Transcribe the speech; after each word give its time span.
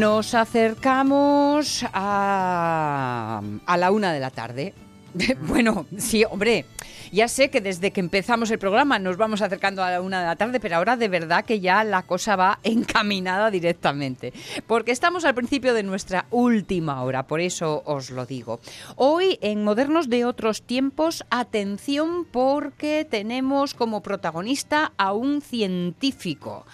Nos 0.00 0.34
acercamos 0.34 1.84
a, 1.92 3.42
la 3.76 3.90
una 3.90 4.14
de 4.14 4.20
la 4.20 4.30
tarde. 4.30 4.72
Bueno, 5.42 5.84
sí, 5.98 6.24
hombre, 6.24 6.64
ya 7.12 7.28
sé 7.28 7.50
que 7.50 7.60
desde 7.60 7.90
que 7.90 8.00
empezamos 8.00 8.50
el 8.50 8.58
programa 8.58 8.98
nos 8.98 9.18
vamos 9.18 9.42
acercando 9.42 9.82
a 9.82 9.90
la 9.90 10.00
una 10.00 10.20
de 10.20 10.26
la 10.26 10.36
tarde, 10.36 10.58
pero 10.58 10.76
ahora 10.76 10.96
de 10.96 11.08
verdad 11.08 11.44
que 11.44 11.60
ya 11.60 11.84
la 11.84 12.04
cosa 12.04 12.34
va 12.34 12.60
encaminada 12.62 13.50
directamente. 13.50 14.32
Porque 14.66 14.92
estamos 14.92 15.26
al 15.26 15.34
principio 15.34 15.74
de 15.74 15.82
nuestra 15.82 16.24
última 16.30 17.02
hora, 17.02 17.26
por 17.26 17.40
eso 17.40 17.82
os 17.84 18.08
lo 18.08 18.24
digo. 18.24 18.60
Hoy 18.96 19.38
en 19.42 19.64
Modernos 19.64 20.08
de 20.08 20.24
otros 20.24 20.62
tiempos, 20.62 21.26
atención 21.28 22.24
porque 22.24 23.04
tenemos 23.04 23.74
como 23.74 24.02
protagonista 24.02 24.92
a 24.96 25.12
un 25.12 25.42
científico 25.42 26.64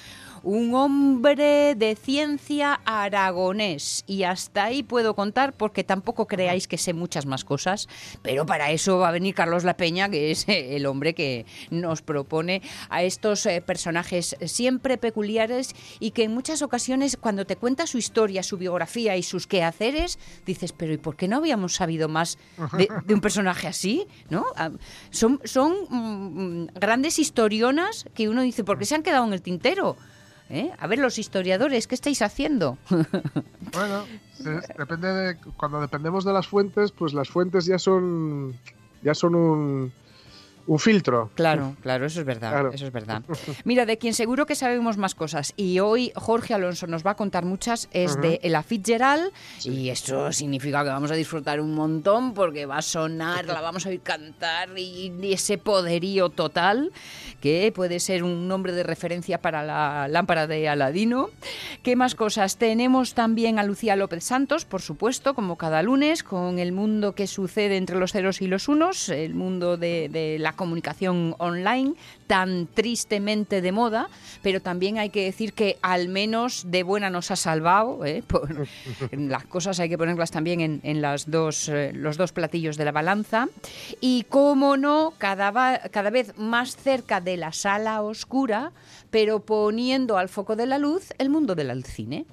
un 0.47 0.77
hombre 0.77 1.75
de 1.75 1.97
ciencia 1.97 2.81
aragonés. 2.85 4.05
Y 4.07 4.23
hasta 4.23 4.63
ahí 4.63 4.85
puedo 4.85 5.17
contar 5.17 5.53
porque 5.53 5.83
tampoco 5.83 6.29
creáis 6.29 6.69
que 6.69 6.79
sé 6.79 6.93
muchas 6.93 7.27
más 7.27 7.45
cosas, 7.45 7.89
pero 8.23 8.47
para 8.47 8.71
eso 8.71 8.99
va 8.99 9.09
a 9.09 9.11
venir 9.11 9.35
Carlos 9.35 9.65
La 9.65 9.77
Peña, 9.77 10.09
que 10.09 10.31
es 10.31 10.49
eh, 10.49 10.77
el 10.77 10.87
hombre 10.87 11.15
que 11.15 11.47
nos 11.71 12.01
propone 12.01 12.63
a 12.91 13.03
estos 13.03 13.45
eh, 13.47 13.61
personajes 13.61 14.37
siempre 14.47 14.99
peculiares 14.99 15.75
y 15.99 16.13
que 16.13 16.23
en 16.23 16.33
muchas 16.33 16.63
ocasiones 16.63 17.17
cuando 17.17 17.45
te 17.45 17.57
cuenta 17.57 17.89
su 17.89 17.99
historia, 17.99 18.45
su 18.45 18.57
biografía 18.57 19.17
y 19.17 19.25
sus 19.25 19.49
quehaceres, 19.49 20.17
dices, 20.47 20.73
pero 20.73 20.93
¿y 20.93 20.99
por 20.99 21.17
qué 21.17 21.27
no 21.27 21.39
habíamos 21.39 21.75
sabido 21.75 22.09
más 22.09 22.39
de, 22.79 22.89
un 23.13 23.21
personaje 23.21 23.67
así? 23.67 24.07
¿no? 24.31 24.45
Ah, 24.55 24.71
Son, 25.11 25.41
son 25.43 25.75
mm, 25.91 26.67
grandes 26.79 27.19
historionas 27.19 28.07
que 28.15 28.29
uno 28.29 28.43
dice, 28.43 28.63
¿por 28.63 28.79
qué 28.79 28.85
se 28.85 28.95
han 28.95 29.03
quedado 29.03 29.27
en 29.27 29.33
el 29.33 29.43
tintero? 29.43 29.97
¿Eh? 30.49 30.71
A 30.79 30.87
ver, 30.87 31.01
los 31.01 31.19
historiadores, 31.19 31.87
¿qué 31.87 31.95
estáis 31.95 32.23
haciendo? 32.23 32.79
Bueno, 33.73 34.05
eh, 34.47 34.61
depende 34.79 35.13
de, 35.13 35.37
cuando 35.57 35.81
dependemos 35.81 36.25
de 36.25 36.33
las 36.33 36.47
fuentes, 36.47 36.93
pues 36.93 37.13
las 37.13 37.29
fuentes 37.29 37.67
ya 37.67 37.79
son 37.79 38.55
ya 39.03 39.13
son 39.13 39.35
un, 39.35 39.93
un 40.67 40.79
filtro. 40.79 41.31
Claro, 41.35 41.77
claro, 41.83 42.07
eso 42.07 42.21
es 42.21 42.27
verdad, 42.27 42.51
Claro. 42.51 42.71
eso 42.73 42.87
es 42.87 42.93
verdad. 42.93 43.23
Mira, 43.65 43.87
de 43.87 43.99
quien 43.99 44.15
seguro 44.15 44.47
que 44.47 44.55
sabemos 44.55 44.97
más 44.97 45.15
cosas 45.15 45.53
y 45.57 45.79
hoy 45.79 46.13
Jorge 46.15 46.55
Alonso 46.55 46.87
nos 46.87 47.07
va 47.07 47.13
a 47.13 47.17
contar 47.17 47.45
muchas 47.45 47.89
es 47.93 48.21
de 48.21 48.41
Ella 48.43 48.63
Fitzgerald 48.63 49.31
y 49.65 49.91
esto 49.91 50.33
significa 50.33 50.83
que 50.83 50.91
vamos 50.91 51.11
a 51.11 51.15
disfrutar 51.15 51.61
un 51.61 51.75
montón 51.75 52.35
porque 52.35 52.67
va 52.67 52.79
a 52.79 52.83
sonar, 52.83 53.45
la 53.47 53.61
vamos 53.61 53.87
a 53.87 53.91
oír 53.91 54.01
cantar 54.01 54.71
y, 54.77 55.13
y 55.23 55.33
ese 55.33 55.59
poderío 55.59 56.29
total 56.31 56.91
que 57.41 57.71
puede 57.75 58.01
ser 58.01 58.25
un 58.25 58.49
nombre 58.49 58.73
de 58.73 58.83
referencia 58.83 59.41
para 59.41 59.63
la 59.63 60.09
lámpara 60.09 60.47
de 60.47 60.69
Aladino. 60.69 61.31
¿Qué 61.83 61.95
más 61.95 62.15
cosas? 62.15 62.57
Tenemos 62.57 63.15
también 63.15 63.59
a 63.59 63.63
Lucía 63.63 63.95
López 63.95 64.25
Santos, 64.25 64.65
por 64.65 64.83
supuesto, 64.83 65.35
como 65.35 65.57
cada 65.57 65.83
lunes, 65.83 66.23
con 66.23 66.59
el 66.59 66.73
mundo 66.73 67.15
que 67.15 67.27
sucede 67.27 67.77
entre 67.77 67.99
los 67.99 68.13
ceros 68.13 68.41
y 68.43 68.47
los 68.49 68.69
unos, 68.69 69.09
el 69.11 69.35
mundo 69.35 69.77
de, 69.77 70.09
de 70.09 70.39
la 70.41 70.55
comunicación 70.57 71.35
online, 71.39 71.95
tan 72.27 72.67
tristemente 72.67 73.61
de 73.61 73.71
moda, 73.73 74.09
pero 74.43 74.61
también 74.61 74.99
hay 74.99 75.11
que 75.11 75.25
decir 75.25 75.53
que 75.53 75.79
al 75.83 76.09
menos 76.09 76.65
de 76.71 76.83
buena 76.83 77.11
nos 77.11 77.31
ha 77.31 77.37
salvado. 77.37 78.05
¿eh? 78.05 78.23
Por- 78.27 78.67
las 79.13 79.45
cosas 79.45 79.79
hay 79.79 79.89
que 79.89 79.99
ponerlas 79.99 80.31
también 80.31 80.81
en, 80.83 81.01
las 81.01 81.31
dos, 81.31 81.69
eh, 81.69 81.93
los 81.95 82.17
dos 82.17 82.33
platillos 82.33 82.77
de 82.77 82.85
la 82.85 82.93
balanza. 82.93 83.49
Y 84.01 84.25
cómo 84.29 84.77
no, 84.77 85.13
cada, 85.19 85.51
va- 85.51 85.79
cada 85.91 86.11
vez 86.11 86.37
más 86.39 86.77
cerca 86.77 87.21
de 87.21 87.37
la 87.37 87.53
sala 87.53 88.03
oscura, 88.03 88.73
pero 89.11 89.41
poniendo 89.41 90.19
al 90.19 90.29
foco 90.29 90.57
de 90.57 90.67
la 90.67 90.79
luz 90.79 91.13
el 91.19 91.31
mundo 91.31 91.55
del 91.55 91.85
cine. 91.85 92.25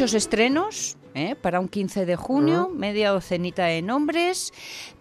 Muchos 0.00 0.14
estrenos 0.14 0.96
¿eh? 1.14 1.36
para 1.36 1.60
un 1.60 1.68
15 1.68 2.06
de 2.06 2.16
junio, 2.16 2.70
media 2.74 3.10
docenita 3.10 3.66
de 3.66 3.82
nombres, 3.82 4.50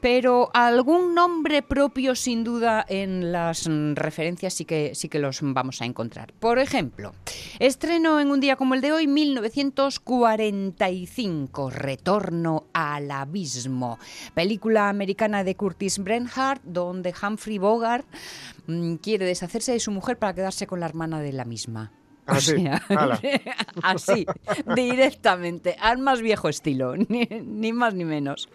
pero 0.02 0.52
algún 0.54 1.16
nombre 1.16 1.62
propio 1.62 2.16
sin 2.16 2.44
duda 2.44 2.86
en 2.90 3.32
las 3.32 3.70
referencias 3.94 4.56
sí 4.56 4.66
que, 4.66 4.94
sí 4.96 5.08
que 5.08 5.20
los 5.20 5.40
vamos 5.42 5.82
a 5.82 5.86
encontrar. 5.86 6.34
Por 6.34 6.60
ejemplo, 6.60 7.14
estreno 7.60 8.20
en 8.20 8.30
un 8.30 8.42
día 8.42 8.58
como 8.58 8.74
el 8.74 8.82
de 8.82 8.92
hoy, 8.92 9.08
1945, 9.08 11.70
Retorno 11.70 12.66
al 12.74 13.10
Abismo, 13.10 14.00
película 14.34 14.90
americana 14.90 15.46
de 15.46 15.56
Curtis 15.56 16.00
Brenhardt, 16.00 16.62
donde 16.66 17.14
Humphrey 17.24 17.58
Bogart 17.58 18.06
mm, 18.68 18.96
quiere 18.96 19.26
deshacerse 19.26 19.72
de 19.72 19.80
su 19.80 19.92
mujer 19.92 20.20
para 20.20 20.34
quedarse 20.34 20.68
con 20.68 20.82
la 20.82 20.88
hermana 20.88 21.22
de 21.22 21.32
la 21.32 21.46
misma. 21.46 21.94
O 22.30 22.34
Así, 22.36 22.62
sea, 22.62 22.84
así, 23.84 24.26
directamente, 24.76 25.76
al 25.80 25.98
más 25.98 26.22
viejo 26.22 26.48
estilo, 26.50 26.96
ni, 27.10 27.28
ni 27.44 27.74
más 27.74 27.96
ni 27.96 28.06
menos. 28.06 28.50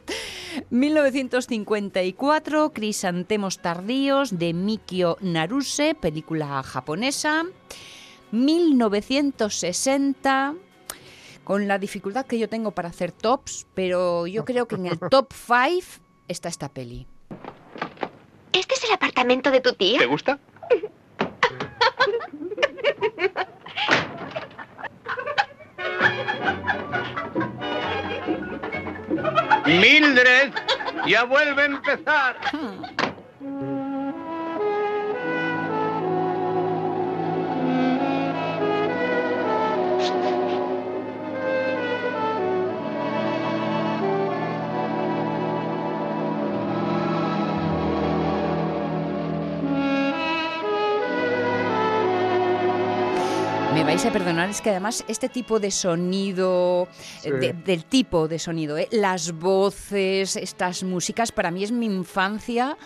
1954, 0.71 2.73
Crisantemos 2.73 3.59
tardíos 3.59 4.39
de 4.39 4.55
Mikio 4.55 5.17
Naruse, 5.21 5.95
película 5.95 6.63
japonesa. 6.63 7.45
1960, 8.31 10.55
con 11.45 11.69
la 11.69 11.79
dificultad 11.79 12.27
que 12.27 12.39
yo 12.39 12.49
tengo 12.49 12.73
para 12.73 12.89
hacer 12.89 13.13
tops, 13.13 13.67
pero 13.75 14.27
yo 14.27 14.45
creo 14.45 14.67
que 14.67 14.75
en 14.77 14.87
el 14.87 14.99
top 14.99 15.33
5 15.33 16.03
está 16.29 16.49
esta 16.49 16.69
peli. 16.69 17.07
¿Este 18.53 18.75
es 18.75 18.85
el 18.85 18.93
apartamento 18.93 19.51
de 19.51 19.61
tu 19.61 19.73
tía? 19.73 19.99
¿Te 19.99 20.07
gusta? 20.07 20.39
Mildred, 29.67 30.53
ya 31.07 31.25
vuelve 31.25 31.63
a 31.63 31.65
empezar. 31.67 32.37
Vais 53.95 54.07
a 54.07 54.11
perdonar, 54.11 54.49
es 54.51 54.61
que 54.61 54.71
además 54.71 55.05
este 55.07 55.29
tipo 55.29 55.61
de 55.61 55.71
sonido, 55.71 56.89
Sí. 57.23 57.29
eh, 57.29 57.33
de- 57.33 57.53
del 57.53 57.85
tipo 57.85 58.27
de 58.27 58.41
sonido, 58.41 58.77
eh, 58.77 58.89
las 58.91 59.31
voces, 59.33 60.35
estas 60.35 60.83
músicas, 60.83 61.31
para 61.31 61.53
mí 61.53 61.63
es 61.63 61.71
mi 61.71 61.87
infancia 61.87 62.77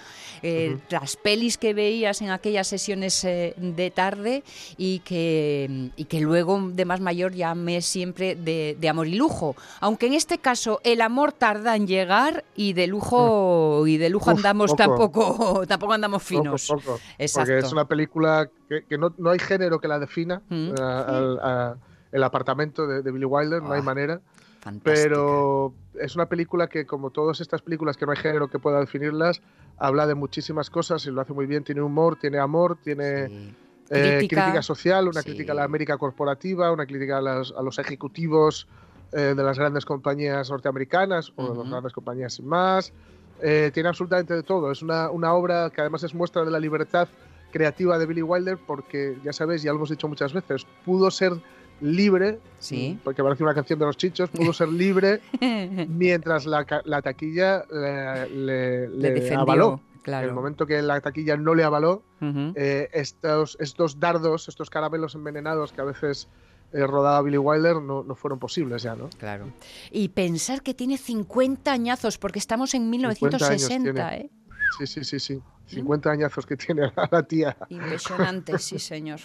eh, 0.43 0.79
las 0.90 1.17
pelis 1.17 1.58
que 1.58 1.75
veías 1.75 2.20
en 2.23 2.31
aquellas 2.31 2.67
sesiones 2.69 3.25
eh, 3.25 3.55
de 3.56 3.90
tarde 3.90 4.43
y 4.76 5.00
que, 5.00 5.90
y 5.96 6.05
que 6.05 6.20
luego 6.20 6.61
de 6.73 6.85
más 6.85 7.00
mayor 7.00 7.32
llamé 7.32 7.82
siempre 7.82 8.35
de, 8.37 8.76
de 8.79 8.88
amor 8.88 9.06
y 9.06 9.14
lujo. 9.17 9.56
Aunque 9.81 10.06
en 10.06 10.14
este 10.14 10.38
caso 10.38 10.81
el 10.85 11.00
amor 11.00 11.32
tarda 11.32 11.76
en 11.76 11.87
llegar 11.87 12.44
y 12.56 12.73
de 12.73 12.87
lujo 12.87 13.87
y 13.87 13.96
de 13.96 14.11
lujo 14.11 14.31
Uf, 14.31 14.37
andamos 14.38 14.70
poco. 14.73 14.76
tampoco 14.82 15.67
tampoco 15.69 15.93
andamos 15.93 16.23
finos. 16.23 16.67
poco. 16.69 16.99
Exacto. 17.19 17.50
Porque 17.50 17.67
es 17.67 17.73
una 17.73 17.85
película 17.87 18.49
que, 18.69 18.85
que 18.85 18.99
no, 18.99 19.12
no 19.19 19.31
hay 19.31 19.38
género 19.38 19.81
que 19.81 19.88
la 19.88 19.99
defina. 19.99 20.43
Mm. 20.49 20.69
eh, 20.70 20.75
al- 20.81 21.79
el 22.11 22.25
apartamento 22.25 22.87
de, 22.87 23.02
de 23.02 23.11
Billy 23.12 23.26
Wilder, 23.26 23.62
no 23.62 23.73
hay 23.73 23.81
Ah, 23.81 23.82
manera. 23.82 24.20
Fantástica. 24.69 25.09
Pero 25.09 25.73
es 25.99 26.15
una 26.15 26.26
película 26.26 26.69
que, 26.69 26.85
como 26.87 27.11
todas 27.11 27.41
estas 27.41 27.62
películas 27.62 27.97
que 27.97 28.05
no 28.05 28.12
hay 28.12 28.19
género 28.19 28.49
que 28.49 28.59
pueda 28.59 28.81
definirlas, 28.81 29.41
habla 29.79 30.06
de 30.06 30.15
muchísimas 30.15 30.69
cosas 30.69 31.05
y 31.06 31.11
lo 31.11 31.20
hace 31.23 31.32
muy 31.32 31.47
bien. 31.47 31.65
Tiene 31.65 31.81
humor, 31.81 32.17
tiene 32.17 32.38
amor, 32.38 32.76
tiene 32.82 33.29
Sí. 33.29 33.55
eh, 33.91 34.17
Crítica. 34.19 34.43
crítica 34.43 34.62
social, 34.62 35.09
una 35.09 35.23
Sí. 35.23 35.31
crítica 35.31 35.53
a 35.53 35.55
la 35.55 35.65
América 35.65 35.97
corporativa, 35.97 36.70
una 36.70 36.85
crítica 36.85 37.19
a, 37.19 37.23
las- 37.23 37.53
a 37.56 37.62
los 37.62 37.79
ejecutivos 37.79 38.69
eh, 39.12 39.32
de 39.35 39.43
las 39.43 39.59
grandes 39.59 39.87
compañías 39.87 40.50
norteamericanas 40.50 41.32
o 41.37 41.53
de 41.55 41.59
las 41.61 41.71
grandes 41.71 41.93
compañías 41.94 42.35
sin 42.35 42.47
más. 42.47 42.93
Eh, 43.41 43.71
tiene 43.73 43.88
absolutamente 43.88 44.35
de 44.35 44.43
todo. 44.43 44.71
Es 44.71 44.82
una, 44.82 45.11
una 45.11 45.32
obra 45.32 45.71
que 45.71 45.81
además 45.81 46.03
es 46.03 46.14
muestra 46.14 46.44
de 46.44 46.50
la 46.50 46.61
libertad 46.61 47.09
creativa 47.50 47.97
de 47.99 48.05
Billy 48.05 48.21
Wilder 48.21 48.59
porque, 48.67 49.17
ya 49.25 49.32
sabéis, 49.32 49.62
ya 49.62 49.71
lo 49.73 49.76
hemos 49.79 49.88
dicho 49.88 50.06
muchas 50.09 50.35
veces, 50.35 50.67
pudo 50.85 51.11
ser 51.11 51.32
libre, 51.81 52.39
Sí. 52.59 52.99
porque 53.05 53.23
parece 53.23 53.43
una 53.45 53.55
canción 53.55 53.79
de 53.79 53.87
los 53.87 53.97
chichos, 53.97 54.31
pudo 54.31 54.53
ser 54.53 54.69
libre 54.69 55.21
mientras 55.89 56.47
la, 56.47 56.65
taquilla 57.03 57.65
le, 57.71 58.89
le- 58.89 58.89
Le 58.89 59.35
avaló. 59.35 59.81
claro. 60.03 60.25
En 60.25 60.29
el 60.31 60.35
momento 60.35 60.67
que 60.67 60.81
la 60.83 61.01
taquilla 61.01 61.37
no 61.37 61.55
le 61.55 61.65
avaló, 61.65 62.03
eh, 62.21 62.89
estos, 62.93 63.57
estos 63.61 64.01
dardos, 64.01 64.49
estos 64.49 64.71
caramelos 64.71 65.15
envenenados 65.15 65.73
que 65.73 65.81
a 65.81 65.85
veces 65.85 66.29
eh, 66.73 66.87
rodaba 66.87 67.23
Billy 67.23 67.39
Wilder 67.39 67.77
no, 67.81 68.03
no 68.03 68.15
fueron 68.15 68.39
posibles 68.39 68.83
ya, 68.83 68.95
¿no? 68.95 69.09
Claro. 69.19 69.47
Y 69.91 70.09
pensar 70.09 70.63
que 70.63 70.75
tiene 70.75 70.99
50 70.99 71.73
añazos, 71.73 72.19
porque 72.19 72.39
estamos 72.39 72.75
en 72.75 72.83
50 72.91 73.07
años 73.09 73.21
1960, 73.23 73.93
tiene. 74.11 74.25
¿eh? 74.25 74.31
Sí, 74.76 74.87
sí, 74.87 75.05
sí, 75.05 75.19
sí. 75.19 75.43
50 75.69 76.11
añazos 76.11 76.44
que 76.47 76.56
tiene 76.56 76.91
la, 76.97 77.09
la 77.11 77.23
tía. 77.23 77.56
Impresionante, 77.69 78.59
sí, 78.59 78.79
señor. 78.93 79.20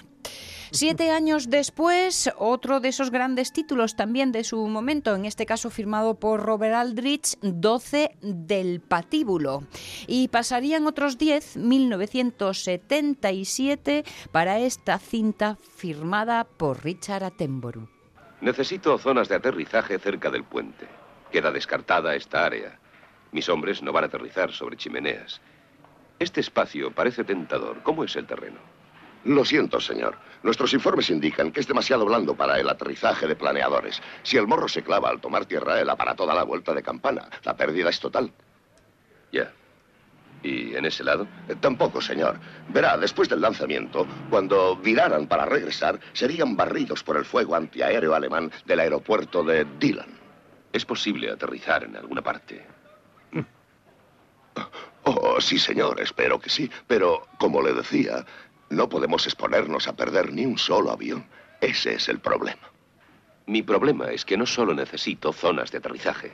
Siete 0.71 1.11
años 1.11 1.49
después, 1.49 2.31
otro 2.37 2.79
de 2.79 2.87
esos 2.89 3.11
grandes 3.11 3.53
títulos 3.53 3.95
también 3.95 4.31
de 4.31 4.43
su 4.43 4.67
momento, 4.67 5.15
en 5.15 5.25
este 5.25 5.45
caso 5.45 5.69
firmado 5.69 6.19
por 6.19 6.41
Robert 6.41 6.73
Aldrich, 6.73 7.37
12 7.41 8.17
del 8.21 8.81
patíbulo. 8.81 9.61
Y 10.07 10.29
pasarían 10.29 10.87
otros 10.87 11.19
10, 11.19 11.57
1977, 11.57 14.03
para 14.31 14.57
esta 14.59 14.97
cinta 14.97 15.59
firmada 15.75 16.45
por 16.45 16.83
Richard 16.83 17.23
Attenborough. 17.23 17.87
Necesito 18.41 18.97
zonas 18.97 19.29
de 19.29 19.35
aterrizaje 19.35 19.99
cerca 19.99 20.29
del 20.29 20.43
puente. 20.43 20.87
Queda 21.31 21.49
descartada 21.51 22.15
esta 22.15 22.45
área. 22.45 22.79
Mis 23.33 23.49
hombres 23.49 23.81
no 23.81 23.91
van 23.91 24.05
a 24.05 24.07
aterrizar 24.07 24.51
sobre 24.53 24.77
chimeneas. 24.77 25.41
Este 26.19 26.39
espacio 26.39 26.91
parece 26.91 27.23
tentador. 27.23 27.81
¿Cómo 27.83 28.03
es 28.03 28.15
el 28.15 28.25
terreno? 28.27 28.59
Lo 29.25 29.43
siento, 29.43 29.79
señor. 29.79 30.17
Nuestros 30.43 30.73
informes 30.73 31.09
indican 31.09 31.51
que 31.51 31.59
es 31.61 31.67
demasiado 31.67 32.05
blando 32.05 32.35
para 32.35 32.59
el 32.59 32.69
aterrizaje 32.69 33.25
de 33.25 33.35
planeadores. 33.35 34.01
Si 34.21 34.37
el 34.37 34.47
morro 34.47 34.67
se 34.67 34.83
clava 34.83 35.09
al 35.09 35.19
tomar 35.19 35.45
tierra, 35.45 35.79
el 35.79 35.89
aparato 35.89 36.25
da 36.25 36.35
la 36.35 36.43
vuelta 36.43 36.73
de 36.73 36.83
campana. 36.83 37.27
La 37.43 37.55
pérdida 37.55 37.89
es 37.89 37.99
total. 37.99 38.31
Ya. 39.31 39.51
¿Y 40.43 40.75
en 40.75 40.85
ese 40.85 41.03
lado? 41.03 41.25
Eh, 41.47 41.55
Tampoco, 41.59 42.01
señor. 42.01 42.37
Verá, 42.69 42.97
después 42.97 43.29
del 43.29 43.41
lanzamiento, 43.41 44.05
cuando 44.29 44.75
viraran 44.75 45.25
para 45.25 45.45
regresar, 45.45 45.99
serían 46.11 46.55
barridos 46.55 47.01
por 47.01 47.17
el 47.17 47.25
fuego 47.25 47.55
antiaéreo 47.55 48.13
alemán 48.13 48.51
del 48.65 48.81
aeropuerto 48.81 49.41
de 49.43 49.65
Dylan. 49.79 50.19
¿Es 50.73 50.85
posible 50.85 51.31
aterrizar 51.31 51.85
en 51.85 51.95
alguna 51.95 52.21
parte? 52.21 52.72
Oh, 55.03 55.41
sí, 55.41 55.59
señor, 55.59 55.99
espero 55.99 56.39
que 56.39 56.49
sí. 56.49 56.69
Pero, 56.87 57.27
como 57.37 57.61
le 57.61 57.73
decía, 57.73 58.25
no 58.69 58.87
podemos 58.89 59.25
exponernos 59.25 59.87
a 59.87 59.95
perder 59.95 60.31
ni 60.31 60.45
un 60.45 60.57
solo 60.57 60.91
avión. 60.91 61.25
Ese 61.61 61.95
es 61.95 62.09
el 62.09 62.19
problema. 62.19 62.71
Mi 63.45 63.61
problema 63.61 64.11
es 64.11 64.23
que 64.23 64.37
no 64.37 64.45
solo 64.45 64.73
necesito 64.73 65.33
zonas 65.33 65.71
de 65.71 65.79
aterrizaje, 65.79 66.31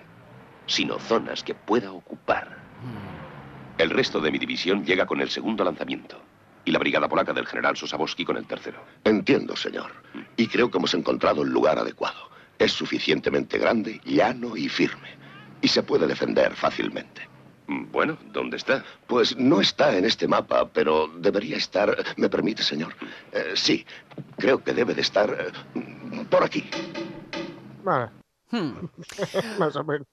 sino 0.68 1.00
zonas 1.00 1.44
que 1.44 1.56
pueda 1.56 1.92
ocupar. 1.92 2.58
El 3.80 3.90
resto 3.90 4.20
de 4.20 4.32
mi 4.32 4.38
división 4.38 4.86
llega 4.86 5.06
con 5.06 5.22
el 5.22 5.30
segundo 5.30 5.64
lanzamiento 5.64 6.22
y 6.66 6.72
la 6.72 6.80
brigada 6.80 7.08
polaca 7.08 7.34
del 7.34 7.48
general 7.48 7.76
Sosabowski 7.76 8.26
con 8.26 8.38
el 8.38 8.46
tercero. 8.46 8.84
Entiendo, 9.04 9.56
señor. 9.56 9.92
Y 10.38 10.48
creo 10.48 10.70
que 10.70 10.78
hemos 10.78 10.94
encontrado 10.94 11.42
el 11.42 11.50
lugar 11.50 11.80
adecuado. 11.80 12.30
Es 12.60 12.74
suficientemente 12.74 13.58
grande, 13.58 14.02
llano 14.06 14.56
y 14.56 14.70
firme. 14.70 15.10
Y 15.62 15.68
se 15.68 15.82
puede 15.82 16.06
defender 16.06 16.54
fácilmente. 16.56 17.28
Bueno, 17.92 18.18
¿dónde 18.34 18.58
está? 18.58 18.84
Pues 19.08 19.38
no 19.38 19.62
está 19.62 19.96
en 19.96 20.06
este 20.06 20.28
mapa, 20.28 20.68
pero 20.70 21.08
debería 21.08 21.58
estar... 21.58 21.96
¿Me 22.18 22.30
permite, 22.30 22.64
señor? 22.64 22.96
Eh, 23.32 23.52
sí, 23.56 23.86
creo 24.38 24.64
que 24.64 24.74
debe 24.74 24.96
de 24.96 25.02
estar 25.02 25.30
eh, 25.30 26.26
por 26.30 26.44
aquí. 26.44 26.68
Vale, 27.84 28.10
Hmm. 28.52 28.90
más 29.60 29.76
o 29.76 29.84
menos. 29.84 30.08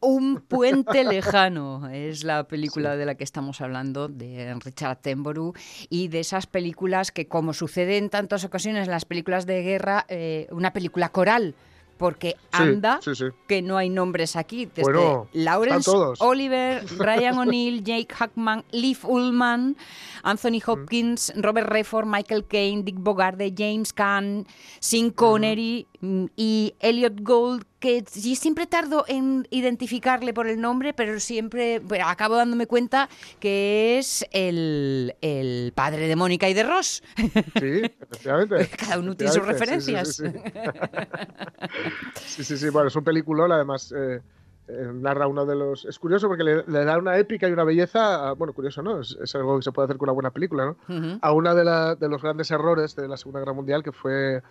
Un 0.00 0.40
puente 0.40 1.04
lejano 1.04 1.88
es 1.92 2.24
la 2.24 2.44
película 2.44 2.96
de 2.96 3.04
la 3.04 3.16
que 3.16 3.24
estamos 3.24 3.60
hablando, 3.60 4.08
de 4.08 4.54
Richard 4.64 4.92
Attenborough, 4.92 5.54
y 5.90 6.08
de 6.08 6.20
esas 6.20 6.46
películas 6.46 7.12
que, 7.12 7.28
como 7.28 7.52
sucede 7.52 7.98
en 7.98 8.08
tantas 8.08 8.44
ocasiones 8.44 8.86
en 8.86 8.90
las 8.90 9.04
películas 9.04 9.46
de 9.46 9.62
guerra, 9.62 10.06
eh, 10.08 10.48
una 10.50 10.72
película 10.72 11.10
coral, 11.10 11.54
porque 12.00 12.34
anda 12.50 12.98
sí, 13.02 13.14
sí. 13.14 13.26
que 13.46 13.60
no 13.60 13.76
hay 13.76 13.90
nombres 13.90 14.34
aquí. 14.34 14.64
Desde 14.64 14.90
Bueno, 14.90 15.28
Lawrence. 15.34 15.90
Oliver, 16.20 16.82
Ryan 16.96 17.36
O'Neill, 17.40 17.84
Jake 17.84 18.14
Hackman, 18.14 18.64
Liv 18.72 19.00
Ullman, 19.04 19.76
Anthony 20.22 20.62
Hopkins, 20.66 21.30
Robert 21.36 21.68
Redford, 21.68 22.06
Michael 22.06 22.46
Caine, 22.46 22.84
Dick 22.84 22.96
Bogarde, 22.96 23.52
James 23.54 23.92
Caan, 23.92 24.46
Sean 24.80 25.10
Connery 25.10 25.86
mm, 25.89 25.89
y 26.02 26.74
Elliot 26.80 27.20
Gould, 27.20 27.64
que 27.78 28.02
sí 28.08 28.34
siempre 28.34 28.66
tardo 28.66 29.04
en 29.06 29.46
identificarle 29.50 30.32
por 30.32 30.46
el 30.46 30.60
nombre, 30.60 30.94
pero 30.94 31.20
siempre 31.20 31.78
bueno, 31.80 32.06
acabo 32.08 32.36
dándome 32.36 32.66
cuenta 32.66 33.08
que 33.38 33.98
es 33.98 34.24
el, 34.32 35.14
el 35.20 35.72
padre 35.74 36.08
de 36.08 36.16
Mónica 36.16 36.48
y 36.48 36.54
de 36.54 36.62
Ross. 36.62 37.02
Sí, 37.16 37.82
efectivamente. 38.00 38.68
Cada 38.78 38.98
uno 38.98 39.14
tiene 39.14 39.32
sus 39.32 39.44
referencias. 39.46 40.16
Sí, 40.16 40.24
sí, 40.26 40.32
sí. 40.32 40.40
sí, 42.26 42.44
sí, 42.44 42.56
sí, 42.56 42.68
bueno, 42.70 42.88
es 42.88 42.96
un 42.96 43.04
peliculón, 43.04 43.52
además 43.52 43.92
eh, 43.96 44.20
eh, 44.68 44.90
narra 44.94 45.26
uno 45.26 45.44
de 45.46 45.56
los... 45.56 45.84
Es 45.84 45.98
curioso 45.98 46.28
porque 46.28 46.44
le, 46.44 46.64
le 46.66 46.84
da 46.84 46.98
una 46.98 47.18
épica 47.18 47.48
y 47.48 47.52
una 47.52 47.64
belleza, 47.64 48.28
a- 48.28 48.32
bueno, 48.32 48.52
curioso, 48.52 48.82
¿no? 48.82 49.00
Es, 49.00 49.16
es 49.22 49.34
algo 49.34 49.56
que 49.58 49.62
se 49.64 49.72
puede 49.72 49.86
hacer 49.86 49.96
con 49.98 50.08
una 50.08 50.14
buena 50.14 50.30
película, 50.30 50.64
¿no? 50.88 51.18
A 51.22 51.32
uno 51.32 51.54
de, 51.54 51.96
de 51.96 52.08
los 52.08 52.22
grandes 52.22 52.50
errores 52.50 52.94
de 52.96 53.08
la 53.08 53.16
Segunda 53.16 53.40
Guerra 53.40 53.52
Mundial, 53.52 53.82
que 53.82 53.92
fue 53.92 54.42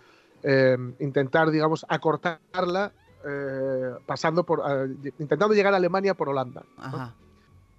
eh, 0.42 0.76
intentar, 1.00 1.50
digamos, 1.50 1.84
acortarla 1.88 2.92
eh, 3.26 3.94
pasando 4.06 4.44
por... 4.44 4.62
eh, 4.66 5.12
intentando 5.18 5.54
llegar 5.54 5.74
a 5.74 5.76
Alemania 5.76 6.14
por 6.14 6.28
Holanda. 6.28 6.62
¿no? 6.78 6.82
Ajá. 6.84 7.14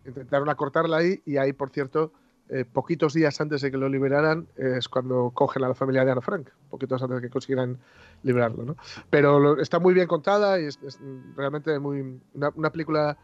Intentaron 0.06 0.50
acortarla 0.50 0.98
ahí 0.98 1.22
y 1.26 1.38
ahí, 1.38 1.54
por 1.54 1.70
cierto, 1.70 2.12
eh, 2.50 2.66
poquitos 2.66 3.14
días 3.14 3.40
antes 3.40 3.62
de 3.62 3.72
que 3.72 3.78
lo 3.78 3.88
liberaran 3.88 4.48
eh, 4.58 4.76
es 4.78 4.90
cuando 4.90 5.32
cogen 5.34 5.64
a 5.64 5.70
la 5.70 5.76
familia 5.76 6.04
de 6.04 6.12
Ana 6.12 6.22
Frank, 6.22 6.50
poquitos 6.70 7.02
antes 7.02 7.18
de 7.18 7.22
que 7.28 7.30
consiguieran 7.32 7.78
liberarlo. 8.24 8.64
¿no? 8.66 8.76
Pero 9.10 9.40
lo- 9.40 9.60
está 9.62 9.80
muy 9.80 9.94
bien 9.94 10.08
contada 10.08 10.60
y 10.60 10.66
es, 10.66 10.80
es 10.84 11.00
realmente 11.36 11.78
muy 11.80 12.20
una, 12.34 12.52
una 12.56 12.70
película, 12.72 13.18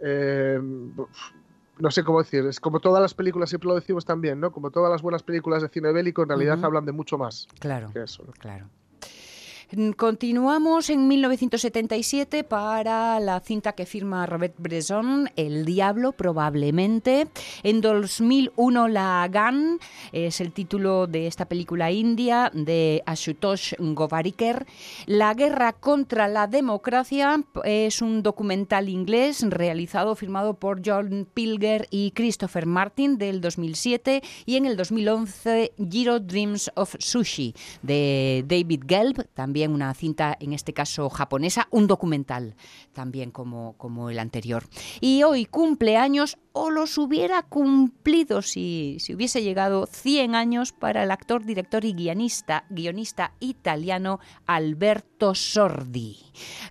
eh, 0.00 0.60
no 1.78 1.90
sé 1.90 2.04
cómo 2.04 2.18
decir, 2.18 2.44
es 2.46 2.60
como 2.60 2.78
todas 2.80 3.00
las 3.00 3.14
películas, 3.14 3.48
siempre 3.48 3.68
lo 3.68 3.74
decimos 3.74 4.04
también, 4.04 4.38
¿no? 4.38 4.52
como 4.52 4.70
todas 4.70 4.90
las 4.90 5.02
buenas 5.02 5.22
películas 5.22 5.62
de 5.62 5.68
cine 5.68 5.92
bélico, 5.92 6.22
en 6.22 6.28
realidad 6.28 6.62
hablan 6.64 6.84
de 6.84 6.92
mucho 6.92 7.16
más 7.18 7.48
Claro. 7.58 7.90
que 7.92 8.02
eso. 8.02 8.22
¿no? 8.26 8.32
Claro. 8.32 8.66
Continuamos 9.96 10.88
en 10.88 11.08
1977 11.08 12.44
para 12.44 13.18
la 13.18 13.40
cinta 13.40 13.72
que 13.72 13.86
firma 13.86 14.24
Robert 14.24 14.54
Bresson, 14.58 15.28
El 15.34 15.64
Diablo, 15.64 16.12
probablemente. 16.12 17.26
En 17.64 17.80
2001, 17.80 18.86
La 18.88 19.28
Gun 19.32 19.80
es 20.12 20.40
el 20.40 20.52
título 20.52 21.08
de 21.08 21.26
esta 21.26 21.46
película 21.46 21.90
india 21.90 22.52
de 22.54 23.02
Ashutosh 23.04 23.74
Govarikar. 23.78 24.64
La 25.06 25.34
guerra 25.34 25.72
contra 25.72 26.28
la 26.28 26.46
democracia 26.46 27.42
es 27.64 28.00
un 28.00 28.22
documental 28.22 28.88
inglés 28.88 29.44
realizado, 29.48 30.14
firmado 30.14 30.54
por 30.54 30.82
John 30.84 31.26
Pilger 31.34 31.88
y 31.90 32.12
Christopher 32.12 32.66
Martin 32.66 33.18
del 33.18 33.40
2007 33.40 34.22
y 34.46 34.56
en 34.56 34.66
el 34.66 34.76
2011 34.76 35.72
Giro 35.90 36.20
Dreams 36.20 36.70
of 36.76 36.94
Sushi 37.00 37.54
de 37.82 38.44
David 38.46 38.84
Gelb, 38.86 39.26
también 39.34 39.63
también 39.64 39.74
una 39.74 39.94
cinta, 39.94 40.36
en 40.40 40.52
este 40.52 40.72
caso 40.72 41.08
japonesa, 41.08 41.68
un 41.70 41.86
documental 41.86 42.54
también 42.92 43.30
como, 43.30 43.74
como 43.78 44.10
el 44.10 44.18
anterior. 44.18 44.64
Y 45.00 45.22
hoy 45.22 45.46
cumple 45.46 45.96
años 45.96 46.38
o 46.52 46.70
los 46.70 46.98
hubiera 46.98 47.42
cumplido 47.42 48.42
si, 48.42 48.98
si 49.00 49.14
hubiese 49.14 49.42
llegado 49.42 49.86
100 49.86 50.34
años 50.34 50.72
para 50.72 51.02
el 51.02 51.10
actor, 51.10 51.44
director 51.44 51.84
y 51.84 51.94
guionista, 51.94 52.64
guionista 52.68 53.32
italiano 53.40 54.20
Alberto 54.46 55.34
Sordi, 55.34 56.18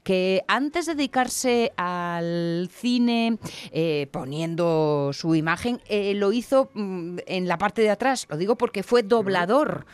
que 0.03 0.43
antes 0.47 0.85
de 0.85 0.95
dedicarse 0.95 1.73
al 1.75 2.69
cine 2.71 3.39
eh, 3.71 4.07
poniendo 4.11 5.09
su 5.13 5.35
imagen, 5.35 5.81
eh, 5.89 6.13
lo 6.13 6.31
hizo 6.31 6.69
mm, 6.73 7.17
en 7.25 7.47
la 7.47 7.57
parte 7.57 7.81
de 7.81 7.89
atrás, 7.89 8.27
lo 8.29 8.37
digo 8.37 8.55
porque 8.55 8.83
fue 8.83 9.03
doblador. 9.03 9.85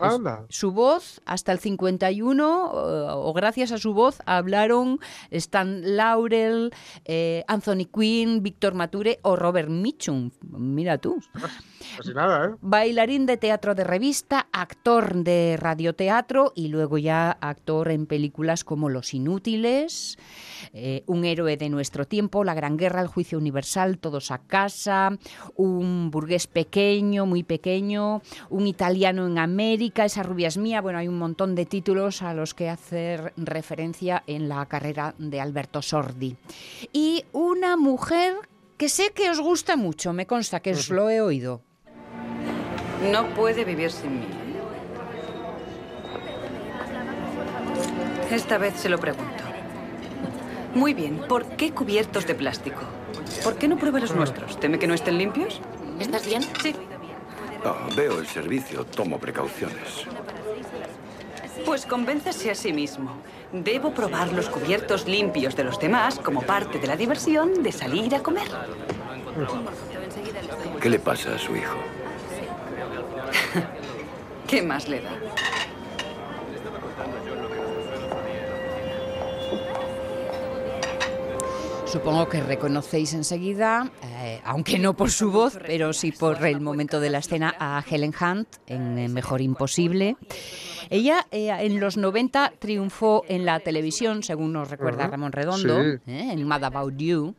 Anda. 0.00 0.46
Su 0.48 0.72
voz, 0.72 1.20
hasta 1.24 1.52
el 1.52 1.58
51, 1.58 2.72
eh, 2.72 3.06
o 3.12 3.32
gracias 3.32 3.72
a 3.72 3.78
su 3.78 3.94
voz, 3.94 4.18
hablaron 4.26 4.98
Stan 5.30 5.96
Laurel, 5.96 6.72
eh, 7.04 7.44
Anthony 7.48 7.86
Quinn, 7.92 8.42
Víctor 8.42 8.74
Mature 8.74 9.20
o 9.22 9.36
Robert 9.36 9.68
Mitchum. 9.68 10.30
Mira 10.42 10.98
tú. 10.98 11.20
Casi 11.96 12.14
nada, 12.14 12.46
¿eh? 12.46 12.56
Bailarín 12.60 13.26
de 13.26 13.36
teatro 13.36 13.74
de 13.74 13.84
revista, 13.84 14.48
actor 14.52 15.14
de 15.14 15.56
radioteatro 15.58 16.52
y 16.54 16.68
luego 16.68 16.98
ya 16.98 17.30
actor 17.30 17.90
en 17.90 18.06
películas 18.06 18.64
como 18.64 18.88
Los 18.88 19.14
Inútiles, 19.14 20.18
eh, 20.72 21.02
Un 21.06 21.24
héroe 21.24 21.56
de 21.56 21.68
nuestro 21.68 22.06
tiempo, 22.06 22.44
La 22.44 22.54
Gran 22.54 22.76
Guerra, 22.76 23.00
El 23.00 23.08
Juicio 23.08 23.38
Universal, 23.38 23.98
Todos 23.98 24.30
a 24.30 24.38
casa, 24.38 25.18
Un 25.54 26.10
burgués 26.10 26.46
pequeño, 26.46 27.26
muy 27.26 27.42
pequeño, 27.42 28.22
Un 28.50 28.66
italiano 28.66 29.26
en 29.26 29.38
América, 29.38 30.04
Esa 30.04 30.22
rubia 30.22 30.48
es 30.48 30.58
mía. 30.58 30.80
Bueno, 30.80 30.98
hay 30.98 31.08
un 31.08 31.18
montón 31.18 31.54
de 31.54 31.66
títulos 31.66 32.22
a 32.22 32.34
los 32.34 32.54
que 32.54 32.68
hacer 32.68 33.32
referencia 33.36 34.22
en 34.26 34.48
la 34.48 34.66
carrera 34.66 35.14
de 35.18 35.40
Alberto 35.40 35.82
Sordi. 35.82 36.36
Y 36.92 37.24
una 37.32 37.76
mujer 37.76 38.34
que 38.76 38.88
sé 38.88 39.12
que 39.14 39.30
os 39.30 39.40
gusta 39.40 39.76
mucho, 39.76 40.12
me 40.12 40.26
consta 40.26 40.60
que 40.60 40.72
os 40.72 40.88
lo 40.88 41.10
he 41.10 41.20
oído. 41.20 41.62
No 43.02 43.26
puede 43.28 43.64
vivir 43.64 43.90
sin 43.90 44.20
mí. 44.20 44.26
Esta 48.30 48.58
vez 48.58 48.74
se 48.76 48.88
lo 48.88 48.98
pregunto. 48.98 49.44
Muy 50.74 50.94
bien, 50.94 51.18
¿por 51.28 51.46
qué 51.56 51.72
cubiertos 51.72 52.26
de 52.26 52.34
plástico? 52.34 52.80
¿Por 53.42 53.56
qué 53.56 53.66
no 53.66 53.76
prueba 53.76 53.98
los 53.98 54.14
nuestros? 54.14 54.60
¿Teme 54.60 54.78
que 54.78 54.86
no 54.86 54.94
estén 54.94 55.18
limpios? 55.18 55.60
¿Estás 55.98 56.26
bien? 56.26 56.42
Sí. 56.62 56.76
Veo 57.96 58.20
el 58.20 58.26
servicio, 58.26 58.84
tomo 58.84 59.18
precauciones. 59.18 60.06
Pues 61.64 61.86
convéncese 61.86 62.50
a 62.50 62.54
sí 62.54 62.72
mismo. 62.72 63.16
Debo 63.52 63.92
probar 63.92 64.32
los 64.32 64.48
cubiertos 64.48 65.06
limpios 65.06 65.56
de 65.56 65.64
los 65.64 65.80
demás 65.80 66.18
como 66.18 66.42
parte 66.42 66.78
de 66.78 66.86
la 66.86 66.96
diversión 66.96 67.62
de 67.62 67.72
salir 67.72 68.14
a 68.14 68.22
comer. 68.22 68.48
¿Qué 70.80 70.88
le 70.88 70.98
pasa 70.98 71.34
a 71.34 71.38
su 71.38 71.56
hijo? 71.56 71.78
¿Qué 74.46 74.62
más 74.62 74.88
le 74.88 75.00
da? 75.00 75.10
Supongo 81.86 82.28
que 82.28 82.40
reconocéis 82.40 83.14
enseguida, 83.14 83.90
eh, 84.04 84.40
aunque 84.44 84.78
no 84.78 84.94
por 84.94 85.10
su 85.10 85.32
voz, 85.32 85.58
pero 85.66 85.92
sí 85.92 86.12
por 86.12 86.46
el 86.46 86.60
momento 86.60 87.00
de 87.00 87.10
la 87.10 87.18
escena, 87.18 87.52
a 87.58 87.82
Helen 87.88 88.14
Hunt 88.14 88.46
en 88.68 88.96
eh, 88.96 89.08
Mejor 89.08 89.40
Imposible. 89.40 90.16
Ella 90.88 91.26
eh, 91.32 91.50
en 91.50 91.80
los 91.80 91.96
90 91.96 92.52
triunfó 92.60 93.24
en 93.28 93.44
la 93.44 93.58
televisión, 93.58 94.22
según 94.22 94.52
nos 94.52 94.70
recuerda 94.70 95.08
Ramón 95.08 95.32
Redondo, 95.32 95.82
sí. 95.82 96.00
eh, 96.06 96.28
en 96.32 96.46
Mad 96.46 96.64
About 96.64 96.96
You. 96.96 97.34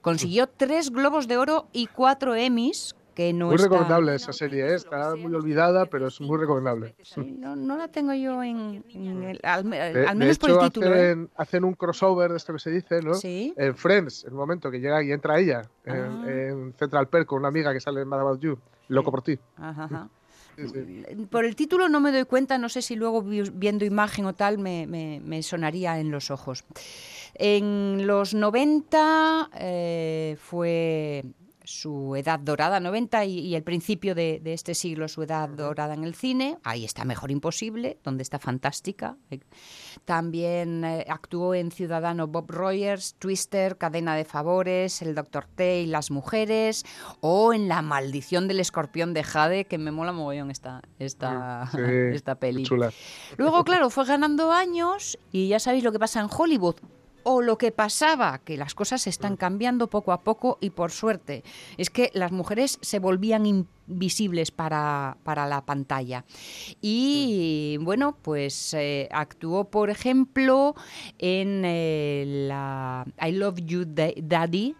Consiguió 0.00 0.48
tres 0.48 0.90
Globos 0.90 1.28
de 1.28 1.36
Oro 1.36 1.68
y 1.72 1.86
cuatro 1.86 2.34
Emmys, 2.34 2.96
que 3.14 3.32
no 3.32 3.46
muy 3.46 3.56
está- 3.56 3.68
recomendable 3.68 4.14
esa 4.14 4.32
serie, 4.32 4.66
¿eh? 4.66 4.74
está 4.74 5.14
muy 5.16 5.34
olvidada, 5.34 5.86
pero 5.86 6.08
es 6.08 6.20
muy 6.20 6.38
recomendable. 6.38 6.94
Sí, 7.02 7.20
no, 7.38 7.54
no 7.56 7.76
la 7.76 7.88
tengo 7.88 8.12
yo 8.14 8.42
en, 8.42 8.84
en 8.90 9.22
el- 9.22 9.40
al, 9.42 9.64
me- 9.64 9.78
De, 9.78 10.06
al 10.06 10.18
de 10.18 10.24
menos 10.24 10.38
por 10.38 10.50
el 10.50 10.58
título. 10.58 10.94
¿eh? 10.94 11.26
hacen, 11.36 11.64
un 11.64 11.74
crossover 11.74 12.30
de 12.30 12.36
esto 12.36 12.52
que 12.52 12.58
se 12.58 12.70
dice, 12.70 13.00
¿no? 13.02 13.14
Sí. 13.14 13.52
En 13.56 13.76
Friends, 13.76 14.24
el 14.24 14.32
momento 14.32 14.70
que 14.70 14.78
llega 14.80 15.02
y 15.02 15.12
entra 15.12 15.38
ella 15.38 15.62
en, 15.84 15.94
Ah. 15.96 16.24
en 16.28 16.74
Central 16.78 17.08
Perk 17.08 17.26
con 17.26 17.38
una 17.40 17.48
amiga 17.48 17.72
que 17.72 17.80
sale 17.80 18.00
en 18.02 18.08
Mad 18.08 18.20
About 18.20 18.40
You, 18.40 18.58
loco 18.88 19.10
por 19.10 19.22
ti. 19.22 19.38
Ajá, 19.56 19.84
ajá. 19.84 20.08
Sí, 20.54 20.68
sí. 20.68 21.26
Por 21.30 21.46
el 21.46 21.56
título 21.56 21.88
no 21.88 21.98
me 22.00 22.12
doy 22.12 22.26
cuenta, 22.26 22.58
no 22.58 22.68
sé 22.68 22.82
si 22.82 22.94
luego 22.94 23.22
vi- 23.22 23.50
viendo 23.54 23.86
imagen 23.86 24.26
o 24.26 24.34
tal 24.34 24.58
me, 24.58 24.86
me- 24.86 25.18
me 25.24 25.42
sonaría 25.42 25.98
en 25.98 26.10
los 26.10 26.30
ojos. 26.30 26.64
En 27.34 28.06
los 28.06 28.34
90 28.34 29.48
eh, 29.54 30.36
fue 30.38 31.24
su 31.64 32.16
edad 32.16 32.38
dorada, 32.40 32.80
90 32.80 33.24
y, 33.24 33.38
y 33.38 33.54
el 33.54 33.62
principio 33.62 34.14
de, 34.14 34.40
de 34.42 34.52
este 34.52 34.74
siglo, 34.74 35.08
su 35.08 35.22
edad 35.22 35.48
dorada 35.48 35.94
en 35.94 36.04
el 36.04 36.14
cine. 36.14 36.58
Ahí 36.64 36.84
está 36.84 37.04
Mejor 37.04 37.30
Imposible, 37.30 37.98
donde 38.04 38.22
está 38.22 38.38
fantástica. 38.38 39.16
Eh, 39.30 39.40
También 40.04 40.84
eh, 40.84 41.04
actuó 41.08 41.54
en 41.54 41.70
Ciudadano 41.70 42.26
Bob 42.26 42.50
Rogers, 42.50 43.14
Twister, 43.18 43.78
Cadena 43.78 44.16
de 44.16 44.24
Favores, 44.24 45.02
El 45.02 45.14
Doctor 45.14 45.46
T 45.54 45.82
y 45.82 45.86
Las 45.86 46.10
Mujeres, 46.10 46.84
o 47.20 47.52
en 47.52 47.68
La 47.68 47.82
Maldición 47.82 48.48
del 48.48 48.60
Escorpión 48.60 49.14
de 49.14 49.22
Jade, 49.22 49.64
que 49.66 49.78
me 49.78 49.90
mola 49.92 50.12
mogollón 50.12 50.50
esta, 50.50 50.82
esta, 50.98 51.68
Sí, 51.72 51.78
esta 52.14 52.34
peli. 52.36 52.64
chula. 52.64 52.92
Luego, 53.36 53.64
claro, 53.64 53.90
fue 53.90 54.04
ganando 54.04 54.52
años 54.52 55.18
y 55.30 55.48
ya 55.48 55.58
sabéis 55.58 55.84
lo 55.84 55.92
que 55.92 55.98
pasa 55.98 56.20
en 56.20 56.28
Hollywood. 56.30 56.76
O 57.24 57.42
lo 57.42 57.58
que 57.58 57.72
pasaba, 57.72 58.38
que 58.38 58.56
las 58.56 58.74
cosas 58.74 59.06
están 59.06 59.36
cambiando 59.36 59.88
poco 59.88 60.12
a 60.12 60.22
poco 60.22 60.58
y 60.60 60.70
por 60.70 60.90
suerte, 60.90 61.44
es 61.76 61.90
que 61.90 62.10
las 62.14 62.32
mujeres 62.32 62.78
se 62.82 62.98
volvían 62.98 63.46
invisibles 63.46 64.50
para, 64.50 65.16
para 65.22 65.46
la 65.46 65.64
pantalla. 65.64 66.24
Y 66.80 67.76
bueno, 67.80 68.16
pues 68.22 68.74
eh, 68.74 69.08
actuó, 69.12 69.64
por 69.70 69.90
ejemplo, 69.90 70.74
en 71.18 71.62
eh, 71.64 72.24
la 72.48 73.06
I 73.20 73.32
Love 73.32 73.60
You 73.64 73.84
Da- 73.86 74.12
Daddy, 74.16 74.74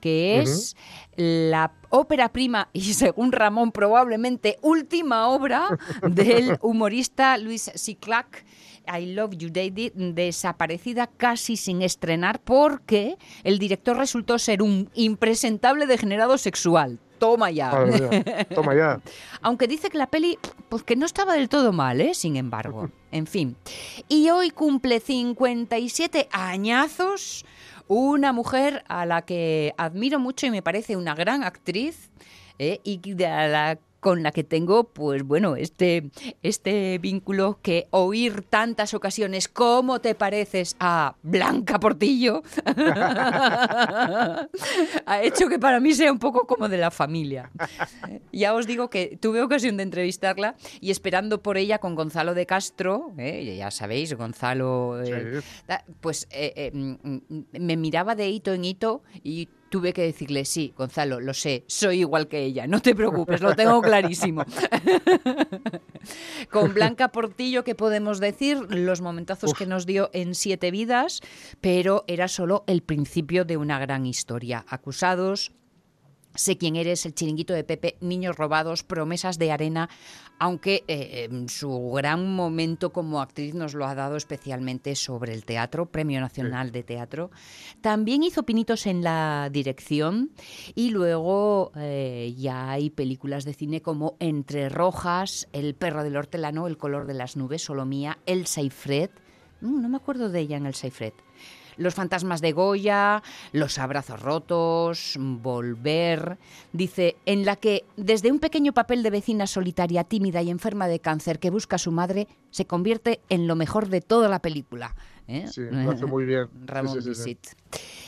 que 0.00 0.40
es 0.40 0.76
la 1.16 1.72
ópera 1.90 2.30
prima 2.32 2.68
y 2.72 2.94
según 2.94 3.32
Ramón 3.32 3.72
probablemente 3.72 4.58
última 4.62 5.28
obra 5.28 5.78
del 6.02 6.58
humorista 6.62 7.36
Luis 7.38 7.70
Ciclac. 7.74 8.44
I 8.86 9.06
Love 9.14 9.36
You 9.36 9.48
Daddy, 9.50 9.92
desaparecida 9.94 11.06
casi 11.06 11.56
sin 11.56 11.82
estrenar 11.82 12.40
porque 12.40 13.16
el 13.44 13.58
director 13.58 13.96
resultó 13.96 14.38
ser 14.38 14.62
un 14.62 14.90
impresentable 14.94 15.86
degenerado 15.86 16.38
sexual. 16.38 16.98
Toma 17.18 17.50
ya. 17.50 17.70
Toma 18.54 18.74
ya. 18.74 19.00
Aunque 19.42 19.66
dice 19.66 19.90
que 19.90 19.98
la 19.98 20.06
peli, 20.06 20.38
pues 20.70 20.82
que 20.82 20.96
no 20.96 21.04
estaba 21.04 21.34
del 21.34 21.50
todo 21.50 21.70
mal, 21.72 22.00
¿eh? 22.00 22.14
Sin 22.14 22.36
embargo. 22.36 22.90
En 23.12 23.26
fin. 23.26 23.56
Y 24.08 24.30
hoy 24.30 24.50
cumple 24.50 25.00
57 25.00 26.28
añazos 26.32 27.44
una 27.88 28.32
mujer 28.32 28.84
a 28.88 29.04
la 29.04 29.22
que 29.22 29.74
admiro 29.76 30.18
mucho 30.18 30.46
y 30.46 30.50
me 30.50 30.62
parece 30.62 30.96
una 30.96 31.14
gran 31.14 31.42
actriz 31.42 32.10
¿eh? 32.58 32.80
y 32.84 32.98
de 33.14 33.24
la- 33.26 33.78
con 34.00 34.22
la 34.22 34.32
que 34.32 34.44
tengo, 34.44 34.84
pues 34.84 35.22
bueno, 35.22 35.56
este, 35.56 36.10
este 36.42 36.98
vínculo 36.98 37.58
que 37.62 37.86
oír 37.90 38.42
tantas 38.42 38.94
ocasiones, 38.94 39.48
¿cómo 39.48 40.00
te 40.00 40.14
pareces 40.14 40.76
a 40.80 41.14
Blanca 41.22 41.78
Portillo? 41.78 42.42
ha 45.06 45.22
hecho 45.22 45.48
que 45.48 45.58
para 45.58 45.80
mí 45.80 45.92
sea 45.92 46.10
un 46.10 46.18
poco 46.18 46.46
como 46.46 46.68
de 46.68 46.78
la 46.78 46.90
familia. 46.90 47.50
Ya 48.32 48.54
os 48.54 48.66
digo 48.66 48.88
que 48.90 49.18
tuve 49.20 49.42
ocasión 49.42 49.76
de 49.76 49.82
entrevistarla 49.82 50.56
y 50.80 50.90
esperando 50.90 51.42
por 51.42 51.58
ella 51.58 51.78
con 51.78 51.94
Gonzalo 51.94 52.34
de 52.34 52.46
Castro, 52.46 53.12
¿eh? 53.18 53.56
ya 53.56 53.70
sabéis, 53.70 54.14
Gonzalo, 54.14 55.02
eh, 55.02 55.42
pues 56.00 56.26
eh, 56.30 56.52
eh, 56.56 56.70
mm, 56.72 56.94
mm, 57.02 57.44
me 57.60 57.76
miraba 57.76 58.14
de 58.14 58.28
hito 58.28 58.54
en 58.54 58.64
hito 58.64 59.02
y 59.22 59.48
tuve 59.70 59.92
que 59.92 60.02
decirle, 60.02 60.44
sí, 60.44 60.74
Gonzalo, 60.76 61.20
lo 61.20 61.32
sé, 61.32 61.64
soy 61.68 62.00
igual 62.00 62.28
que 62.28 62.42
ella, 62.42 62.66
no 62.66 62.82
te 62.82 62.94
preocupes, 62.94 63.40
lo 63.40 63.54
tengo 63.54 63.80
clarísimo. 63.80 64.44
Con 66.50 66.74
Blanca 66.74 67.08
Portillo, 67.08 67.64
¿qué 67.64 67.74
podemos 67.74 68.20
decir? 68.20 68.58
Los 68.68 69.00
momentazos 69.00 69.54
que 69.54 69.66
nos 69.66 69.86
dio 69.86 70.10
en 70.12 70.34
Siete 70.34 70.70
Vidas, 70.70 71.20
pero 71.60 72.04
era 72.08 72.28
solo 72.28 72.64
el 72.66 72.82
principio 72.82 73.44
de 73.44 73.56
una 73.56 73.78
gran 73.78 74.04
historia. 74.06 74.64
Acusados, 74.68 75.52
Sé 76.34 76.56
quién 76.56 76.76
eres, 76.76 77.04
El 77.06 77.14
chiringuito 77.14 77.54
de 77.54 77.64
Pepe, 77.64 77.96
Niños 78.00 78.36
robados, 78.36 78.84
Promesas 78.84 79.36
de 79.38 79.50
arena, 79.50 79.90
aunque 80.38 80.84
eh, 80.86 81.28
em, 81.30 81.48
su 81.48 81.90
gran 81.92 82.34
momento 82.34 82.92
como 82.92 83.20
actriz 83.20 83.54
nos 83.54 83.74
lo 83.74 83.84
ha 83.84 83.94
dado 83.94 84.16
especialmente 84.16 84.94
sobre 84.94 85.34
el 85.34 85.44
teatro, 85.44 85.86
Premio 85.86 86.20
Nacional 86.20 86.70
de 86.70 86.84
Teatro. 86.84 87.30
También 87.80 88.22
hizo 88.22 88.44
pinitos 88.44 88.86
en 88.86 89.02
la 89.02 89.48
dirección 89.50 90.30
y 90.74 90.90
luego 90.90 91.72
eh, 91.76 92.32
ya 92.38 92.70
hay 92.70 92.90
películas 92.90 93.44
de 93.44 93.52
cine 93.52 93.82
como 93.82 94.16
Entre 94.20 94.68
Rojas, 94.68 95.48
El 95.52 95.74
perro 95.74 96.04
del 96.04 96.16
hortelano, 96.16 96.68
El 96.68 96.78
color 96.78 97.06
de 97.06 97.14
las 97.14 97.36
nubes, 97.36 97.64
Solomía, 97.64 98.18
Elsa 98.24 98.62
y 98.62 98.70
Fred. 98.70 99.10
Mm, 99.60 99.82
no 99.82 99.88
me 99.88 99.96
acuerdo 99.96 100.28
de 100.28 100.40
ella 100.40 100.56
en 100.56 100.66
Elsa 100.66 100.86
y 100.86 100.90
Fred. 100.90 101.12
Los 101.76 101.94
fantasmas 101.94 102.40
de 102.40 102.52
Goya, 102.52 103.22
Los 103.52 103.78
abrazos 103.78 104.20
rotos, 104.20 105.16
Volver. 105.18 106.38
Dice, 106.72 107.16
en 107.26 107.44
la 107.44 107.56
que 107.56 107.84
desde 107.96 108.32
un 108.32 108.38
pequeño 108.38 108.72
papel 108.72 109.02
de 109.02 109.10
vecina 109.10 109.46
solitaria, 109.46 110.04
tímida 110.04 110.42
y 110.42 110.50
enferma 110.50 110.88
de 110.88 111.00
cáncer 111.00 111.38
que 111.38 111.50
busca 111.50 111.76
a 111.76 111.78
su 111.78 111.92
madre, 111.92 112.28
se 112.50 112.66
convierte 112.66 113.20
en 113.28 113.46
lo 113.46 113.56
mejor 113.56 113.88
de 113.88 114.00
toda 114.00 114.28
la 114.28 114.40
película. 114.40 114.94
¿eh? 115.28 115.46
Sí, 115.50 115.62
lo 115.70 115.90
hace 115.90 116.06
muy 116.06 116.24
bien. 116.24 116.48
Ramón 116.66 117.02
Sí, 117.02 117.14
sí. 117.14 117.38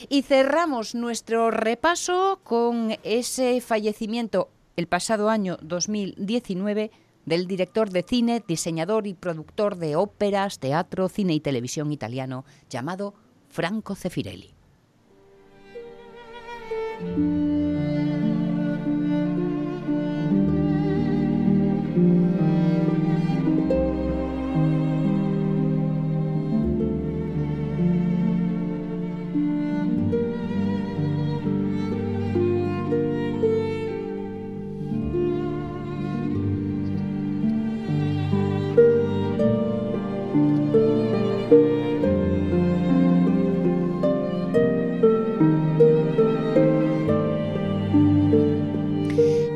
Y 0.08 0.22
cerramos 0.22 0.94
nuestro 0.94 1.50
repaso 1.50 2.40
con 2.42 2.96
ese 3.02 3.60
fallecimiento 3.60 4.50
el 4.76 4.86
pasado 4.86 5.28
año 5.28 5.58
2019 5.62 6.90
del 7.24 7.46
director 7.46 7.90
de 7.90 8.02
cine, 8.02 8.42
diseñador 8.46 9.06
y 9.06 9.14
productor 9.14 9.76
de 9.76 9.96
óperas, 9.96 10.58
teatro, 10.58 11.08
cine 11.08 11.34
y 11.34 11.40
televisión 11.40 11.92
italiano 11.92 12.44
llamado 12.68 13.14
Franco 13.52 13.94
Zeffirelli. 13.94 14.50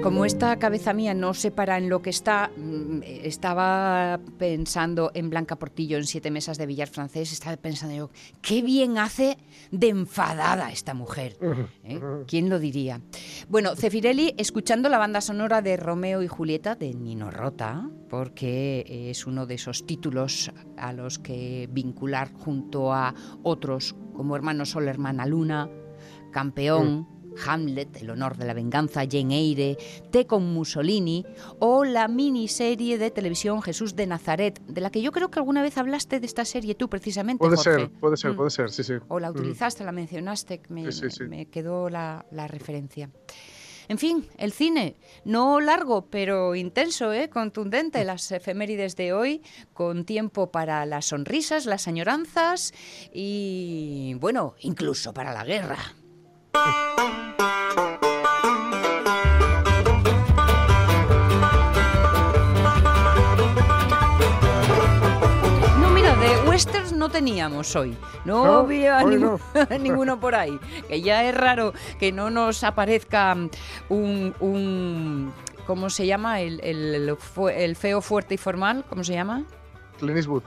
Como 0.06 0.25
esta 0.25 0.56
cabeza 0.60 0.92
mía 0.92 1.14
no 1.14 1.34
se 1.34 1.50
para 1.50 1.78
en 1.78 1.88
lo 1.88 2.00
que 2.00 2.10
está, 2.10 2.52
mm, 2.56 3.00
estaba 3.02 4.20
pensando 4.38 5.10
en 5.14 5.30
Blanca 5.30 5.56
Portillo 5.56 5.96
en 5.96 6.04
Siete 6.04 6.30
Mesas 6.30 6.58
de 6.58 6.66
Villar 6.66 6.86
Francés, 6.86 7.32
estaba 7.32 7.56
pensando 7.56 7.96
yo, 7.96 8.10
qué 8.40 8.62
bien 8.62 8.98
hace 8.98 9.36
de 9.72 9.88
enfadada 9.88 10.70
esta 10.70 10.94
mujer. 10.94 11.36
¿eh? 11.82 12.00
¿Quién 12.28 12.48
lo 12.48 12.60
diría? 12.60 13.00
Bueno, 13.48 13.75
Cefirelli, 13.75 14.32
escuchando 14.38 14.88
la 14.88 14.98
banda 14.98 15.20
sonora 15.20 15.60
de 15.60 15.76
Romeo 15.76 16.22
y 16.22 16.28
Julieta 16.28 16.76
de 16.76 16.94
Nino 16.94 17.32
Rota, 17.32 17.90
porque 18.08 19.10
es 19.10 19.26
uno 19.26 19.44
de 19.44 19.56
esos 19.56 19.86
títulos 19.86 20.52
a 20.76 20.92
los 20.92 21.18
que 21.18 21.68
vincular 21.72 22.32
junto 22.32 22.92
a 22.92 23.12
otros 23.42 23.96
como 24.14 24.36
Hermano 24.36 24.66
Sol, 24.66 24.86
Hermana 24.86 25.26
Luna, 25.26 25.68
Campeón. 26.30 27.15
Hamlet, 27.46 27.96
El 27.96 28.10
honor 28.10 28.36
de 28.36 28.46
la 28.46 28.54
venganza, 28.54 29.02
Jane 29.10 29.36
Eyre, 29.38 29.76
Té 30.10 30.26
con 30.26 30.52
Mussolini 30.52 31.24
o 31.58 31.84
la 31.84 32.08
miniserie 32.08 32.98
de 32.98 33.10
televisión 33.10 33.62
Jesús 33.62 33.96
de 33.96 34.06
Nazaret, 34.06 34.60
de 34.66 34.80
la 34.80 34.90
que 34.90 35.02
yo 35.02 35.12
creo 35.12 35.30
que 35.30 35.38
alguna 35.38 35.62
vez 35.62 35.76
hablaste 35.78 36.20
de 36.20 36.26
esta 36.26 36.44
serie 36.44 36.74
tú 36.74 36.88
precisamente. 36.88 37.38
Puede 37.38 37.56
Jorge. 37.56 37.70
ser, 37.80 37.90
puede 37.90 38.16
ser, 38.16 38.32
Mm. 38.32 38.36
puede 38.36 38.50
ser, 38.50 38.70
sí, 38.70 38.84
sí. 38.84 38.94
O 39.08 39.18
la 39.20 39.30
Mm. 39.32 39.36
utilizaste, 39.36 39.84
la 39.84 39.92
mencionaste, 39.92 40.58
que 40.60 40.72
me, 40.72 40.92
Sí, 40.92 41.00
sí, 41.02 41.10
sí. 41.10 41.22
me- 41.24 41.28
me 41.36 41.46
quedó 41.46 41.90
la, 41.90 42.24
la 42.30 42.46
referencia. 42.48 43.10
En 43.88 43.98
fin, 43.98 44.26
el 44.38 44.50
cine, 44.50 44.96
no 45.24 45.60
largo, 45.60 46.06
pero 46.10 46.56
intenso, 46.56 47.12
¿eh? 47.12 47.28
contundente, 47.30 48.04
las 48.04 48.32
efemérides 48.32 48.96
de 48.96 49.12
hoy, 49.12 49.42
con 49.74 50.04
tiempo 50.04 50.50
para 50.50 50.84
las 50.86 51.06
sonrisas, 51.06 51.66
las 51.66 51.86
añoranzas 51.86 52.72
y, 53.12 54.14
bueno, 54.20 54.54
incluso 54.60 55.14
para 55.14 55.32
la 55.32 55.44
guerra. 55.44 55.78
No, 65.80 65.90
mira, 65.90 66.14
de 66.16 66.49
westerns 66.49 66.92
no 66.92 67.08
teníamos 67.10 67.75
hoy. 67.76 67.97
No, 68.25 68.45
No, 68.45 68.52
había 68.60 68.99
hoy 69.04 69.16
ningún- 69.16 69.40
no. 69.71 69.78
ninguno 69.78 70.19
por 70.21 70.34
ahí. 70.34 70.58
Que 70.88 71.00
ya 71.02 71.25
es 71.28 71.34
raro 71.34 71.73
que 71.99 72.12
no 72.12 72.30
nos 72.30 72.64
aparezca 72.64 73.36
un... 73.88 74.34
un 74.40 75.32
¿Cómo 75.66 75.90
se 75.90 76.06
llama? 76.06 76.40
El, 76.40 76.60
el 76.62 77.16
feo, 77.76 78.00
fuerte 78.00 78.34
y 78.34 78.38
formal. 78.38 78.84
¿Cómo 78.88 79.02
se 79.02 79.14
llama? 79.14 79.42
Clint 79.99 80.16
Eastwood. 80.16 80.45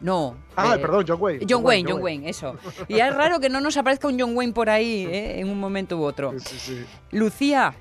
No. 0.00 0.36
Ah, 0.54 0.74
eh, 0.76 0.78
perdón, 0.78 1.04
John 1.06 1.18
Wayne. 1.20 1.46
John 1.48 1.64
Wayne, 1.64 1.90
John 1.90 2.02
Wayne, 2.02 2.28
eso. 2.28 2.56
Y 2.86 3.00
es 3.00 3.14
raro 3.14 3.40
que 3.40 3.48
no 3.48 3.60
nos 3.60 3.76
aparezca 3.76 4.08
un 4.08 4.18
John 4.18 4.36
Wayne 4.36 4.52
por 4.52 4.70
ahí 4.70 5.06
¿eh? 5.06 5.40
en 5.40 5.48
un 5.48 5.58
momento 5.58 5.98
u 5.98 6.02
otro. 6.04 6.32
Sí, 6.38 6.56
sí, 6.58 6.58
sí. 6.58 6.84
Lucía, 7.10 7.74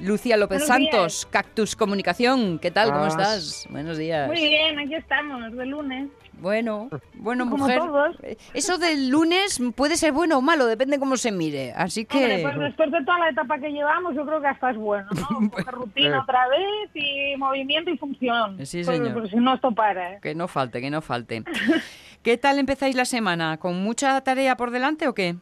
Lucía 0.00 0.36
López 0.36 0.66
Buenos 0.66 0.78
días. 0.78 0.92
Santos, 0.92 1.28
Cactus 1.30 1.76
Comunicación, 1.76 2.58
¿qué 2.58 2.70
tal? 2.70 2.90
¿Cómo 2.90 3.04
Ah, 3.04 3.08
estás? 3.08 3.66
Buenos 3.70 3.98
días. 3.98 4.28
Muy 4.28 4.40
bien, 4.40 4.78
aquí 4.78 4.94
estamos, 4.94 5.52
de 5.54 5.66
lunes. 5.66 6.08
Bueno, 6.40 6.88
bueno, 7.14 7.44
Como 7.44 7.58
mujer. 7.64 7.78
todos. 7.80 8.16
eh, 8.22 8.38
Eso 8.54 8.78
del 8.78 9.10
lunes 9.10 9.60
puede 9.76 9.98
ser 9.98 10.12
bueno 10.12 10.38
o 10.38 10.40
malo, 10.40 10.64
depende 10.64 10.98
cómo 10.98 11.18
se 11.18 11.30
mire. 11.32 11.72
Así 11.76 12.06
Hombre, 12.10 12.36
que. 12.36 12.42
pues 12.42 12.58
después 12.58 12.90
de 12.90 13.04
toda 13.04 13.18
la 13.18 13.28
etapa 13.28 13.58
que 13.58 13.68
llevamos, 13.70 14.14
yo 14.14 14.24
creo 14.24 14.40
que 14.40 14.46
hasta 14.46 14.70
es 14.70 14.76
bueno, 14.78 15.06
¿no? 15.10 15.50
Rutina 15.70 16.22
otra 16.22 16.48
vez 16.48 16.90
y 16.94 17.36
movimiento 17.36 17.90
y 17.90 17.98
función. 17.98 18.64
Sí, 18.64 18.82
Porque- 18.84 18.96
señor. 18.98 19.12
Porque 19.12 19.28
si 19.28 19.36
no, 19.36 19.54
esto 19.54 19.70
para, 19.72 20.14
¿eh? 20.14 20.18
Que 20.22 20.34
no 20.34 20.48
falte, 20.48 20.80
que 20.80 20.88
no 20.88 21.02
falte. 21.02 21.44
¿Qué 22.22 22.38
tal 22.38 22.58
empezáis 22.58 22.96
la 22.96 23.04
semana? 23.04 23.58
¿Con 23.58 23.82
mucha 23.82 24.18
tarea 24.22 24.56
por 24.56 24.70
delante 24.70 25.08
o 25.08 25.14
qué? 25.14 25.36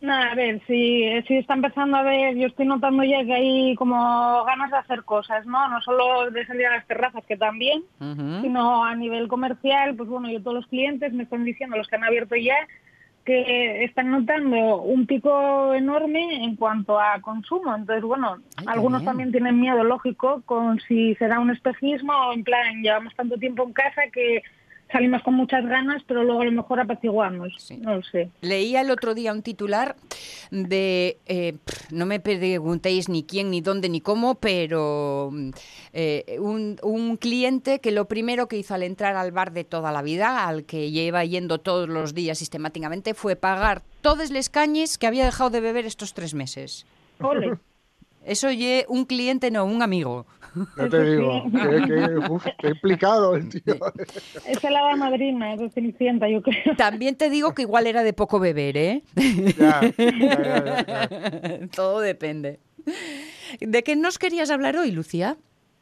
Nada, 0.00 0.30
a 0.30 0.34
ver, 0.36 0.60
si, 0.68 1.04
si 1.26 1.38
está 1.38 1.54
empezando 1.54 1.96
a 1.96 2.02
ver, 2.02 2.36
yo 2.36 2.46
estoy 2.46 2.66
notando 2.66 3.02
ya 3.02 3.24
que 3.24 3.34
hay 3.34 3.74
como 3.74 4.44
ganas 4.44 4.70
de 4.70 4.76
hacer 4.76 5.02
cosas, 5.02 5.44
¿no? 5.44 5.68
No 5.68 5.80
solo 5.82 6.30
de 6.30 6.46
salir 6.46 6.66
a 6.66 6.76
las 6.76 6.86
terrazas, 6.86 7.24
que 7.26 7.36
también, 7.36 7.82
sino 7.98 8.84
a 8.84 8.94
nivel 8.94 9.26
comercial, 9.26 9.96
pues 9.96 10.08
bueno, 10.08 10.30
yo 10.30 10.40
todos 10.40 10.54
los 10.58 10.66
clientes 10.68 11.12
me 11.12 11.24
están 11.24 11.44
diciendo, 11.44 11.76
los 11.76 11.88
que 11.88 11.96
han 11.96 12.04
abierto 12.04 12.36
ya, 12.36 12.54
que 13.24 13.84
están 13.84 14.10
notando 14.12 14.82
un 14.82 15.04
pico 15.04 15.74
enorme 15.74 16.44
en 16.44 16.54
cuanto 16.54 16.98
a 17.00 17.20
consumo. 17.20 17.74
Entonces, 17.74 18.04
bueno, 18.04 18.38
Ay, 18.56 18.66
algunos 18.68 19.00
bien. 19.00 19.06
también 19.06 19.32
tienen 19.32 19.60
miedo, 19.60 19.82
lógico, 19.82 20.42
con 20.46 20.78
si 20.80 21.16
será 21.16 21.40
un 21.40 21.50
espejismo 21.50 22.12
o 22.12 22.32
en 22.32 22.44
plan, 22.44 22.82
llevamos 22.82 23.14
tanto 23.16 23.36
tiempo 23.36 23.64
en 23.64 23.72
casa 23.72 24.02
que 24.12 24.42
salimos 24.90 25.22
con 25.22 25.34
muchas 25.34 25.64
ganas, 25.66 26.02
pero 26.06 26.24
luego 26.24 26.42
a 26.42 26.44
lo 26.44 26.52
mejor 26.52 26.80
apaciguamos. 26.80 27.52
Sí. 27.58 27.76
No 27.76 27.96
lo 27.96 28.02
sé. 28.02 28.30
Leía 28.40 28.80
el 28.80 28.90
otro 28.90 29.14
día 29.14 29.32
un 29.32 29.42
titular 29.42 29.96
de, 30.50 31.18
eh, 31.26 31.56
no 31.90 32.06
me 32.06 32.20
preguntéis 32.20 33.08
ni 33.08 33.22
quién, 33.22 33.50
ni 33.50 33.60
dónde, 33.60 33.88
ni 33.88 34.00
cómo, 34.00 34.36
pero 34.36 35.30
eh, 35.92 36.38
un, 36.40 36.78
un 36.82 37.16
cliente 37.16 37.80
que 37.80 37.90
lo 37.90 38.06
primero 38.06 38.48
que 38.48 38.56
hizo 38.56 38.74
al 38.74 38.82
entrar 38.82 39.16
al 39.16 39.32
bar 39.32 39.52
de 39.52 39.64
toda 39.64 39.92
la 39.92 40.02
vida, 40.02 40.46
al 40.46 40.64
que 40.64 40.90
lleva 40.90 41.24
yendo 41.24 41.58
todos 41.58 41.88
los 41.88 42.14
días 42.14 42.38
sistemáticamente, 42.38 43.14
fue 43.14 43.36
pagar 43.36 43.82
todos 44.00 44.30
los 44.30 44.48
cañes 44.48 44.98
que 44.98 45.06
había 45.06 45.24
dejado 45.24 45.50
de 45.50 45.60
beber 45.60 45.86
estos 45.86 46.14
tres 46.14 46.34
meses. 46.34 46.86
Ole. 47.20 47.58
Eso 48.24 48.50
ye 48.50 48.84
un 48.88 49.06
cliente, 49.06 49.50
no, 49.50 49.64
un 49.64 49.80
amigo. 49.80 50.26
Ya 50.76 50.88
te 50.88 51.02
digo, 51.04 51.44
que, 51.50 51.82
que, 51.86 52.30
uf, 52.30 52.46
qué 52.58 52.68
implicado 52.68 53.36
el 53.36 53.48
tío. 53.48 53.74
Esa 54.46 54.68
es 54.68 54.70
la 54.70 54.96
madrina, 54.96 55.54
es 55.54 55.60
de 55.60 55.70
Cenicienta, 55.70 56.28
yo 56.28 56.42
creo. 56.42 56.76
También 56.76 57.16
te 57.16 57.30
digo 57.30 57.54
que 57.54 57.62
igual 57.62 57.86
era 57.86 58.02
de 58.02 58.12
poco 58.12 58.40
beber, 58.40 58.76
¿eh? 58.76 59.02
Ya, 59.58 59.80
ya, 59.96 60.10
ya, 60.18 60.64
ya, 60.64 60.86
ya. 60.86 61.68
Todo 61.74 62.00
depende. 62.00 62.58
¿De 63.60 63.82
qué 63.82 63.96
nos 63.96 64.18
querías 64.18 64.50
hablar 64.50 64.76
hoy, 64.76 64.90
Lucía? 64.90 65.36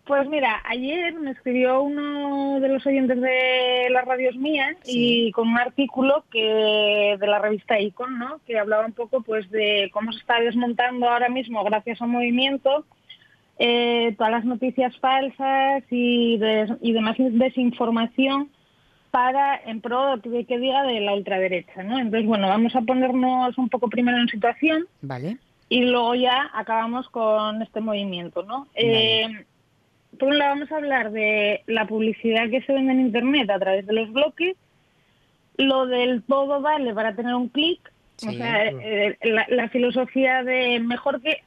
Pues 0.07 0.29
mira, 0.29 0.63
ayer 0.67 1.15
me 1.15 1.33
escribió 1.33 1.83
uno 1.83 2.61
de 2.61 2.69
los 2.69 2.87
oyentes 2.87 3.21
de 3.21 3.89
las 3.91 4.05
radios 4.05 4.37
mías 4.37 4.77
y 4.85 5.33
con 5.33 5.49
un 5.49 5.59
artículo 5.59 6.25
que 6.31 7.17
de 7.19 7.27
la 7.27 7.41
revista 7.41 7.81
Icon, 7.81 8.17
¿no? 8.17 8.41
Que 8.47 8.57
hablaba 8.57 8.87
un 8.87 8.93
poco 8.93 9.23
pues 9.23 9.51
de 9.51 9.91
cómo 9.93 10.13
se 10.13 10.21
está 10.21 10.41
desmontando 10.41 11.09
ahora 11.09 11.29
mismo 11.29 11.65
gracias 11.65 12.01
a 12.01 12.05
un 12.05 12.13
movimiento 12.13 12.85
eh, 13.59 14.15
todas 14.19 14.33
las 14.33 14.45
noticias 14.45 14.97
falsas 14.99 15.83
y, 15.91 16.37
de- 16.39 16.77
y 16.83 16.93
demás 16.93 17.17
desinformación 17.19 18.51
para 19.11 19.57
en 19.65 19.81
pro 19.81 20.17
de 20.19 20.45
que 20.45 20.59
diga 20.59 20.83
de 20.83 21.01
la 21.01 21.15
ultraderecha, 21.15 21.83
¿no? 21.83 21.99
Entonces, 21.99 22.27
bueno, 22.27 22.49
vamos 22.49 22.77
a 22.77 22.83
ponernos 22.83 23.57
un 23.57 23.69
poco 23.71 23.89
primero 23.89 24.19
en 24.19 24.29
situación 24.29 24.85
Vale. 25.01 25.39
y 25.71 25.85
luego 25.87 26.15
ya 26.15 26.51
acabamos 26.53 27.09
con 27.09 27.63
este 27.63 27.81
movimiento, 27.81 28.43
¿no? 28.43 28.67
Eh, 28.75 29.27
por 30.19 30.29
un 30.29 30.39
lado 30.39 30.55
vamos 30.55 30.71
a 30.73 30.77
hablar 30.77 31.13
de 31.13 31.63
la 31.67 31.87
publicidad 31.87 32.51
que 32.51 32.61
se 32.63 32.73
vende 32.75 32.93
en 32.93 33.01
Internet 33.01 33.49
a 33.51 33.59
través 33.59 33.87
de 33.87 33.93
los 33.95 34.13
bloques, 34.13 34.55
lo 35.57 35.87
del 35.87 36.23
todo 36.23 36.61
vale 36.61 36.93
para 36.93 37.15
tener 37.15 37.35
un 37.35 37.49
clic, 37.49 37.81
o 38.27 38.33
sea, 38.33 38.67
eh, 38.67 39.19
la, 39.23 39.47
la 39.49 39.69
filosofía 39.69 40.43
de 40.43 40.81
mejor 40.81 41.21
que, 41.21 41.43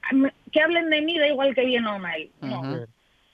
que 0.52 0.62
hablen 0.62 0.90
de 0.90 1.02
mí, 1.02 1.18
da 1.18 1.28
igual 1.28 1.56
que 1.56 1.66
bien 1.66 1.86
o 1.88 2.00
mal. 2.00 2.30
No. 2.42 2.62
Ujú. 2.62 2.86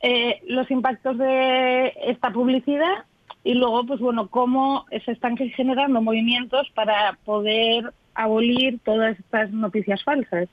Eh, 0.02 0.39
los 0.48 0.69
impactos 0.69 1.17
de 1.17 1.93
esta 2.04 2.32
publicidad 2.32 3.06
y 3.43 3.56
luego, 3.56 3.86
pues 3.86 4.00
bueno, 4.00 4.28
cómo 4.28 4.86
se 5.06 5.12
están 5.12 5.36
generando 5.38 6.02
movimientos 6.02 6.69
para 6.76 7.17
poder 7.26 7.91
abolir 8.13 8.80
todas 8.84 9.19
estas 9.19 9.52
noticias 9.52 10.04
falsas. 10.04 10.48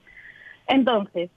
Entonces, 0.66 1.30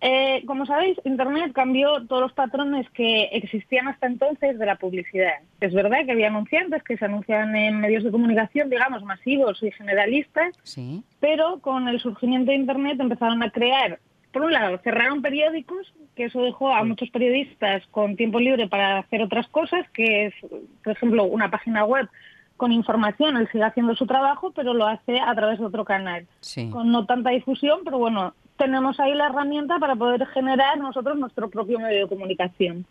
eh, 0.00 0.42
como 0.46 0.66
sabéis, 0.66 0.98
Internet 1.04 1.52
cambió 1.54 2.06
todos 2.06 2.22
los 2.22 2.32
patrones 2.32 2.88
que 2.90 3.24
existían 3.32 3.88
hasta 3.88 4.06
entonces 4.06 4.58
de 4.58 4.66
la 4.66 4.76
publicidad. 4.76 5.32
Es 5.60 5.72
verdad 5.72 6.04
que 6.04 6.12
había 6.12 6.26
anunciantes 6.28 6.82
que 6.82 6.98
se 6.98 7.04
anunciaban 7.06 7.56
en 7.56 7.80
medios 7.80 8.04
de 8.04 8.10
comunicación, 8.10 8.68
digamos, 8.68 9.02
masivos 9.04 9.62
y 9.62 9.70
generalistas, 9.72 10.54
Sí. 10.64 11.02
pero 11.18 11.60
con 11.60 11.88
el 11.88 11.98
surgimiento 12.00 12.50
de 12.50 12.58
Internet 12.58 13.00
empezaron 13.00 13.42
a 13.42 13.50
crear, 13.50 13.98
por 14.32 14.42
un 14.42 14.52
lado, 14.52 14.78
cerraron 14.84 15.22
periódicos, 15.22 15.92
que 16.14 16.24
eso 16.24 16.42
dejó 16.42 16.72
a 16.74 16.84
muchos 16.84 17.08
periodistas 17.10 17.86
con 17.90 18.16
tiempo 18.16 18.38
libre 18.38 18.68
para 18.68 18.98
hacer 18.98 19.22
otras 19.22 19.48
cosas, 19.48 19.88
que 19.90 20.26
es, 20.26 20.34
por 20.84 20.92
ejemplo, 20.92 21.24
una 21.24 21.50
página 21.50 21.84
web 21.86 22.06
con 22.58 22.72
información, 22.72 23.36
él 23.36 23.48
sigue 23.52 23.64
haciendo 23.64 23.94
su 23.94 24.06
trabajo, 24.06 24.50
pero 24.52 24.72
lo 24.72 24.86
hace 24.86 25.20
a 25.20 25.34
través 25.34 25.58
de 25.58 25.66
otro 25.66 25.84
canal, 25.84 26.26
Sí. 26.40 26.68
con 26.70 26.90
no 26.90 27.04
tanta 27.06 27.30
difusión, 27.30 27.80
pero 27.84 27.98
bueno, 27.98 28.34
tenemos 28.56 28.98
ahí 29.00 29.14
la 29.14 29.26
herramienta 29.26 29.78
para 29.78 29.96
poder 29.96 30.26
generar 30.26 30.78
nosotros 30.78 31.18
nuestro 31.18 31.50
propio 31.50 31.78
medio 31.78 32.00
de 32.00 32.08
comunicación. 32.08 32.86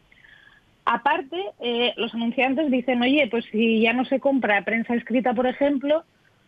Aparte, 0.85 1.37
eh, 1.61 1.93
los 1.97 2.13
anunciantes 2.13 2.69
dicen, 2.69 3.01
oye, 3.01 3.27
pues 3.29 3.45
si 3.51 3.81
ya 3.81 3.93
no 3.93 4.05
se 4.05 4.19
compra 4.19 4.63
prensa 4.63 4.93
escrita, 4.93 5.33
por 5.33 5.47
ejemplo, 5.47 6.03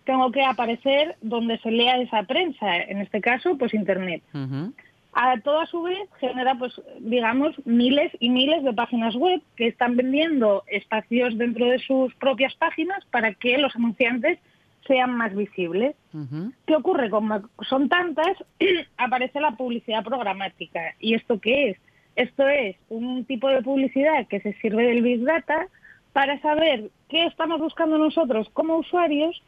tengo 0.05 0.31
que 0.31 0.43
aparecer 0.43 1.15
donde 1.21 1.57
se 1.59 1.71
lea 1.71 1.99
esa 1.99 2.23
prensa, 2.23 2.77
en 2.77 2.99
este 2.99 3.19
caso, 3.19 3.57
pues 3.57 3.73
Internet. 3.73 4.21
Ujú. 4.33 4.73
A 5.13 5.39
todo 5.39 5.61
a 5.61 5.65
su 5.65 5.81
vez 5.81 6.07
genera, 6.19 6.53
pues, 6.55 6.79
digamos, 6.99 7.55
miles 7.65 8.11
y 8.19 8.29
miles 8.29 8.63
de 8.63 8.73
páginas 8.73 9.15
web 9.15 9.41
que 9.55 9.67
están 9.67 9.97
vendiendo 9.97 10.63
espacios 10.67 11.35
dentro 11.37 11.65
de 11.65 11.79
sus 11.79 12.13
propias 12.15 12.53
páginas 12.55 13.03
para 13.09 13.33
que 13.33 13.57
los 13.57 13.75
anunciantes 13.75 14.37
sean 14.87 15.15
más 15.15 15.35
visibles. 15.35 15.95
Ujú. 16.13 16.51
¿Qué 16.65 16.75
ocurre? 16.75 17.09
Como 17.09 17.41
son 17.67 17.89
tantas, 17.89 18.37
aparece 18.97 19.39
la 19.39 19.51
publicidad 19.51 20.03
programática. 20.03 20.95
¿Y 20.99 21.13
esto 21.13 21.39
qué 21.39 21.71
es? 21.71 21.77
Esto 22.15 22.47
es 22.47 22.75
un 22.89 23.25
tipo 23.25 23.47
de 23.49 23.61
publicidad 23.61 24.27
que 24.27 24.39
se 24.39 24.53
sirve 24.53 24.87
del 24.87 25.03
Big 25.03 25.23
Data 25.23 25.67
para 26.13 26.39
saber 26.41 26.89
qué 27.09 27.25
estamos 27.25 27.59
buscando 27.59 27.97
nosotros 27.99 28.49
como 28.53 28.77
usuarios 28.77 29.39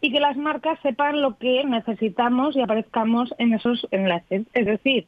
y 0.00 0.12
que 0.12 0.20
las 0.20 0.36
marcas 0.36 0.78
sepan 0.82 1.22
lo 1.22 1.36
que 1.38 1.64
necesitamos 1.64 2.56
y 2.56 2.60
aparezcamos 2.60 3.32
en 3.38 3.54
esos 3.54 3.86
enlaces. 3.90 4.46
Es 4.52 4.66
decir, 4.66 5.06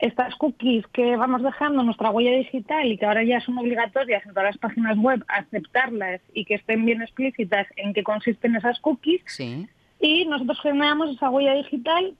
estas 0.00 0.34
cookies 0.36 0.86
que 0.88 1.16
vamos 1.16 1.42
dejando 1.42 1.80
en 1.80 1.86
nuestra 1.86 2.10
huella 2.10 2.32
digital 2.32 2.86
y 2.90 2.96
que 2.98 3.06
ahora 3.06 3.22
ya 3.22 3.40
son 3.40 3.58
obligatorias 3.58 4.24
en 4.24 4.30
todas 4.32 4.50
las 4.50 4.58
páginas 4.58 4.96
web 4.98 5.24
aceptarlas 5.28 6.20
y 6.32 6.44
que 6.44 6.54
estén 6.54 6.84
bien 6.84 7.02
explícitas 7.02 7.66
en 7.76 7.92
qué 7.92 8.02
consisten 8.02 8.56
esas 8.56 8.80
cookies, 8.80 9.22
Sí. 9.26 9.68
y 10.00 10.24
nosotros 10.26 10.60
generamos 10.60 11.10
esa 11.14 11.30
huella 11.30 11.54
digital 11.54 12.14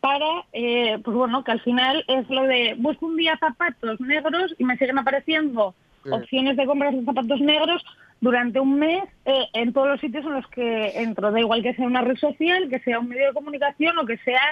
para, 0.00 0.44
eh, 0.52 0.98
pues 1.04 1.16
bueno, 1.16 1.44
que 1.44 1.52
al 1.52 1.60
final 1.60 2.04
es 2.08 2.28
lo 2.28 2.42
de 2.42 2.74
busco 2.78 3.06
un 3.06 3.16
día 3.16 3.36
zapatos 3.38 4.00
negros 4.00 4.54
y 4.58 4.64
me 4.64 4.76
siguen 4.76 4.98
apareciendo 4.98 5.74
Sí. 6.04 6.10
opciones 6.10 6.56
de 6.56 6.66
compras 6.66 6.94
de 6.94 7.04
zapatos 7.04 7.40
negros 7.40 7.84
durante 8.20 8.58
un 8.60 8.78
mes 8.78 9.02
eh, 9.24 9.44
en 9.54 9.72
todos 9.72 9.88
los 9.88 10.00
sitios 10.00 10.24
en 10.24 10.32
los 10.34 10.46
que 10.48 11.00
entro. 11.00 11.30
Da 11.30 11.38
igual 11.40 11.62
que 11.62 11.74
sea 11.74 11.86
una 11.86 12.02
red 12.02 12.16
social, 12.16 12.68
que 12.68 12.80
sea 12.80 12.98
un 12.98 13.08
medio 13.08 13.26
de 13.28 13.32
comunicación 13.32 13.96
o 13.98 14.04
que 14.06 14.16
sea 14.18 14.42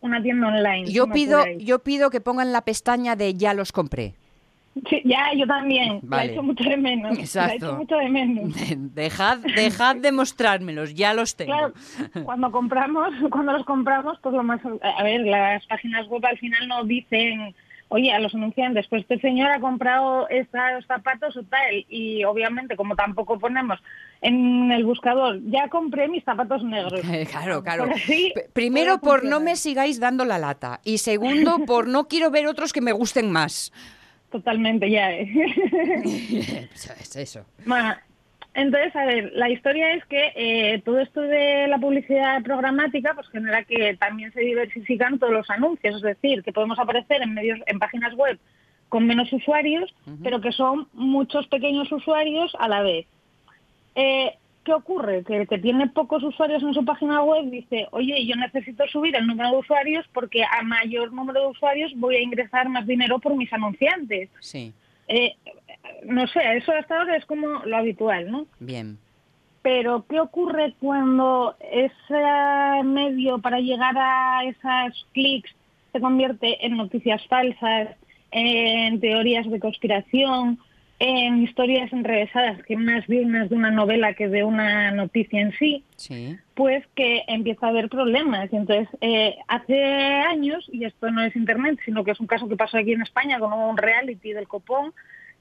una 0.00 0.22
tienda 0.22 0.48
online. 0.48 0.90
Yo 0.90 1.08
pido, 1.08 1.44
yo 1.58 1.80
pido 1.80 2.10
que 2.10 2.20
pongan 2.20 2.52
la 2.52 2.62
pestaña 2.62 3.16
de 3.16 3.34
ya 3.34 3.54
los 3.54 3.72
compré. 3.72 4.14
Sí, 4.88 5.02
ya, 5.04 5.32
yo 5.36 5.46
también. 5.46 5.94
La 5.94 6.00
Vale. 6.18 6.28
he 6.28 6.32
hecho 6.32 6.42
mucho 6.44 6.62
de 6.64 6.76
menos. 6.76 7.12
La 7.12 7.18
he 7.18 7.22
Exacto. 7.22 7.54
hecho 7.56 7.76
mucho 7.76 7.96
de 7.96 8.08
menos. 8.08 8.54
Dejad, 8.94 9.38
dejad 9.56 9.96
de 9.96 10.12
mostrármelos, 10.12 10.94
ya 10.94 11.12
los 11.12 11.34
tengo. 11.34 11.52
Claro, 11.52 11.72
cuando 12.24 12.50
compramos, 12.52 13.12
cuando 13.30 13.52
los 13.52 13.64
compramos, 13.66 14.18
pues 14.22 14.34
lo 14.34 14.42
más, 14.44 14.60
a 14.64 15.02
ver, 15.02 15.22
las 15.22 15.66
páginas 15.66 16.06
web 16.06 16.24
al 16.24 16.38
final 16.38 16.68
no 16.68 16.84
dicen, 16.84 17.54
oye, 17.90 18.12
a 18.12 18.18
los 18.20 18.34
anunciantes, 18.34 18.86
pues 18.88 19.02
este 19.02 19.18
señor 19.20 19.50
ha 19.50 19.60
comprado 19.60 20.28
estos 20.30 20.86
zapatos 20.86 21.36
o 21.36 21.42
tal, 21.42 21.84
y 21.88 22.24
obviamente 22.24 22.76
como 22.76 22.96
tampoco 22.96 23.38
ponemos 23.38 23.78
en 24.22 24.70
el 24.72 24.84
buscador, 24.84 25.40
ya 25.50 25.68
compré 25.68 26.08
mis 26.08 26.24
zapatos 26.24 26.62
negros. 26.64 27.00
Claro, 27.30 27.62
claro. 27.62 27.84
Por 27.84 27.92
así 27.94 28.32
P- 28.34 28.48
Primero, 28.52 28.98
por 29.00 29.24
no 29.24 29.40
me 29.40 29.56
sigáis 29.56 30.00
dando 30.00 30.24
la 30.24 30.38
lata. 30.38 30.80
Y 30.84 30.98
segundo, 30.98 31.58
por 31.66 31.86
no 31.88 32.08
quiero 32.08 32.30
ver 32.30 32.46
otros 32.46 32.72
que 32.72 32.80
me 32.80 32.92
gusten 32.92 33.30
más. 33.30 33.72
Totalmente, 34.30 34.88
ya. 34.90 35.10
¿eh? 35.12 35.28
es 36.74 37.16
eso. 37.16 37.44
Bueno, 37.66 37.94
entonces, 38.54 38.94
a 38.96 39.04
ver, 39.04 39.32
la 39.34 39.48
historia 39.48 39.94
es 39.94 40.04
que 40.06 40.32
eh, 40.34 40.82
todo 40.84 40.98
esto 40.98 41.20
de 41.20 41.68
la 41.68 41.78
publicidad 41.78 42.42
programática 42.42 43.14
pues 43.14 43.28
genera 43.28 43.64
que 43.64 43.96
también 43.96 44.32
se 44.32 44.40
diversifican 44.40 45.18
todos 45.18 45.32
los 45.32 45.50
anuncios, 45.50 45.96
es 45.96 46.02
decir, 46.02 46.42
que 46.42 46.52
podemos 46.52 46.78
aparecer 46.78 47.22
en 47.22 47.34
medios, 47.34 47.60
en 47.66 47.78
páginas 47.78 48.14
web 48.14 48.38
con 48.88 49.06
menos 49.06 49.32
usuarios, 49.32 49.94
pero 50.20 50.40
que 50.40 50.50
son 50.50 50.88
muchos 50.92 51.46
pequeños 51.46 51.92
usuarios 51.92 52.52
a 52.58 52.68
la 52.68 52.82
vez. 52.82 53.06
Eh, 53.94 54.34
¿Qué 54.64 54.74
ocurre? 54.74 55.22
Que 55.24 55.42
el 55.42 55.48
que 55.48 55.58
tiene 55.58 55.88
pocos 55.88 56.22
usuarios 56.24 56.62
en 56.64 56.74
su 56.74 56.84
página 56.84 57.22
web 57.22 57.48
dice, 57.50 57.86
oye, 57.92 58.26
yo 58.26 58.34
necesito 58.34 58.84
subir 58.88 59.14
el 59.14 59.28
número 59.28 59.52
de 59.52 59.56
usuarios 59.58 60.04
porque 60.12 60.42
a 60.42 60.62
mayor 60.62 61.12
número 61.12 61.40
de 61.40 61.46
usuarios 61.46 61.92
voy 61.94 62.16
a 62.16 62.20
ingresar 62.20 62.68
más 62.68 62.84
dinero 62.84 63.20
por 63.20 63.36
mis 63.36 63.50
anunciantes. 63.52 64.28
Sí, 64.40 64.74
Eh, 65.10 65.34
no 66.04 66.26
sé, 66.28 66.40
eso 66.56 66.72
hasta 66.72 66.98
ahora 66.98 67.16
es 67.16 67.26
como 67.26 67.46
lo 67.64 67.76
habitual, 67.76 68.30
¿no? 68.30 68.46
bien. 68.60 68.98
Pero, 69.62 70.06
¿qué 70.08 70.18
ocurre 70.20 70.74
cuando 70.80 71.54
ese 71.70 72.82
medio 72.82 73.40
para 73.40 73.60
llegar 73.60 73.94
a 73.98 74.44
esos 74.44 75.06
clics 75.12 75.50
se 75.92 76.00
convierte 76.00 76.64
en 76.64 76.78
noticias 76.78 77.20
falsas, 77.26 77.88
en 78.30 79.00
teorías 79.00 79.50
de 79.50 79.60
conspiración, 79.60 80.58
en 81.00 81.42
historias 81.42 81.90
enrevesadas, 81.94 82.62
que 82.64 82.76
más 82.76 83.06
dignas 83.06 83.48
de 83.48 83.56
una 83.56 83.70
novela 83.70 84.12
que 84.12 84.28
de 84.28 84.44
una 84.44 84.90
noticia 84.92 85.40
en 85.40 85.52
sí? 85.52 85.82
Sí. 85.96 86.38
pues 86.54 86.86
que 86.94 87.24
empieza 87.26 87.66
a 87.66 87.70
haber 87.70 87.88
problemas. 87.88 88.52
Y 88.52 88.56
entonces, 88.56 88.88
eh, 89.00 89.36
hace 89.48 89.82
años, 89.82 90.68
y 90.70 90.84
esto 90.84 91.10
no 91.10 91.22
es 91.22 91.34
Internet, 91.34 91.78
sino 91.86 92.04
que 92.04 92.10
es 92.10 92.20
un 92.20 92.26
caso 92.26 92.48
que 92.48 92.56
pasó 92.56 92.76
aquí 92.76 92.92
en 92.92 93.00
España 93.00 93.38
con 93.38 93.52
un 93.52 93.78
reality 93.78 94.34
del 94.34 94.46
Copón, 94.46 94.92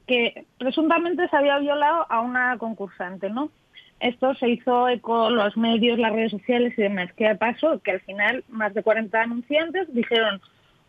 que 0.07 0.45
presuntamente 0.57 1.27
se 1.27 1.35
había 1.35 1.59
violado 1.59 2.05
a 2.09 2.21
una 2.21 2.57
concursante, 2.57 3.29
¿no? 3.29 3.51
Esto 3.99 4.33
se 4.35 4.47
hizo 4.47 4.87
eco 4.87 5.29
los 5.29 5.57
medios, 5.57 5.99
las 5.99 6.13
redes 6.13 6.31
sociales 6.31 6.73
y 6.77 6.83
demás. 6.83 7.11
¿Qué 7.17 7.35
pasó? 7.35 7.79
Que 7.79 7.91
al 7.91 8.01
final 8.01 8.45
más 8.47 8.73
de 8.73 8.81
40 8.81 9.21
anunciantes 9.21 9.93
dijeron, 9.93 10.39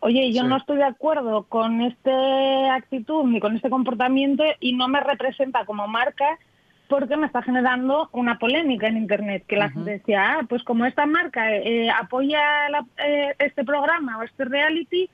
oye, 0.00 0.32
yo 0.32 0.42
Sí. 0.42 0.48
no 0.48 0.56
estoy 0.56 0.78
de 0.78 0.84
acuerdo 0.84 1.44
con 1.44 1.80
esta 1.82 2.74
actitud 2.74 3.24
ni 3.24 3.40
con 3.40 3.56
este 3.56 3.70
comportamiento 3.70 4.44
y 4.60 4.72
no 4.74 4.88
me 4.88 5.00
representa 5.00 5.64
como 5.64 5.86
marca 5.88 6.38
porque 6.88 7.16
me 7.16 7.26
está 7.26 7.40
generando 7.42 8.08
una 8.12 8.38
polémica 8.38 8.88
en 8.88 8.96
Internet, 8.96 9.44
que 9.46 9.54
la 9.56 9.70
gente 9.70 9.92
decía, 9.92 10.32
ah, 10.32 10.46
pues 10.48 10.64
como 10.64 10.86
esta 10.86 11.06
marca 11.06 11.54
eh, 11.54 11.88
apoya 11.88 12.40
la- 12.68 12.84
eh, 13.06 13.34
este 13.38 13.62
programa 13.64 14.18
o 14.18 14.22
este 14.24 14.44
reality, 14.44 15.08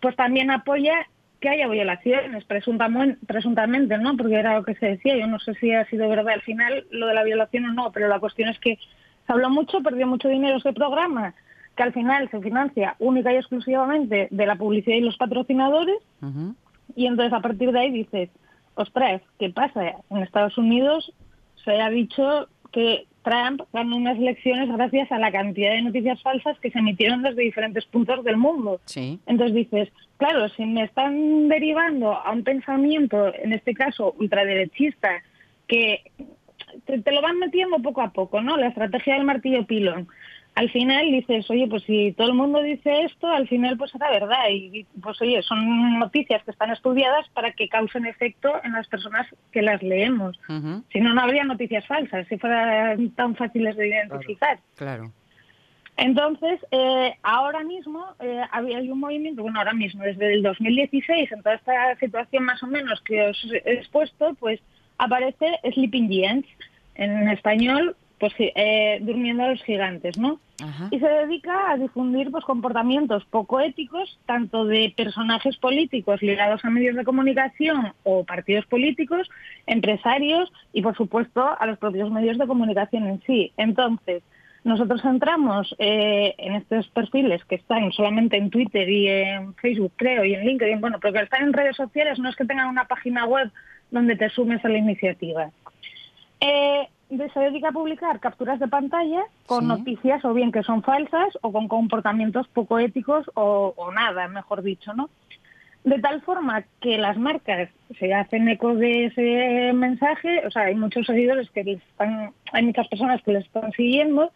pues 0.00 0.14
también 0.14 0.50
apoya 0.50 0.94
que 1.40 1.48
haya 1.48 1.68
violaciones, 1.68 2.44
presuntamente, 2.44 3.18
presuntamente, 3.26 3.96
¿no? 3.96 4.14
Porque 4.16 4.34
era 4.34 4.56
lo 4.58 4.64
que 4.64 4.74
se 4.74 4.86
decía, 4.86 5.16
yo 5.16 5.26
no 5.26 5.38
sé 5.38 5.54
si 5.54 5.72
ha 5.72 5.86
sido 5.86 6.06
verdad 6.08 6.34
al 6.34 6.42
final 6.42 6.84
lo 6.90 7.06
de 7.06 7.14
la 7.14 7.24
violación 7.24 7.64
o 7.66 7.72
no, 7.72 7.92
pero 7.92 8.08
la 8.08 8.20
cuestión 8.20 8.50
es 8.50 8.58
que 8.58 8.76
se 9.26 9.32
habló 9.32 9.48
mucho, 9.48 9.82
perdió 9.82 10.06
mucho 10.06 10.28
dinero 10.28 10.58
ese 10.58 10.72
programa, 10.74 11.32
que 11.76 11.82
al 11.82 11.92
final 11.92 12.30
se 12.30 12.40
financia 12.40 12.96
única 12.98 13.32
y 13.32 13.36
exclusivamente 13.36 14.28
de 14.30 14.46
la 14.46 14.56
publicidad 14.56 14.96
y 14.96 15.00
los 15.00 15.16
patrocinadores, 15.16 15.98
y 16.94 17.06
entonces 17.06 17.32
a 17.32 17.40
partir 17.40 17.70
de 17.72 17.80
ahí 17.80 17.90
dices, 17.90 18.30
ostras, 18.74 19.20
¿qué 19.38 19.50
pasa? 19.50 19.96
En 20.10 20.18
Estados 20.18 20.56
Unidos 20.56 21.12
se 21.64 21.80
ha 21.80 21.90
dicho 21.90 22.48
que 22.72 23.06
Trump 23.22 23.62
ganó 23.72 23.96
unas 23.96 24.16
elecciones 24.18 24.68
gracias 24.68 25.10
a 25.10 25.18
la 25.18 25.32
cantidad 25.32 25.72
de 25.72 25.82
noticias 25.82 26.22
falsas 26.22 26.58
que 26.60 26.70
se 26.70 26.78
emitieron 26.78 27.22
desde 27.22 27.42
diferentes 27.42 27.84
puntos 27.86 28.22
del 28.24 28.36
mundo. 28.36 28.80
Sí. 28.84 29.18
Entonces 29.26 29.54
dices, 29.54 29.88
claro, 30.16 30.48
si 30.50 30.64
me 30.64 30.84
están 30.84 31.48
derivando 31.48 32.14
a 32.14 32.30
un 32.30 32.44
pensamiento, 32.44 33.34
en 33.34 33.52
este 33.52 33.74
caso 33.74 34.14
ultraderechista, 34.18 35.10
que 35.66 36.02
te, 36.84 37.00
te 37.02 37.12
lo 37.12 37.20
van 37.20 37.38
metiendo 37.38 37.78
poco 37.80 38.00
a 38.00 38.12
poco, 38.12 38.40
¿no? 38.40 38.56
La 38.56 38.68
estrategia 38.68 39.14
del 39.14 39.24
martillo 39.24 39.66
pilón. 39.66 40.06
Al 40.56 40.70
final 40.70 41.12
dices, 41.12 41.50
oye, 41.50 41.66
pues 41.68 41.82
si 41.82 42.12
todo 42.12 42.28
el 42.28 42.34
mundo 42.34 42.62
dice 42.62 43.02
esto, 43.02 43.26
al 43.26 43.46
final 43.46 43.76
pues 43.76 43.90
será 43.90 44.10
verdad. 44.10 44.48
Y 44.50 44.86
pues 45.02 45.20
oye, 45.20 45.42
son 45.42 45.98
noticias 45.98 46.42
que 46.44 46.50
están 46.50 46.70
estudiadas 46.70 47.28
para 47.34 47.52
que 47.52 47.68
causen 47.68 48.06
efecto 48.06 48.54
en 48.64 48.72
las 48.72 48.88
personas 48.88 49.26
que 49.52 49.60
las 49.60 49.82
leemos. 49.82 50.40
Si 50.90 51.00
no, 51.00 51.12
no 51.12 51.20
habría 51.20 51.44
noticias 51.44 51.86
falsas, 51.86 52.26
si 52.28 52.38
fueran 52.38 53.10
tan 53.10 53.36
fáciles 53.36 53.76
de 53.76 53.88
identificar. 53.88 54.58
Claro. 54.76 55.12
Entonces, 55.98 56.58
eh, 56.70 57.14
ahora 57.22 57.62
mismo 57.62 58.06
eh, 58.20 58.40
había 58.50 58.78
hay 58.78 58.90
un 58.90 59.00
movimiento, 59.00 59.42
bueno, 59.42 59.58
ahora 59.58 59.74
mismo, 59.74 60.04
desde 60.04 60.32
el 60.32 60.42
2016, 60.42 61.32
en 61.32 61.42
toda 61.42 61.56
esta 61.56 61.96
situación 61.96 62.44
más 62.44 62.62
o 62.62 62.66
menos 62.66 63.02
que 63.02 63.28
os 63.28 63.46
he 63.52 63.74
expuesto, 63.74 64.32
pues 64.40 64.58
aparece 64.96 65.58
Sleeping 65.74 66.08
Giants, 66.08 66.48
en 66.94 67.28
español, 67.28 67.94
pues 68.18 68.32
eh, 68.38 68.98
durmiendo 69.02 69.44
a 69.44 69.50
los 69.50 69.62
gigantes, 69.62 70.18
¿no? 70.18 70.40
Y 70.90 70.98
se 70.98 71.06
dedica 71.06 71.70
a 71.70 71.76
difundir 71.76 72.30
pues 72.30 72.42
comportamientos 72.44 73.26
poco 73.26 73.60
éticos, 73.60 74.18
tanto 74.24 74.64
de 74.64 74.92
personajes 74.96 75.58
políticos 75.58 76.22
ligados 76.22 76.64
a 76.64 76.70
medios 76.70 76.96
de 76.96 77.04
comunicación 77.04 77.92
o 78.04 78.24
partidos 78.24 78.64
políticos, 78.64 79.28
empresarios 79.66 80.50
y, 80.72 80.80
por 80.80 80.96
supuesto, 80.96 81.46
a 81.58 81.66
los 81.66 81.78
propios 81.78 82.10
medios 82.10 82.38
de 82.38 82.46
comunicación 82.46 83.06
en 83.06 83.20
sí. 83.26 83.52
Entonces, 83.58 84.22
nosotros 84.64 85.04
entramos 85.04 85.74
eh, 85.78 86.34
en 86.38 86.54
estos 86.54 86.88
perfiles 86.88 87.44
que 87.44 87.56
están 87.56 87.92
solamente 87.92 88.38
en 88.38 88.50
Twitter 88.50 88.88
y 88.88 89.08
en 89.08 89.54
Facebook, 89.56 89.92
creo, 89.96 90.24
y 90.24 90.34
en 90.34 90.44
LinkedIn. 90.44 90.80
Bueno, 90.80 90.98
porque 91.00 91.20
están 91.20 91.42
en 91.42 91.52
redes 91.52 91.76
sociales 91.76 92.18
no 92.18 92.30
es 92.30 92.36
que 92.36 92.46
tengan 92.46 92.68
una 92.68 92.86
página 92.86 93.26
web 93.26 93.50
donde 93.90 94.16
te 94.16 94.30
sumes 94.30 94.64
a 94.64 94.68
la 94.68 94.78
iniciativa. 94.78 95.50
Eh, 96.40 96.88
se 97.08 97.40
dedica 97.40 97.68
a 97.68 97.72
publicar 97.72 98.20
capturas 98.20 98.58
de 98.58 98.68
pantalla 98.68 99.24
con 99.46 99.68
noticias 99.68 100.24
o 100.24 100.34
bien 100.34 100.52
que 100.52 100.62
son 100.62 100.82
falsas 100.82 101.38
o 101.42 101.52
con 101.52 101.68
comportamientos 101.68 102.48
poco 102.48 102.78
éticos 102.78 103.30
o, 103.34 103.72
o 103.76 103.92
nada, 103.92 104.28
mejor 104.28 104.62
dicho, 104.62 104.92
¿no? 104.92 105.08
de 105.86 106.00
tal 106.00 106.20
forma 106.22 106.64
que 106.80 106.98
las 106.98 107.16
marcas 107.16 107.70
se 107.96 108.12
hacen 108.12 108.48
eco 108.48 108.74
de 108.74 109.06
ese 109.06 109.72
mensaje, 109.72 110.44
o 110.44 110.50
sea, 110.50 110.62
hay 110.62 110.74
muchos 110.74 111.06
seguidores 111.06 111.48
que 111.50 111.60
están, 111.60 112.32
hay 112.52 112.64
muchas 112.64 112.88
personas 112.88 113.22
que 113.22 113.32
les 113.32 113.46
están 113.46 113.70
siguiendo, 113.70 114.32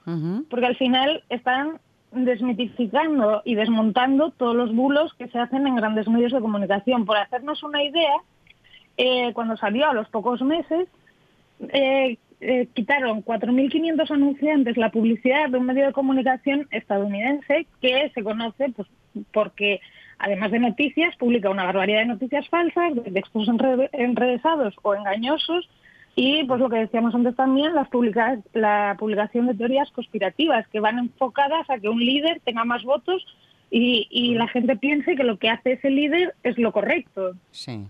porque 0.49 0.67
al 0.67 0.77
final 0.77 1.25
están 1.29 1.81
desmitificando 2.13 3.43
y 3.45 3.57
desmontando 3.57 4.31
todos 4.31 4.55
los 4.55 4.73
bulos 4.73 5.13
que 5.15 5.27
se 5.27 5.41
hacen 5.41 5.67
en 5.67 5.75
grandes 5.75 6.07
medios 6.07 6.31
de 6.31 6.41
comunicación. 6.41 7.05
Por 7.05 7.17
hacernos 7.17 7.65
una 7.65 7.83
idea, 7.83 8.15
eh, 8.97 9.33
cuando 9.35 9.57
salió 9.57 9.91
a 9.91 9.95
los 9.95 10.09
pocos 10.09 10.41
meses, 10.43 10.87
eh, 11.73 12.17
eh, 12.41 12.69
quitaron 12.73 13.25
4.500 13.25 14.11
anunciantes 14.11 14.77
la 14.77 14.91
publicidad 14.91 15.51
de 15.51 15.59
un 15.59 15.67
medio 15.67 15.87
de 15.87 15.93
comunicación 15.93 16.67
estadounidense 16.71 17.67
que 17.81 18.11
se 18.15 18.23
conoce 18.23 18.71
pues, 18.71 18.89
porque 19.33 19.81
además 20.21 20.51
de 20.51 20.59
noticias, 20.59 21.17
publica 21.17 21.51
una 21.51 21.65
barbaridad 21.65 22.01
de 22.01 22.07
noticias 22.07 22.49
falsas, 22.49 22.95
de 22.95 23.11
textos 23.11 23.49
enrevesados 23.93 24.75
o 24.83 24.95
engañosos 24.95 25.69
y, 26.15 26.45
pues 26.45 26.61
lo 26.61 26.69
que 26.69 26.77
decíamos 26.77 27.15
antes 27.15 27.35
también, 27.37 27.75
las 27.75 27.89
la 28.53 28.97
publicación 28.99 29.47
de 29.47 29.55
teorías 29.55 29.91
conspirativas 29.93 30.69
que 30.69 30.81
van 30.81 30.99
enfocadas 30.99 31.69
a 31.71 31.79
que 31.79 31.89
un 31.89 32.01
líder 32.01 32.41
tenga 32.45 32.65
más 32.65 32.83
votos 32.85 33.25
y, 33.71 34.35
la 34.35 34.49
gente 34.49 34.77
piense 34.77 35.15
que 35.15 35.25
lo 35.25 35.39
que 35.39 35.49
hace 35.49 35.73
ese 35.73 35.91
líder 35.91 36.35
es 36.43 36.59
lo 36.59 36.73
correcto. 36.73 37.33
Sí. 37.53 37.87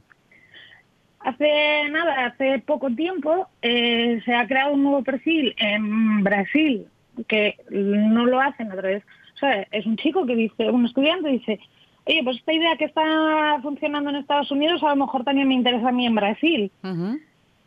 Hace 1.21 1.89
nada, 1.91 2.27
hace 2.27 2.61
poco 2.61 2.91
tiempo, 2.91 3.49
eh, 3.61 4.21
se 4.25 4.35
ha 4.35 4.47
creado 4.47 4.73
un 4.73 4.83
nuevo 4.85 5.03
perfil 5.03 5.55
en 5.59 6.25
Brasil 6.25 6.87
que 7.29 7.57
no 7.71 8.25
lo 8.25 8.41
hacen 8.41 8.73
a 8.73 8.77
través, 8.77 9.03
o 9.35 9.39
sea, 9.39 9.67
es 9.71 9.87
un 9.87 9.97
chico 9.97 10.25
que 10.27 10.35
dice, 10.35 10.71
un 10.71 10.87
estudiante 10.87 11.29
dice, 11.29 11.61
oye, 12.07 12.21
pues 12.25 12.37
esta 12.39 12.53
idea 12.53 12.77
que 12.77 12.87
está 12.87 13.59
funcionando 13.63 14.11
en 14.11 14.17
Estados 14.17 14.51
Unidos 14.51 14.83
a 14.83 14.91
lo 14.91 14.97
mejor 14.97 15.25
también 15.25 15.49
me 15.49 15.55
interesa 15.55 15.89
a 15.89 15.93
mí 15.93 16.07
en 16.07 16.15
Brasil. 16.15 16.73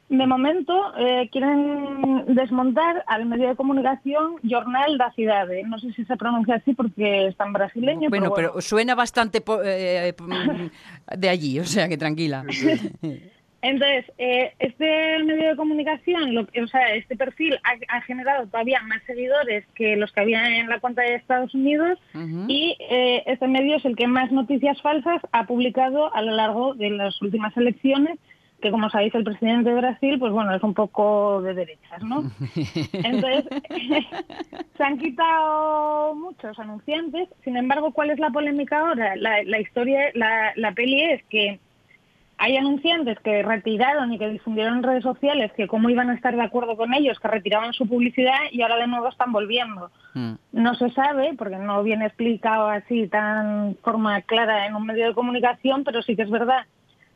De 0.10 0.28
momento 0.28 0.94
eh, 0.98 1.30
quieren 1.32 2.26
desmontar 2.28 3.04
al 3.08 3.26
medio 3.26 3.48
de 3.48 3.56
comunicación 3.56 4.36
Jornal 4.48 4.98
da 5.00 5.12
Cidade. 5.14 5.64
No 5.64 5.80
sé 5.80 5.92
si 5.94 6.06
se 6.06 6.16
pronuncia 6.18 6.56
así 6.56 6.74
porque 6.74 7.28
está 7.28 7.46
en 7.46 7.54
brasileño. 7.54 8.10
Bueno, 8.10 8.32
pero, 8.36 8.62
suena 8.62 8.94
bastante 8.94 9.44
eh, 9.66 10.14
de 11.18 11.30
allí, 11.30 11.60
o 11.60 11.66
sea 11.66 11.90
que 11.90 11.98
tranquila. 11.98 12.46
Entonces, 13.64 14.06
eh, 14.18 14.54
este 14.60 15.24
medio 15.24 15.48
de 15.48 15.56
comunicación, 15.56 16.36
lo, 16.36 16.42
o 16.42 16.68
sea, 16.68 16.96
este 16.96 17.16
perfil 17.16 17.58
ha, 17.88 18.02
generado 18.02 18.46
todavía 18.48 18.82
más 18.84 19.02
seguidores 19.04 19.66
que 19.74 19.96
los 19.96 20.12
que 20.12 20.20
había 20.20 20.60
en 20.60 20.68
la 20.68 20.82
cuenta 20.82 21.02
de 21.02 21.16
Estados 21.16 21.56
Unidos 21.56 21.98
y 22.50 22.76
eh, 22.90 23.24
este 23.26 23.48
medio 23.48 23.78
es 23.78 23.86
el 23.86 23.96
que 23.96 24.06
más 24.06 24.34
noticias 24.34 24.82
falsas 24.82 25.22
ha 25.32 25.48
publicado 25.48 26.14
a 26.14 26.22
lo 26.22 26.34
largo 26.34 26.74
de 26.74 26.90
las 26.90 27.22
últimas 27.22 27.56
elecciones 27.56 28.20
que 28.62 28.72
como 28.72 28.90
sabéis 28.90 29.14
el 29.16 29.26
presidente 29.26 29.70
de 29.70 29.76
Brasil, 29.76 30.18
pues 30.20 30.32
bueno, 30.32 30.56
es 30.56 30.64
un 30.64 30.74
poco 30.74 31.42
de 31.42 31.54
derechas, 31.54 32.02
¿no? 32.02 32.24
Entonces, 32.94 33.46
se 34.78 34.84
han 34.84 34.98
quitado 34.98 36.16
muchos 36.16 36.58
anunciantes, 36.58 37.28
sin 37.44 37.58
embargo, 37.58 37.92
¿cuál 37.92 38.12
es 38.12 38.20
la 38.20 38.30
polémica 38.30 38.80
ahora? 38.80 39.18
La, 39.18 39.44
la 39.44 39.60
historia, 39.60 40.12
la, 40.14 40.54
la 40.56 40.72
peli 40.72 41.02
es 41.02 41.24
que 41.26 41.60
hay 42.44 42.58
anunciantes 42.58 43.18
que 43.20 43.42
retiraron 43.42 44.12
y 44.12 44.20
que 44.20 44.28
difundieron 44.28 44.80
en 44.80 44.84
redes 44.84 45.04
sociales 45.04 45.54
que 45.56 45.66
cómo 45.66 45.90
iban 45.90 46.10
a 46.10 46.14
estar 46.14 46.36
de 46.36 46.42
acuerdo 46.42 46.76
con 46.76 46.94
ellos, 46.94 47.18
que 47.18 47.30
retiraban 47.30 47.72
su 47.72 47.88
publicidad 47.88 48.38
y 48.52 48.62
ahora 48.62 48.76
de 48.76 48.88
nuevo 48.88 49.08
están 49.08 49.32
volviendo. 49.32 49.90
Hmm. 50.14 50.34
No 50.52 50.76
se 50.76 50.90
sabe, 50.90 51.36
porque 51.38 51.56
no 51.56 51.82
viene 51.84 52.06
explicado 52.06 52.68
así 52.68 53.08
tan 53.08 53.78
forma 53.82 54.22
clara 54.24 54.68
en 54.68 54.76
un 54.76 54.86
medio 54.86 55.08
de 55.08 55.14
comunicación, 55.14 55.86
pero 55.86 56.02
sí 56.02 56.18
que 56.18 56.24
es 56.24 56.30
verdad 56.30 56.66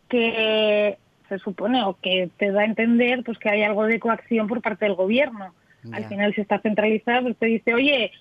que 0.07 0.97
se 1.27 1.39
supone 1.39 1.83
o 1.83 1.97
que 2.01 2.29
te 2.37 2.53
da 2.53 2.61
a 2.61 2.65
entender 2.65 3.21
pues 3.25 3.37
que 3.37 3.49
hay 3.49 3.63
algo 3.63 3.83
de 3.83 3.99
coacción 3.99 4.47
por 4.47 4.61
parte 4.61 4.85
del 4.85 4.95
gobierno. 4.95 5.53
Al 5.91 6.05
final 6.05 6.33
si 6.35 6.39
está 6.39 6.59
centralizado, 6.59 7.23
pues 7.23 7.37
te 7.37 7.47
dice, 7.47 7.73
oye, 7.73 8.13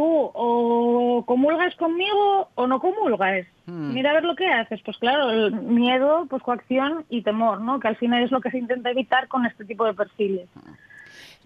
tú 0.00 0.30
o 0.32 1.24
comulgas 1.26 1.74
conmigo 1.76 2.48
o 2.54 2.66
no 2.66 2.80
comulgas. 2.80 3.46
Hmm. 3.66 3.92
Mira 3.92 4.10
a 4.10 4.14
ver 4.14 4.24
lo 4.24 4.34
que 4.34 4.46
haces. 4.46 4.80
Pues 4.82 4.96
claro, 4.96 5.30
el 5.30 5.52
miedo, 5.52 6.26
pues 6.30 6.42
coacción 6.42 7.04
y 7.10 7.20
temor, 7.20 7.60
¿no? 7.60 7.78
Que 7.80 7.88
al 7.88 7.96
final 7.96 8.22
es 8.22 8.30
lo 8.30 8.40
que 8.40 8.50
se 8.50 8.58
intenta 8.58 8.90
evitar 8.90 9.28
con 9.28 9.44
este 9.44 9.66
tipo 9.66 9.84
de 9.84 9.92
perfiles. 9.92 10.48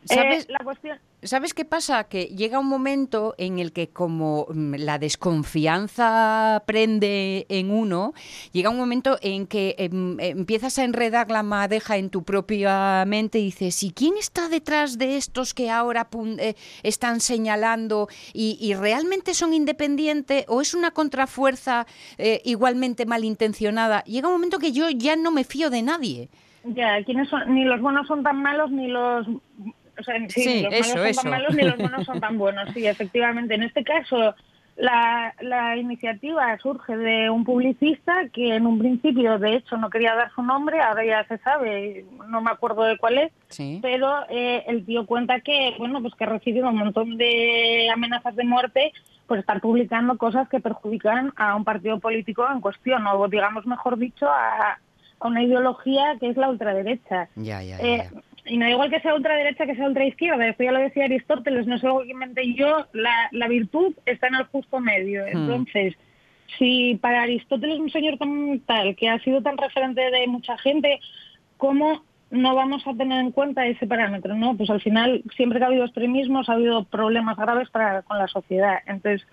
¿Sabes? 0.04 0.44
Eh, 0.44 0.52
la 0.52 0.64
cuestión... 0.64 0.98
¿Sabes 1.24 1.54
qué 1.54 1.64
pasa? 1.64 2.04
Que 2.04 2.24
llega 2.26 2.58
un 2.58 2.66
momento 2.66 3.34
en 3.38 3.58
el 3.58 3.72
que 3.72 3.88
como 3.88 4.46
mm, 4.50 4.74
la 4.74 4.98
desconfianza 4.98 6.62
prende 6.66 7.46
en 7.48 7.70
uno, 7.70 8.12
llega 8.52 8.68
un 8.68 8.76
momento 8.76 9.16
en 9.22 9.46
que 9.46 9.74
em, 9.78 10.20
empiezas 10.20 10.78
a 10.78 10.84
enredar 10.84 11.30
la 11.30 11.42
madeja 11.42 11.96
en 11.96 12.10
tu 12.10 12.24
propia 12.24 13.04
mente 13.06 13.38
y 13.38 13.46
dices, 13.46 13.82
¿y 13.82 13.92
quién 13.92 14.18
está 14.18 14.50
detrás 14.50 14.98
de 14.98 15.16
estos 15.16 15.54
que 15.54 15.70
ahora 15.70 16.08
eh, 16.38 16.56
están 16.82 17.20
señalando 17.20 18.08
y, 18.34 18.74
realmente 18.74 19.32
son 19.32 19.54
independientes 19.54 20.44
o 20.48 20.60
es 20.60 20.74
una 20.74 20.90
contrafuerza 20.90 21.86
eh, 22.18 22.42
igualmente 22.44 23.06
malintencionada? 23.06 24.04
Llega 24.04 24.28
un 24.28 24.34
momento 24.34 24.58
que 24.58 24.72
yo 24.72 24.90
ya 24.90 25.16
no 25.16 25.30
me 25.30 25.44
fío 25.44 25.70
de 25.70 25.80
nadie. 25.80 26.28
Ya, 26.64 27.02
¿quiénes 27.04 27.28
son? 27.30 27.54
Ni 27.54 27.64
los 27.64 27.80
buenos 27.80 28.06
son 28.06 28.22
tan 28.22 28.42
malos 28.42 28.70
ni 28.70 28.88
los 28.88 29.26
o 29.98 30.02
sea, 30.02 30.16
sí, 30.28 30.62
los 30.62 30.72
malos 30.72 31.16
son 31.16 31.24
tan 31.24 31.30
malos 31.30 31.54
ni 31.54 31.62
los 31.62 31.76
buenos 31.78 32.06
son 32.06 32.20
tan 32.20 32.38
buenos. 32.38 32.68
Sí, 32.74 32.86
efectivamente. 32.86 33.54
En 33.54 33.62
este 33.62 33.84
caso, 33.84 34.34
la, 34.76 35.34
la, 35.40 35.76
iniciativa 35.76 36.58
surge 36.58 36.96
de 36.96 37.30
un 37.30 37.44
publicista 37.44 38.28
que 38.32 38.56
en 38.56 38.66
un 38.66 38.78
principio, 38.78 39.38
de 39.38 39.56
hecho, 39.56 39.76
no 39.76 39.88
quería 39.88 40.14
dar 40.14 40.32
su 40.34 40.42
nombre, 40.42 40.80
ahora 40.80 41.04
ya 41.04 41.24
se 41.28 41.38
sabe, 41.38 42.04
no 42.28 42.40
me 42.40 42.50
acuerdo 42.50 42.82
de 42.82 42.98
cuál 42.98 43.18
es, 43.18 43.32
pero 43.80 44.24
eh, 44.30 44.64
el 44.66 44.84
tío 44.84 45.06
cuenta 45.06 45.40
que, 45.40 45.74
bueno, 45.78 46.02
pues 46.02 46.14
que 46.14 46.24
ha 46.24 46.28
recibido 46.28 46.68
un 46.68 46.76
montón 46.76 47.16
de 47.16 47.88
amenazas 47.92 48.34
de 48.34 48.44
muerte 48.44 48.92
por 49.28 49.38
estar 49.38 49.60
publicando 49.60 50.18
cosas 50.18 50.48
que 50.48 50.60
perjudican 50.60 51.32
a 51.36 51.54
un 51.54 51.64
partido 51.64 52.00
político 52.00 52.44
en 52.50 52.60
cuestión, 52.60 53.06
o 53.06 53.28
digamos, 53.28 53.66
mejor 53.66 53.96
dicho, 53.96 54.28
a, 54.28 54.78
a 55.20 55.28
una 55.28 55.42
ideología 55.42 56.16
que 56.18 56.30
es 56.30 56.36
la 56.36 56.50
ultraderecha. 56.50 57.28
Ya, 57.36 57.62
ya, 57.62 57.78
eh, 57.78 58.10
y 58.46 58.58
no 58.58 58.68
igual 58.68 58.90
que 58.90 59.00
sea 59.00 59.14
ultraderecha 59.14 59.66
que 59.66 59.74
sea 59.74 59.86
ultraizquierda, 59.86 60.48
esto 60.48 60.64
ya 60.64 60.72
lo 60.72 60.80
decía 60.80 61.04
Aristóteles, 61.04 61.66
no 61.66 61.76
es 61.76 61.84
algo 61.84 62.02
que 62.02 62.10
inventé 62.10 62.52
yo, 62.54 62.86
la, 62.92 63.28
la 63.32 63.48
virtud 63.48 63.94
está 64.04 64.28
en 64.28 64.34
el 64.36 64.44
justo 64.44 64.80
medio. 64.80 65.24
Hmm. 65.24 65.36
Entonces, 65.36 65.94
si 66.58 66.96
para 67.00 67.22
Aristóteles 67.22 67.78
un 67.78 67.90
señor 67.90 68.18
tan 68.18 68.60
tal, 68.60 68.96
que 68.96 69.08
ha 69.08 69.18
sido 69.20 69.42
tan 69.42 69.56
referente 69.56 70.00
de 70.10 70.26
mucha 70.26 70.58
gente, 70.58 71.00
¿cómo 71.56 72.02
no 72.30 72.54
vamos 72.54 72.86
a 72.86 72.94
tener 72.94 73.20
en 73.20 73.30
cuenta 73.30 73.66
ese 73.66 73.86
parámetro? 73.86 74.34
no 74.34 74.56
Pues 74.56 74.68
al 74.70 74.80
final, 74.80 75.22
siempre 75.36 75.58
que 75.58 75.64
ha 75.64 75.68
habido 75.68 75.84
extremismos, 75.84 76.48
ha 76.48 76.54
habido 76.54 76.84
problemas 76.84 77.36
graves 77.36 77.70
para, 77.70 78.02
con 78.02 78.18
la 78.18 78.28
sociedad. 78.28 78.78
Entonces, 78.86 79.26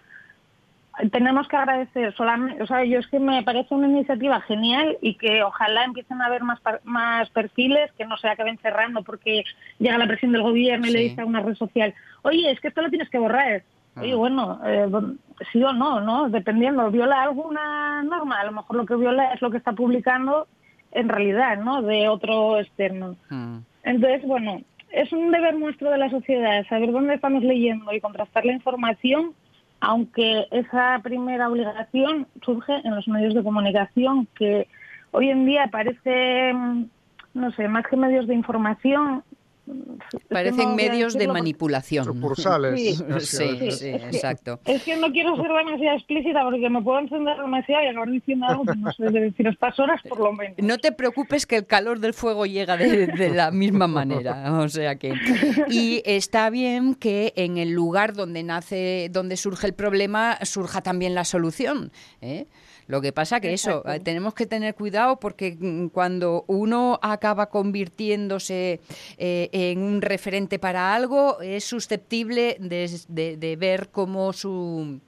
tenemos 1.12 1.48
que 1.48 1.56
agradecer 1.56 2.14
solamente, 2.16 2.62
o 2.62 2.68
sea, 2.68 2.84
yo 2.84 3.00
es 3.00 3.08
que 3.08 3.20
me 3.20 3.44
parece 3.44 3.74
una 3.74 3.88
iniciativa 3.88 4.42
genial 4.42 4.98
y 5.02 5.16
que 5.16 5.42
ojalá 5.44 5.86
empiecen 5.86 6.22
a 6.22 6.26
haber 6.26 6.44
más 6.44 6.60
más 6.84 7.30
perfiles 7.30 7.92
que 7.98 8.06
no 8.06 8.18
se 8.18 8.28
acaben 8.28 8.58
cerrando 8.60 9.02
porque 9.04 9.44
llega 9.80 9.98
la 9.98 10.08
presión 10.08 10.32
del 10.34 10.44
gobierno 10.44 10.88
y 10.88 10.92
le 10.92 11.00
dice 11.00 11.22
a 11.22 11.26
una 11.26 11.42
red 11.42 11.56
social, 11.56 11.94
oye, 12.24 12.52
es 12.52 12.60
que 12.60 12.68
esto 12.68 12.82
lo 12.82 12.90
tienes 12.90 13.10
que 13.10 13.20
borrar. 13.20 13.64
oye, 13.96 14.16
bueno, 14.16 14.60
eh, 14.66 14.88
sí 15.52 15.64
o 15.64 15.74
no, 15.74 16.02
¿no? 16.02 16.30
Dependiendo, 16.30 16.92
viola 16.92 17.24
alguna 17.24 18.04
norma, 18.04 18.42
a 18.42 18.46
lo 18.46 18.52
mejor 18.52 18.76
lo 18.76 18.86
que 18.86 18.96
viola 18.96 19.34
es 19.34 19.42
lo 19.42 19.50
que 19.50 19.58
está 19.58 19.72
publicando 19.74 20.48
en 20.92 21.08
realidad, 21.10 21.58
¿no? 21.58 21.82
De 21.82 22.10
otro 22.10 22.60
externo. 22.60 23.16
Entonces, 23.84 24.24
bueno, 24.28 24.62
es 24.92 25.12
un 25.14 25.32
deber 25.32 25.56
nuestro 25.56 25.90
de 25.90 25.98
la 25.98 26.10
sociedad 26.10 26.66
saber 26.68 26.92
dónde 26.92 27.16
estamos 27.16 27.44
leyendo 27.44 27.94
y 27.94 28.02
contrastar 28.02 28.46
la 28.46 28.54
información, 28.54 29.34
aunque 29.82 30.48
esa 30.52 31.00
primera 31.04 31.50
obligación 31.50 32.28
surge 32.44 32.74
en 32.84 32.96
los 32.96 33.08
medios 33.08 33.34
de 33.34 33.44
comunicación 33.44 34.28
que 34.36 34.68
hoy 35.12 35.30
en 35.30 35.46
día 35.46 35.68
parece, 35.72 36.54
mm, 36.54 36.86
no 37.34 37.52
sé, 37.52 37.68
más 37.68 37.86
que 37.88 37.98
medios 37.98 38.28
de 38.28 38.36
información, 38.36 39.24
Parecen 40.30 40.76
medios 40.76 41.14
de 41.14 41.28
manipulación. 41.28 42.06
Sucursales. 42.06 43.04
Sí, 43.22 43.72
sí, 43.72 43.90
exacto. 43.90 44.60
Es 44.66 44.84
que 44.84 44.96
no 44.96 45.12
quiero 45.12 45.36
ser 45.36 45.48
demasiado 45.48 45.98
explícita 45.98 46.44
porque 46.44 46.70
me 46.70 46.82
puedo 46.82 47.00
encender 47.00 47.38
demasiado 47.38 47.84
y 47.84 47.88
acabar 47.88 48.10
diciendo 48.10 48.46
algo 48.48 48.66
que 48.66 48.76
no 48.76 48.92
sé 48.92 49.04
decir 49.06 49.48
estas 49.48 49.80
horas 49.80 50.02
por 50.08 50.20
lo 50.20 50.34
menos. 50.34 50.58
No 50.58 50.78
te 50.78 50.92
preocupes 50.92 51.46
que 51.46 51.58
el 51.58 51.66
calor 51.66 52.00
del 52.00 52.14
fuego 52.14 52.46
llega 52.46 52.78
de, 52.78 53.32
la 53.34 53.52
misma 53.52 53.88
manera, 53.88 54.60
o 54.60 54.70
sea 54.70 54.96
que 54.96 55.14
y 55.70 56.02
está 56.06 56.50
bien 56.50 56.96
que 56.96 57.34
en 57.36 57.58
el 57.58 57.72
lugar 57.72 58.14
donde 58.14 58.44
nace, 58.44 59.10
donde 59.12 59.38
surge 59.38 59.68
el 59.68 59.74
problema, 59.74 60.38
surja 60.44 60.82
también 60.82 61.16
la 61.16 61.26
solución. 61.26 61.92
¿eh? 62.22 62.46
Lo 62.88 63.02
que 63.02 63.14
pasa 63.14 63.40
que 63.40 63.54
eso, 63.54 63.88
eh, 63.88 64.02
tenemos 64.02 64.34
que 64.34 64.46
tener 64.46 64.76
cuidado 64.76 65.18
porque 65.18 65.56
mm, 65.58 65.88
cuando 65.88 66.44
uno 66.48 67.00
acaba 67.02 67.48
convirtiéndose 67.48 68.82
eh, 69.18 69.50
en 69.64 69.82
un 69.84 70.02
referente 70.02 70.60
para 70.60 70.96
algo, 70.96 71.42
es 71.42 71.64
susceptible 71.64 72.58
de 72.60 73.56
ver 73.60 73.90
cómo 73.90 74.34
su 74.34 75.02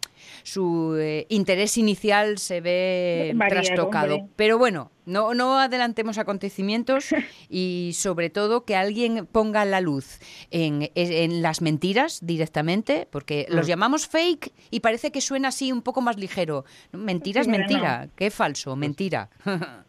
su 0.44 0.96
eh, 0.98 1.26
interés 1.30 1.78
inicial 1.78 2.38
se 2.38 2.62
ve 2.62 3.36
trastocado. 3.50 4.28
Pero 4.36 4.58
bueno, 4.58 4.92
no, 5.06 5.34
no 5.34 5.60
adelantemos 5.60 6.18
acontecimientos 6.18 7.08
y 7.50 7.92
sobre 7.96 8.30
todo 8.30 8.66
que 8.66 8.76
alguien 8.76 9.28
ponga 9.32 9.66
la 9.66 9.82
luz 9.82 10.20
en, 10.52 11.42
las 11.42 11.62
mentiras 11.62 12.20
directamente, 12.22 13.08
porque 13.10 13.46
los 13.50 13.66
mm. 13.66 13.70
llamamos 13.70 14.08
fake 14.08 14.54
y 14.72 14.80
parece 14.82 15.12
que 15.12 15.22
suena 15.22 15.50
así 15.50 15.72
un 15.72 15.82
poco 15.82 16.02
más 16.02 16.18
ligero. 16.18 16.66
Mentira 16.92 17.42
es 17.42 17.48
mentira, 17.48 18.10
qué 18.16 18.32
falso, 18.32 18.76
mentira. 18.76 19.30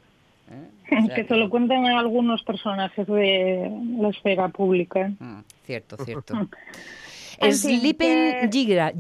que 1.14 1.24
se 1.24 1.37
lo 1.37 1.50
cuenten 1.50 1.87
a 1.87 1.98
algunos 1.98 2.42
personajes 2.42 3.07
de 3.07 3.70
la 3.98 4.09
esfera 4.09 4.48
pública. 4.48 5.11
Mm, 5.18 5.40
cierto, 5.64 5.96
cierto. 6.04 6.35
Sleeping 7.50 8.50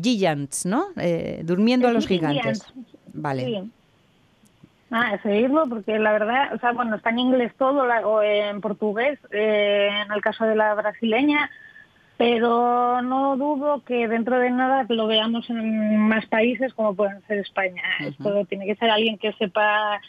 Giants, 0.02 0.66
¿no? 0.66 0.86
Eh, 0.96 1.42
durmiendo 1.44 1.88
a 1.88 1.92
los 1.92 2.06
gigantes. 2.06 2.64
Vale. 3.12 3.44
Sí. 3.44 3.70
Ah, 4.90 5.18
seguirlo, 5.22 5.66
porque 5.68 5.98
la 5.98 6.12
verdad, 6.12 6.54
o 6.54 6.58
sea, 6.58 6.72
bueno, 6.72 6.96
está 6.96 7.10
en 7.10 7.18
inglés 7.18 7.52
todo 7.58 7.82
o 7.82 8.22
en 8.22 8.60
portugués, 8.60 9.18
eh, 9.32 9.88
en 10.06 10.12
el 10.12 10.20
caso 10.20 10.44
de 10.44 10.54
la 10.54 10.74
brasileña, 10.74 11.50
pero 12.16 13.02
no 13.02 13.36
dudo 13.36 13.82
que 13.84 14.06
dentro 14.06 14.38
de 14.38 14.50
nada 14.50 14.86
lo 14.88 15.08
veamos 15.08 15.50
en 15.50 15.98
más 15.98 16.26
países 16.26 16.72
como 16.74 16.94
pueden 16.94 17.20
ser 17.26 17.38
España. 17.38 17.82
Esto 18.00 18.44
tiene 18.44 18.66
que 18.66 18.76
ser 18.76 18.90
alguien 18.90 19.18
que 19.18 19.32
sepa 19.32 20.00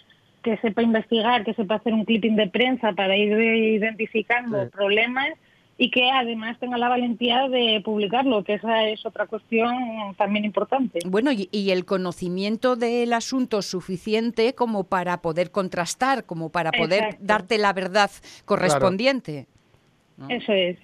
que 0.45 0.57
sepa 0.57 0.83
investigar, 0.83 1.43
que 1.43 1.55
sepa 1.55 1.75
hacer 1.75 1.91
un 1.91 2.05
clipping 2.05 2.35
de 2.35 2.47
prensa 2.47 2.93
para 2.93 3.17
ir 3.17 3.31
identificando 3.33 4.69
problemas 4.69 5.29
y 5.75 5.89
que 5.89 6.11
además 6.11 6.59
tenga 6.59 6.77
la 6.77 6.87
valentía 6.87 7.49
de 7.49 7.81
publicarlo, 7.83 8.43
que 8.43 8.53
esa 8.53 8.87
es 8.87 9.03
otra 9.07 9.25
cuestión 9.25 9.73
también 10.17 10.45
importante. 10.45 10.99
Bueno, 11.07 11.31
y, 11.33 11.71
el 11.71 11.83
conocimiento 11.83 12.75
del 12.75 13.11
asunto 13.11 13.63
suficiente 13.63 14.53
como 14.53 14.83
para 14.83 15.23
poder 15.23 15.49
contrastar, 15.49 16.25
como 16.25 16.49
para 16.49 16.71
poder 16.71 17.17
darte 17.19 17.57
la 17.57 17.73
verdad 17.73 18.11
correspondiente. 18.45 19.47
Eso 20.29 20.53
es. 20.53 20.77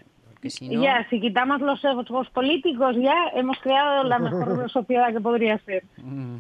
Ya, 0.82 1.08
si 1.10 1.22
quitamos 1.22 1.62
los 1.62 1.84
egos 1.84 2.30
políticos, 2.32 2.96
ya 3.00 3.16
hemos 3.36 3.58
creado 3.60 4.04
la 4.04 4.20
mejor 4.20 4.70
sociedad 4.72 5.14
que 5.14 5.22
podría 5.22 5.58
ser. 5.60 5.84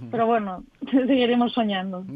Pero 0.09 0.25
bueno, 0.25 0.63
seguiremos 0.91 1.53
soñando. 1.53 2.03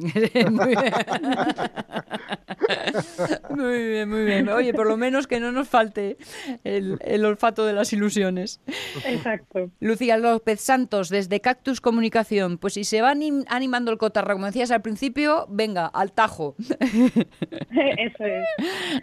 muy 3.49 3.87
bien, 3.87 4.09
muy 4.09 4.25
bien. 4.25 4.49
Oye, 4.49 4.73
por 4.73 4.87
lo 4.87 4.97
menos 4.97 5.27
que 5.27 5.39
no 5.39 5.51
nos 5.51 5.67
falte 5.67 6.17
el, 6.63 7.25
olfato 7.25 7.65
de 7.65 7.73
las 7.73 7.93
ilusiones. 7.93 8.61
Exacto. 9.05 9.69
Lucía 9.79 10.17
López 10.17 10.61
Santos, 10.61 11.09
desde 11.09 11.41
Cactus 11.41 11.81
Comunicación. 11.81 12.57
Pues 12.57 12.73
si 12.73 12.83
se 12.83 13.01
va 13.01 13.13
animando 13.47 13.91
el 13.91 13.97
cotarra, 13.97 14.33
como 14.33 14.45
decías 14.45 14.71
al 14.71 14.81
principio, 14.81 15.47
venga, 15.49 15.87
al 15.87 16.11
tajo. 16.11 16.55
Eso 16.59 18.25
es. 18.25 18.45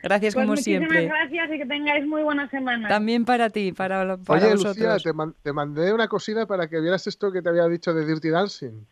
Gracias 0.02 0.34
pues 0.34 0.46
como 0.46 0.56
siempre. 0.56 1.06
gracias 1.06 1.50
y 1.52 1.58
que 1.58 1.66
tengáis 1.66 2.06
muy 2.06 2.22
buena 2.22 2.48
semana. 2.50 2.88
También 2.88 3.24
para 3.24 3.50
ti, 3.50 3.72
para, 3.72 4.16
para 4.18 4.46
Oye, 4.46 4.54
Lucía, 4.54 4.96
te, 5.42 5.52
mandé 5.52 5.92
una 5.92 6.08
cocina 6.08 6.46
para 6.46 6.68
que 6.68 6.80
vieras 6.80 7.06
esto 7.06 7.32
que 7.32 7.42
te 7.42 7.48
había 7.48 7.66
dicho 7.66 7.94
de 7.94 8.06
Dirty 8.06 8.30
Dancing. 8.30 8.86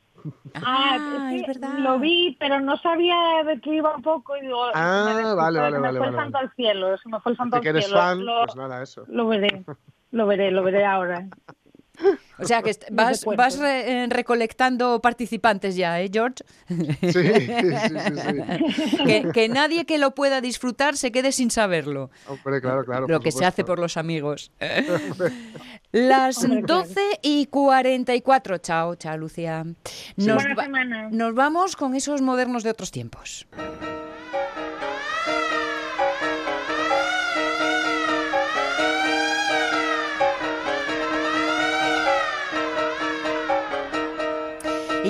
Ah, 0.55 1.31
es 1.33 1.47
verdad. 1.47 1.79
Lo 1.79 1.99
vi, 1.99 2.37
pero 2.39 2.61
no 2.61 2.77
sabía 2.79 3.17
de 3.47 3.61
qué 3.61 3.75
iba 3.77 3.95
un 3.95 4.03
poco. 4.03 4.37
Y 4.37 4.43
digo, 4.43 4.63
ah, 4.75 5.13
vale, 5.35 5.61
vale, 5.61 5.79
vale. 5.79 5.93
Me 5.93 5.99
fue 5.99 6.09
el 6.09 6.17
santo 6.17 6.39
al 6.39 6.53
cielo, 6.55 6.99
se 6.99 7.09
me 7.09 7.21
fue 7.21 7.33
el 7.33 7.39
santo 7.39 7.57
al 7.57 7.63
cielo. 7.63 7.79
eres 7.79 7.93
fan, 7.93 8.25
pues 8.45 8.57
nada, 8.57 8.83
eso. 8.83 9.05
Lo 9.09 9.27
veré, 9.29 9.65
lo 10.11 10.27
veré, 10.27 10.51
lo 10.51 10.63
veré 10.63 10.85
ahora. 10.85 11.29
O 12.39 12.45
sea 12.45 12.63
que 12.63 12.75
vas, 12.91 13.25
vas 13.25 13.61
eh, 13.61 14.07
recolectando 14.09 15.01
participantes 15.01 15.77
ya, 15.77 16.01
¿eh, 16.01 16.09
George? 16.11 16.43
Sí, 16.69 17.13
sí, 17.13 17.23
sí. 18.97 19.33
que, 19.35 19.49
nadie 19.49 19.85
que 19.85 19.99
lo 19.99 20.15
pueda 20.15 20.41
disfrutar 20.41 20.97
se 20.97 21.13
quede 21.13 21.33
sin 21.33 21.51
saberlo. 21.51 22.11
Hombre, 22.27 22.61
claro, 22.61 22.85
claro. 22.85 23.07
Lo 23.07 23.21
que 23.21 23.33
se 23.33 23.45
hace 23.45 23.65
por 23.65 23.79
los 23.79 23.97
amigos. 23.97 24.53
Las 25.93 26.47
12 26.67 27.01
y 27.23 27.47
44. 27.47 28.59
Chao, 28.59 28.95
chao, 28.95 29.17
Lucía. 29.17 29.65
Nos, 30.17 30.43
nos 31.11 31.35
vamos 31.35 31.77
con 31.77 31.95
esos 31.95 32.23
modernos 32.23 32.63
de 32.63 32.71
otros 32.71 32.91
tiempos. 32.91 33.47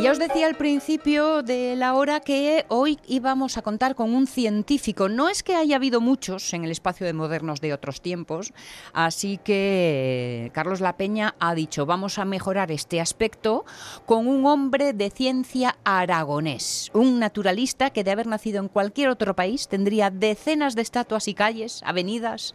Ya 0.02 0.12
os 0.12 0.18
decía 0.18 0.46
al 0.46 0.54
principio 0.54 1.42
de 1.42 1.76
la 1.76 1.92
hora 1.92 2.20
que 2.20 2.64
hoy 2.68 2.98
íbamos 3.06 3.58
a 3.58 3.62
contar 3.62 3.94
con 3.94 4.14
un 4.14 4.26
científico. 4.26 5.10
No 5.10 5.28
es 5.28 5.42
que 5.42 5.56
haya 5.56 5.76
habido 5.76 6.00
muchos 6.00 6.54
en 6.54 6.64
el 6.64 6.70
espacio 6.70 7.06
de 7.06 7.12
modernos 7.12 7.60
de 7.60 7.74
otros 7.74 8.00
tiempos, 8.00 8.54
así 8.94 9.38
que 9.44 10.50
Carlos 10.54 10.80
La 10.80 10.96
Peña 10.96 11.34
ha 11.38 11.54
dicho, 11.54 11.84
vamos 11.84 12.18
a 12.18 12.24
mejorar 12.24 12.72
este 12.72 12.98
aspecto 12.98 13.66
con 14.06 14.26
un 14.26 14.46
hombre 14.46 14.94
de 14.94 15.10
ciencia 15.10 15.76
aragonés, 15.84 16.90
un 16.94 17.18
naturalista 17.18 17.90
que 17.90 18.02
de 18.02 18.12
haber 18.12 18.26
nacido 18.26 18.60
en 18.60 18.68
cualquier 18.68 19.10
otro 19.10 19.36
país 19.36 19.68
tendría 19.68 20.08
decenas 20.08 20.76
de 20.76 20.82
estatuas 20.82 21.28
y 21.28 21.34
calles, 21.34 21.82
avenidas 21.84 22.54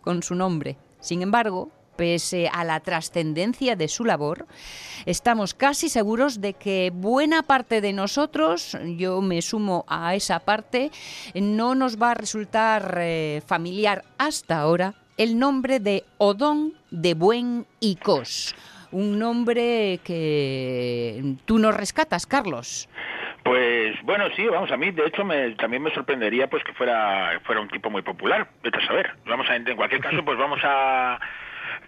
con 0.00 0.22
su 0.22 0.36
nombre. 0.36 0.76
Sin 1.00 1.22
embargo, 1.22 1.72
pese 1.96 2.48
a 2.52 2.64
la 2.64 2.80
trascendencia 2.80 3.76
de 3.76 3.88
su 3.88 4.04
labor, 4.04 4.46
estamos 5.06 5.54
casi 5.54 5.88
seguros 5.88 6.40
de 6.40 6.54
que 6.54 6.90
buena 6.92 7.42
parte 7.42 7.80
de 7.80 7.92
nosotros, 7.92 8.76
yo 8.96 9.20
me 9.20 9.42
sumo 9.42 9.84
a 9.88 10.14
esa 10.14 10.40
parte, 10.40 10.90
no 11.34 11.74
nos 11.74 12.00
va 12.00 12.12
a 12.12 12.14
resultar 12.14 12.98
eh, 13.00 13.42
familiar 13.46 14.04
hasta 14.18 14.60
ahora 14.60 14.94
el 15.16 15.38
nombre 15.38 15.80
de 15.80 16.04
Odón 16.18 16.74
de 16.90 17.14
Buen 17.14 17.66
y 17.80 17.96
Cos. 17.96 18.54
Un 18.90 19.18
nombre 19.18 19.98
que 20.04 21.36
tú 21.46 21.58
nos 21.58 21.76
rescatas, 21.76 22.26
Carlos. 22.26 22.88
Pues 23.42 24.00
bueno, 24.02 24.24
sí, 24.34 24.46
vamos, 24.46 24.70
a 24.70 24.76
mí 24.76 24.90
de 24.90 25.04
hecho 25.06 25.24
me, 25.24 25.50
también 25.56 25.82
me 25.82 25.92
sorprendería 25.92 26.48
pues 26.48 26.64
que 26.64 26.72
fuera 26.72 27.40
fuera 27.44 27.60
un 27.60 27.68
tipo 27.68 27.90
muy 27.90 28.02
popular, 28.02 28.48
vete 28.62 28.78
a 28.78 28.86
saber. 28.86 29.14
Vamos 29.26 29.48
a, 29.50 29.56
en 29.56 29.76
cualquier 29.76 30.00
caso, 30.00 30.24
pues 30.24 30.38
vamos 30.38 30.60
a 30.62 31.18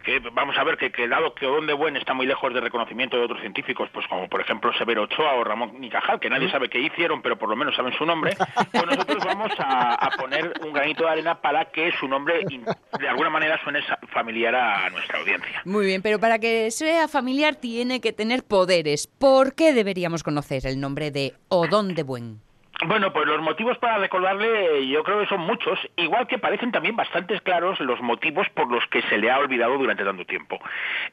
que 0.06 0.20
vamos 0.32 0.56
a 0.56 0.62
ver 0.62 0.76
que, 0.76 0.92
que 0.92 1.08
dado 1.08 1.34
que 1.34 1.46
Odón 1.46 1.66
de 1.66 1.72
Buen 1.72 1.96
está 1.96 2.14
muy 2.14 2.26
lejos 2.26 2.54
de 2.54 2.60
reconocimiento 2.60 3.16
de 3.16 3.24
otros 3.24 3.40
científicos, 3.40 3.90
pues 3.92 4.06
como 4.06 4.28
por 4.28 4.40
ejemplo 4.40 4.72
Severo 4.74 5.02
Ochoa 5.02 5.34
o 5.34 5.42
Ramón 5.42 5.80
Nicajal, 5.80 6.20
que 6.20 6.30
nadie 6.30 6.48
sabe 6.48 6.68
qué 6.68 6.78
hicieron, 6.78 7.20
pero 7.20 7.36
por 7.36 7.48
lo 7.48 7.56
menos 7.56 7.74
saben 7.74 7.92
su 7.98 8.06
nombre, 8.06 8.36
pues 8.70 8.86
nosotros 8.86 9.24
vamos 9.24 9.52
a, 9.58 10.08
poner 10.16 10.52
un 10.64 10.72
granito 10.72 11.02
de 11.04 11.10
arena 11.10 11.40
para 11.40 11.64
que 11.66 11.90
su 11.98 12.06
nombre 12.06 12.44
de 12.46 13.08
alguna 13.08 13.30
manera 13.30 13.60
suene 13.64 13.80
familiar 14.12 14.54
a 14.54 14.88
nuestra 14.90 15.18
audiencia. 15.18 15.62
Muy 15.64 15.86
bien, 15.86 16.02
pero 16.02 16.20
para 16.20 16.38
que 16.38 16.70
sea 16.70 17.08
familiar 17.08 17.56
tiene 17.56 18.00
que 18.00 18.12
tener 18.12 18.44
poderes. 18.44 19.08
¿Por 19.08 19.56
qué 19.56 19.72
deberíamos 19.72 20.22
conocer 20.22 20.66
el 20.66 20.80
nombre 20.80 21.10
de 21.10 21.34
Odón 21.48 21.96
de 21.96 22.04
Buen? 22.04 22.45
Bueno, 22.84 23.10
pues 23.10 23.26
los 23.26 23.40
motivos 23.40 23.78
para 23.78 23.96
recordarle 23.98 24.86
yo 24.88 25.02
creo 25.02 25.20
que 25.20 25.26
son 25.26 25.40
muchos, 25.40 25.78
igual 25.96 26.26
que 26.26 26.38
parecen 26.38 26.72
también 26.72 26.94
bastante 26.94 27.40
claros 27.40 27.80
los 27.80 28.00
motivos 28.02 28.46
por 28.50 28.70
los 28.70 28.86
que 28.88 29.00
se 29.02 29.16
le 29.16 29.30
ha 29.30 29.38
olvidado 29.38 29.78
durante 29.78 30.04
tanto 30.04 30.26
tiempo. 30.26 30.60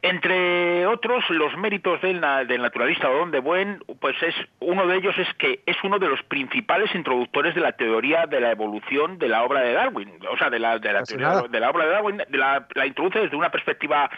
Entre 0.01 0.86
otros, 0.86 1.24
los 1.30 1.55
méritos 1.55 2.01
del, 2.01 2.20
del 2.47 2.61
naturalista 2.61 3.09
Odón 3.09 3.32
de 3.32 3.39
Buen, 3.39 3.82
pues 4.01 4.22
es 4.22 4.36
uno 4.59 4.86
de 4.88 4.97
ellos 4.97 5.18
es 5.18 5.34
que 5.36 5.61
es 5.66 5.78
uno 5.84 5.99
de 5.99 6.09
los 6.09 6.22
principales 6.24 6.93
introductores 6.93 7.55
de 7.55 7.61
la 7.61 7.72
teoría 7.72 8.26
de 8.26 8.41
la 8.41 8.51
evolución 8.51 9.18
de 9.18 9.30
la 9.30 9.43
obra 9.43 9.61
de 9.61 9.74
Darwin, 9.74 10.11
o 10.30 10.38
sea, 10.38 10.49
de 10.49 10.59
la, 10.59 10.80
de 10.80 10.91
la, 10.91 11.03
teoría, 11.03 11.43
de 11.49 11.59
la 11.59 11.70
obra 11.70 11.86
de 11.86 11.91
Darwin, 11.91 12.18
de 12.18 12.38
la, 12.38 12.68
la 12.74 12.86
introduce 12.86 13.20
desde 13.20 13.38
una 13.38 13.51
perspectiva 13.51 14.09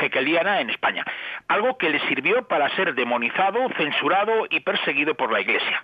hegeliana 0.00 0.60
en 0.60 0.70
España, 0.70 1.04
algo 1.48 1.76
que 1.76 1.90
le 1.90 2.00
sirvió 2.08 2.48
para 2.48 2.74
ser 2.76 2.94
demonizado, 2.94 3.68
censurado 3.76 4.46
y 4.48 4.60
perseguido 4.60 5.14
por 5.14 5.30
la 5.30 5.40
Iglesia. 5.40 5.82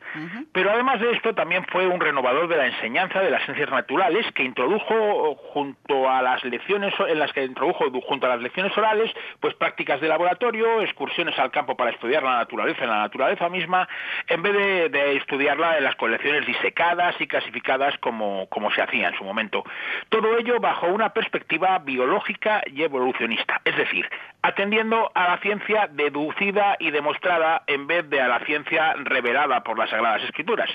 Pero 0.52 0.70
además 0.70 1.00
de 1.00 1.09
esto 1.10 1.34
también 1.34 1.64
fue 1.70 1.86
un 1.86 2.00
renovador 2.00 2.48
de 2.48 2.56
la 2.56 2.66
enseñanza 2.66 3.20
de 3.20 3.30
las 3.30 3.44
ciencias 3.44 3.70
naturales 3.70 4.26
que 4.32 4.42
introdujo 4.42 5.34
junto 5.52 6.08
a 6.08 6.22
las 6.22 6.42
lecciones 6.44 6.94
en 7.08 7.18
las 7.18 7.32
que 7.32 7.44
introdujo 7.44 7.84
junto 8.06 8.26
a 8.26 8.30
las 8.30 8.40
lecciones 8.40 8.76
orales 8.76 9.10
pues 9.40 9.54
prácticas 9.54 10.00
de 10.00 10.08
laboratorio, 10.08 10.80
excursiones 10.82 11.38
al 11.38 11.50
campo 11.50 11.76
para 11.76 11.90
estudiar 11.90 12.22
la 12.22 12.38
naturaleza 12.38 12.84
en 12.84 12.90
la 12.90 12.98
naturaleza 12.98 13.48
misma 13.48 13.88
en 14.28 14.42
vez 14.42 14.52
de, 14.52 14.88
de 14.88 15.16
estudiarla 15.16 15.78
en 15.78 15.84
las 15.84 15.96
colecciones 15.96 16.46
disecadas 16.46 17.14
y 17.20 17.26
clasificadas 17.26 17.96
como, 17.98 18.48
como 18.48 18.70
se 18.70 18.82
hacía 18.82 19.08
en 19.08 19.16
su 19.16 19.24
momento. 19.24 19.64
Todo 20.08 20.38
ello 20.38 20.60
bajo 20.60 20.86
una 20.86 21.12
perspectiva 21.12 21.78
biológica 21.78 22.62
y 22.66 22.82
evolucionista, 22.82 23.60
es 23.64 23.76
decir, 23.76 24.08
atendiendo 24.42 25.10
a 25.14 25.28
la 25.28 25.38
ciencia 25.38 25.88
deducida 25.90 26.76
y 26.78 26.90
demostrada 26.90 27.62
en 27.66 27.86
vez 27.86 28.08
de 28.08 28.20
a 28.20 28.28
la 28.28 28.40
ciencia 28.40 28.94
revelada 29.04 29.62
por 29.62 29.78
las 29.78 29.90
Sagradas 29.90 30.22
Escrituras. 30.24 30.70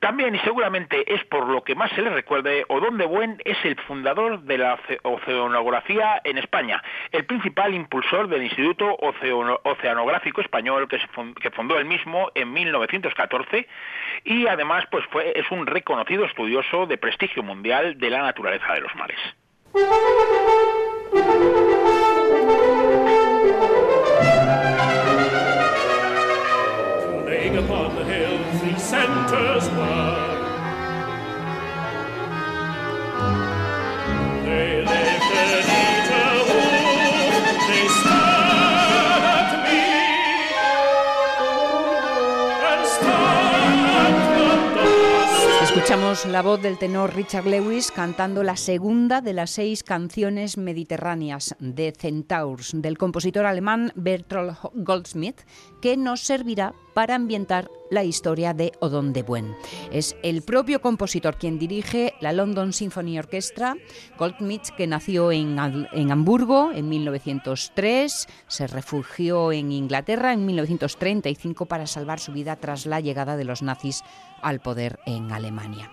También, 0.00 0.34
y 0.34 0.38
seguramente 0.40 1.12
es 1.14 1.24
por 1.24 1.46
lo 1.46 1.62
que 1.62 1.74
más 1.74 1.90
se 1.92 2.02
le 2.02 2.10
recuerde, 2.10 2.64
Odón 2.68 2.98
de 2.98 3.06
Buen 3.06 3.40
es 3.44 3.56
el 3.64 3.76
fundador 3.82 4.40
de 4.42 4.58
la 4.58 4.78
oceanografía 5.02 6.20
en 6.24 6.38
España, 6.38 6.82
el 7.12 7.24
principal 7.24 7.74
impulsor 7.74 8.28
del 8.28 8.42
Instituto 8.42 8.96
Oceanográfico 9.62 10.40
Español 10.40 10.88
que, 10.88 11.00
que 11.40 11.50
fundó 11.50 11.78
él 11.78 11.84
mismo 11.84 12.30
en 12.34 12.52
1914 12.52 13.66
y 14.24 14.46
además 14.46 14.84
pues 14.90 15.04
fue, 15.10 15.32
es 15.36 15.50
un 15.50 15.66
reconocido 15.66 16.24
estudioso 16.24 16.86
de 16.86 16.98
prestigio 16.98 17.42
mundial 17.42 17.98
de 17.98 18.10
la 18.10 18.22
naturaleza 18.22 18.74
de 18.74 18.80
los 18.80 18.94
mares. 18.94 19.18
Escuchamos 45.62 46.26
la 46.26 46.42
voz 46.42 46.60
del 46.60 46.78
tenor 46.78 47.14
Richard 47.14 47.46
Lewis 47.46 47.90
cantando 47.90 48.42
la 48.42 48.56
segunda 48.56 49.20
de 49.20 49.32
las 49.32 49.50
seis 49.50 49.82
canciones 49.82 50.56
mediterráneas 50.56 51.54
de 51.58 51.92
Centaurs 51.96 52.72
del 52.74 52.98
compositor 52.98 53.46
alemán 53.46 53.92
Bertolt 53.94 54.58
Goldsmith, 54.74 55.40
que 55.80 55.96
nos 55.96 56.20
servirá 56.20 56.74
para 57.00 57.14
ambientar 57.14 57.70
la 57.88 58.04
historia 58.04 58.52
de 58.52 58.72
Odón 58.78 59.14
de 59.14 59.22
Buen. 59.22 59.56
Es 59.90 60.18
el 60.22 60.42
propio 60.42 60.82
compositor 60.82 61.38
quien 61.38 61.58
dirige 61.58 62.12
la 62.20 62.34
London 62.34 62.74
Symphony 62.74 63.18
Orchestra, 63.18 63.74
Goldsmith, 64.18 64.68
que 64.76 64.86
nació 64.86 65.32
en, 65.32 65.56
en 65.92 66.12
Hamburgo 66.12 66.72
en 66.74 66.90
1903, 66.90 68.44
se 68.48 68.66
refugió 68.66 69.50
en 69.50 69.72
Inglaterra 69.72 70.34
en 70.34 70.44
1935 70.44 71.64
para 71.64 71.86
salvar 71.86 72.20
su 72.20 72.32
vida 72.32 72.56
tras 72.56 72.84
la 72.84 73.00
llegada 73.00 73.38
de 73.38 73.44
los 73.44 73.62
nazis 73.62 74.04
al 74.42 74.60
poder 74.60 74.98
en 75.06 75.32
Alemania. 75.32 75.90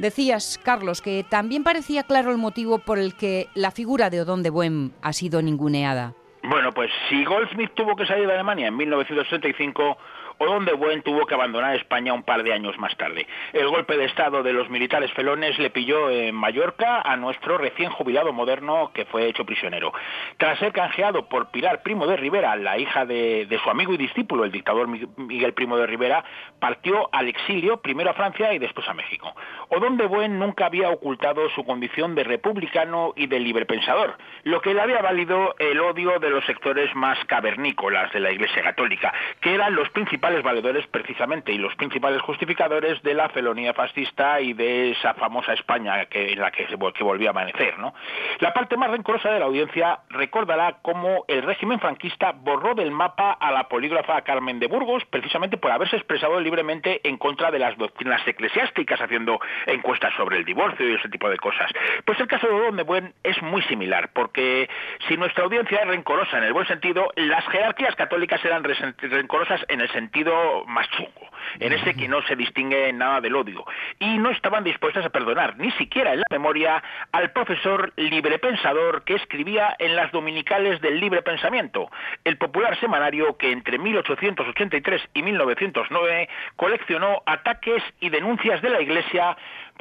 Decías, 0.00 0.58
Carlos, 0.64 1.00
que 1.00 1.24
también 1.30 1.62
parecía 1.62 2.02
claro 2.02 2.32
el 2.32 2.38
motivo 2.38 2.80
por 2.80 2.98
el 2.98 3.14
que 3.14 3.46
la 3.54 3.70
figura 3.70 4.10
de 4.10 4.22
Odón 4.22 4.42
de 4.42 4.50
Buen 4.50 4.94
ha 5.00 5.12
sido 5.12 5.42
ninguneada. 5.42 6.14
Bueno, 6.42 6.72
pues 6.72 6.90
si 7.08 7.24
Goldsmith 7.24 7.72
tuvo 7.74 7.94
que 7.94 8.06
salir 8.06 8.26
de 8.26 8.32
Alemania 8.32 8.68
en 8.68 8.76
1935, 8.76 9.98
Odón 10.42 10.64
de 10.64 10.72
Buen 10.72 11.02
tuvo 11.02 11.26
que 11.26 11.34
abandonar 11.34 11.76
España 11.76 12.14
un 12.14 12.22
par 12.22 12.42
de 12.42 12.54
años 12.54 12.78
más 12.78 12.96
tarde. 12.96 13.26
El 13.52 13.68
golpe 13.68 13.98
de 13.98 14.06
Estado 14.06 14.42
de 14.42 14.54
los 14.54 14.70
militares 14.70 15.12
felones 15.12 15.58
le 15.58 15.68
pilló 15.68 16.08
en 16.08 16.34
Mallorca 16.34 17.02
a 17.02 17.14
nuestro 17.18 17.58
recién 17.58 17.90
jubilado 17.90 18.32
moderno 18.32 18.90
que 18.94 19.04
fue 19.04 19.26
hecho 19.26 19.44
prisionero. 19.44 19.92
Tras 20.38 20.58
ser 20.58 20.72
canjeado 20.72 21.28
por 21.28 21.50
Pilar 21.50 21.82
Primo 21.82 22.06
de 22.06 22.16
Rivera, 22.16 22.56
la 22.56 22.78
hija 22.78 23.04
de, 23.04 23.44
de 23.44 23.58
su 23.58 23.68
amigo 23.68 23.92
y 23.92 23.98
discípulo, 23.98 24.44
el 24.44 24.50
dictador 24.50 24.88
Miguel 25.18 25.52
Primo 25.52 25.76
de 25.76 25.86
Rivera, 25.86 26.24
partió 26.58 27.10
al 27.12 27.28
exilio, 27.28 27.82
primero 27.82 28.08
a 28.08 28.14
Francia 28.14 28.54
y 28.54 28.58
después 28.58 28.88
a 28.88 28.94
México. 28.94 29.34
Odón 29.72 29.96
de 29.96 30.06
Buen 30.06 30.40
nunca 30.40 30.66
había 30.66 30.90
ocultado 30.90 31.48
su 31.50 31.64
condición 31.64 32.16
de 32.16 32.24
republicano 32.24 33.12
y 33.14 33.28
de 33.28 33.38
librepensador, 33.38 34.16
lo 34.42 34.60
que 34.60 34.74
le 34.74 34.80
había 34.80 35.00
valido 35.00 35.54
el 35.60 35.78
odio 35.80 36.18
de 36.18 36.28
los 36.28 36.44
sectores 36.44 36.92
más 36.96 37.16
cavernícolas 37.26 38.12
de 38.12 38.18
la 38.18 38.32
Iglesia 38.32 38.64
Católica, 38.64 39.12
que 39.40 39.54
eran 39.54 39.76
los 39.76 39.88
principales 39.90 40.42
valedores 40.42 40.88
precisamente 40.88 41.52
y 41.52 41.58
los 41.58 41.72
principales 41.76 42.20
justificadores 42.22 43.00
de 43.02 43.14
la 43.14 43.28
felonía 43.28 43.72
fascista 43.72 44.40
y 44.40 44.54
de 44.54 44.90
esa 44.90 45.14
famosa 45.14 45.52
España 45.52 46.08
en 46.10 46.40
la 46.40 46.50
que, 46.50 46.66
que 46.66 47.04
volvió 47.04 47.28
a 47.28 47.30
amanecer. 47.30 47.78
¿no? 47.78 47.94
La 48.40 48.52
parte 48.52 48.76
más 48.76 48.90
rencorosa 48.90 49.30
de 49.30 49.38
la 49.38 49.46
audiencia 49.46 50.00
recordará 50.08 50.78
cómo 50.82 51.24
el 51.28 51.42
régimen 51.42 51.78
franquista 51.78 52.32
borró 52.32 52.74
del 52.74 52.90
mapa 52.90 53.32
a 53.32 53.52
la 53.52 53.68
polígrafa 53.68 54.20
Carmen 54.22 54.58
de 54.58 54.66
Burgos 54.66 55.04
precisamente 55.10 55.58
por 55.58 55.70
haberse 55.70 55.94
expresado 55.94 56.40
libremente 56.40 57.06
en 57.08 57.18
contra 57.18 57.52
de 57.52 57.60
las 57.60 57.78
doctrinas 57.78 58.26
eclesiásticas 58.26 59.00
haciendo 59.00 59.38
encuestas 59.66 60.12
sobre 60.14 60.38
el 60.38 60.44
divorcio 60.44 60.88
y 60.88 60.94
ese 60.94 61.08
tipo 61.08 61.28
de 61.28 61.36
cosas. 61.36 61.70
Pues 62.04 62.18
el 62.20 62.26
caso 62.26 62.46
de 62.46 62.52
Don 62.52 62.86
Buen 62.86 63.14
es 63.22 63.40
muy 63.42 63.62
similar 63.62 64.10
porque 64.12 64.68
si 65.08 65.16
nuestra 65.16 65.44
audiencia 65.44 65.80
es 65.80 65.88
rencorosa 65.88 66.38
en 66.38 66.44
el 66.44 66.52
buen 66.52 66.66
sentido, 66.66 67.10
las 67.16 67.46
jerarquías 67.48 67.94
católicas 67.96 68.44
eran 68.44 68.64
rencorosas 68.64 69.60
en 69.68 69.80
el 69.80 69.90
sentido 69.90 70.64
más 70.66 70.88
chungo, 70.90 71.29
en 71.58 71.72
ese 71.72 71.94
que 71.94 72.08
no 72.08 72.22
se 72.22 72.36
distingue 72.36 72.92
nada 72.92 73.20
del 73.20 73.36
odio, 73.36 73.64
y 73.98 74.18
no 74.18 74.30
estaban 74.30 74.64
dispuestas 74.64 75.04
a 75.04 75.10
perdonar, 75.10 75.56
ni 75.58 75.70
siquiera 75.72 76.12
en 76.12 76.20
la 76.20 76.26
memoria, 76.30 76.82
al 77.12 77.32
profesor 77.32 77.92
librepensador 77.96 79.04
que 79.04 79.14
escribía 79.14 79.74
en 79.78 79.96
las 79.96 80.12
dominicales 80.12 80.80
del 80.80 81.00
libre 81.00 81.22
pensamiento, 81.22 81.90
el 82.24 82.36
popular 82.38 82.78
semanario 82.78 83.36
que 83.36 83.52
entre 83.52 83.78
1883 83.78 85.02
y 85.14 85.22
1909 85.22 86.28
coleccionó 86.56 87.22
ataques 87.26 87.82
y 88.00 88.10
denuncias 88.10 88.62
de 88.62 88.70
la 88.70 88.80
Iglesia 88.80 89.36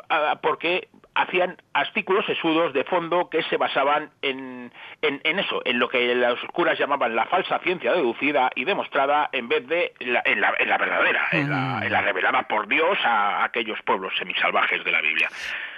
ah, 0.09 0.39
porque 0.41 0.87
hacían 1.15 1.57
artículos 1.73 2.25
sesudos 2.25 2.73
de 2.73 2.83
fondo 2.83 3.29
que 3.29 3.43
se 3.43 3.57
basaban 3.57 4.11
en, 4.21 4.71
en, 5.01 5.39
eso, 5.39 5.61
en 5.65 5.79
lo 5.79 5.89
que 5.89 6.15
los 6.15 6.39
curas 6.53 6.77
llamaban 6.77 7.15
la 7.15 7.25
falsa 7.25 7.59
ciencia 7.59 7.93
deducida 7.93 8.49
y 8.55 8.65
demostrada 8.65 9.29
en 9.31 9.49
vez 9.49 9.67
de 9.67 9.93
la, 9.99 10.21
en, 10.25 10.41
la, 10.41 10.53
en 10.57 10.69
la 10.69 10.77
verdadera, 10.77 11.27
en 11.31 11.49
la, 11.49 11.81
en 11.83 11.91
la 11.91 12.01
revelada 12.01 12.43
por 12.43 12.67
Dios 12.67 12.97
a 13.03 13.43
aquellos 13.43 13.79
pueblos 13.85 14.13
semisalvajes 14.17 14.83
de 14.83 14.91
la 14.91 15.01
Biblia. 15.01 15.29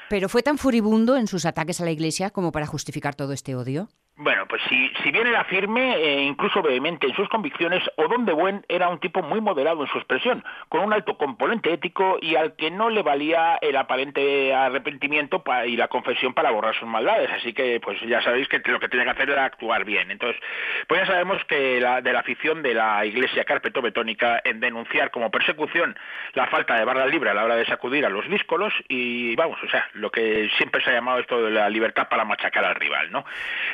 ¿Pero 0.10 0.28
fue 0.28 0.44
tan 0.44 0.58
furibundo 0.58 1.16
en 1.16 1.28
sus 1.28 1.46
ataques 1.46 1.80
a 1.80 1.86
la 1.86 1.92
Iglesia 1.92 2.32
como 2.32 2.52
para 2.52 2.66
justificar 2.66 3.16
todo 3.16 3.32
este 3.32 3.56
odio? 3.56 3.88
Bueno, 4.24 4.46
pues 4.48 4.62
si, 4.70 4.92
si 5.02 5.10
bien 5.10 5.26
era 5.26 5.44
firme 5.46 5.96
e 5.96 6.22
incluso 6.22 6.62
vehemente 6.62 7.08
en 7.08 7.16
sus 7.16 7.28
convicciones, 7.28 7.82
Odón 7.96 8.24
de 8.24 8.34
Buen 8.34 8.64
era 8.70 8.88
un 8.88 9.00
tipo 9.00 9.24
muy 9.24 9.42
moderado 9.42 9.82
en 9.82 9.90
su 9.90 9.98
expresión, 9.98 10.44
con 10.70 10.82
un 10.82 10.94
alto 10.94 11.18
componente 11.18 11.74
ético 11.74 12.20
y 12.22 12.36
al 12.36 12.56
que 12.56 12.70
no 12.70 12.92
le 12.92 13.02
valía 13.02 13.58
el 13.62 13.76
aparente 13.76 14.54
arrepentimiento 14.54 15.44
y 15.66 15.76
la 15.76 15.88
confesión 15.88 16.36
para 16.36 16.52
borrar 16.52 16.76
sus 16.76 16.88
maldades. 16.88 17.32
Así 17.32 17.52
que, 17.52 17.80
pues 17.80 18.00
ya 18.02 18.22
sabéis 18.22 18.48
que 18.48 18.62
lo 18.64 18.80
que 18.80 18.90
tenía 18.90 19.06
que 19.06 19.12
hacer 19.12 19.32
era 19.32 19.44
actuar 19.44 19.86
bien. 19.86 20.12
Entonces, 20.12 20.40
pues 20.88 21.02
ya 21.02 21.08
sabemos 21.08 21.44
que 21.46 21.80
la, 21.80 22.02
de 22.02 22.14
la 22.14 22.20
afición 22.20 22.62
de 22.62 22.76
la 22.76 23.04
Iglesia 23.04 23.44
carpetobetónica 23.44 24.40
en 24.44 24.60
denunciar 24.60 25.10
como 25.10 25.32
persecución 25.32 25.98
la 26.34 26.46
falta 26.46 26.76
de 26.76 26.86
barra 26.86 27.08
libre 27.08 27.32
a 27.32 27.34
la 27.34 27.44
hora 27.44 27.56
de 27.56 27.66
sacudir 27.66 28.06
a 28.06 28.10
los 28.10 28.30
díscolos 28.30 28.72
y, 28.88 29.36
vamos, 29.36 29.58
o 29.64 29.68
sea, 29.68 29.90
lo 29.94 30.12
que 30.12 30.48
siempre 30.58 30.84
se 30.84 30.92
ha 30.92 30.94
llamado 30.94 31.18
esto 31.18 31.42
de 31.42 31.50
la 31.50 31.68
libertad 31.70 32.08
para 32.08 32.24
machacar 32.24 32.66
al 32.66 32.76
rival, 32.76 33.12
¿no? 33.12 33.26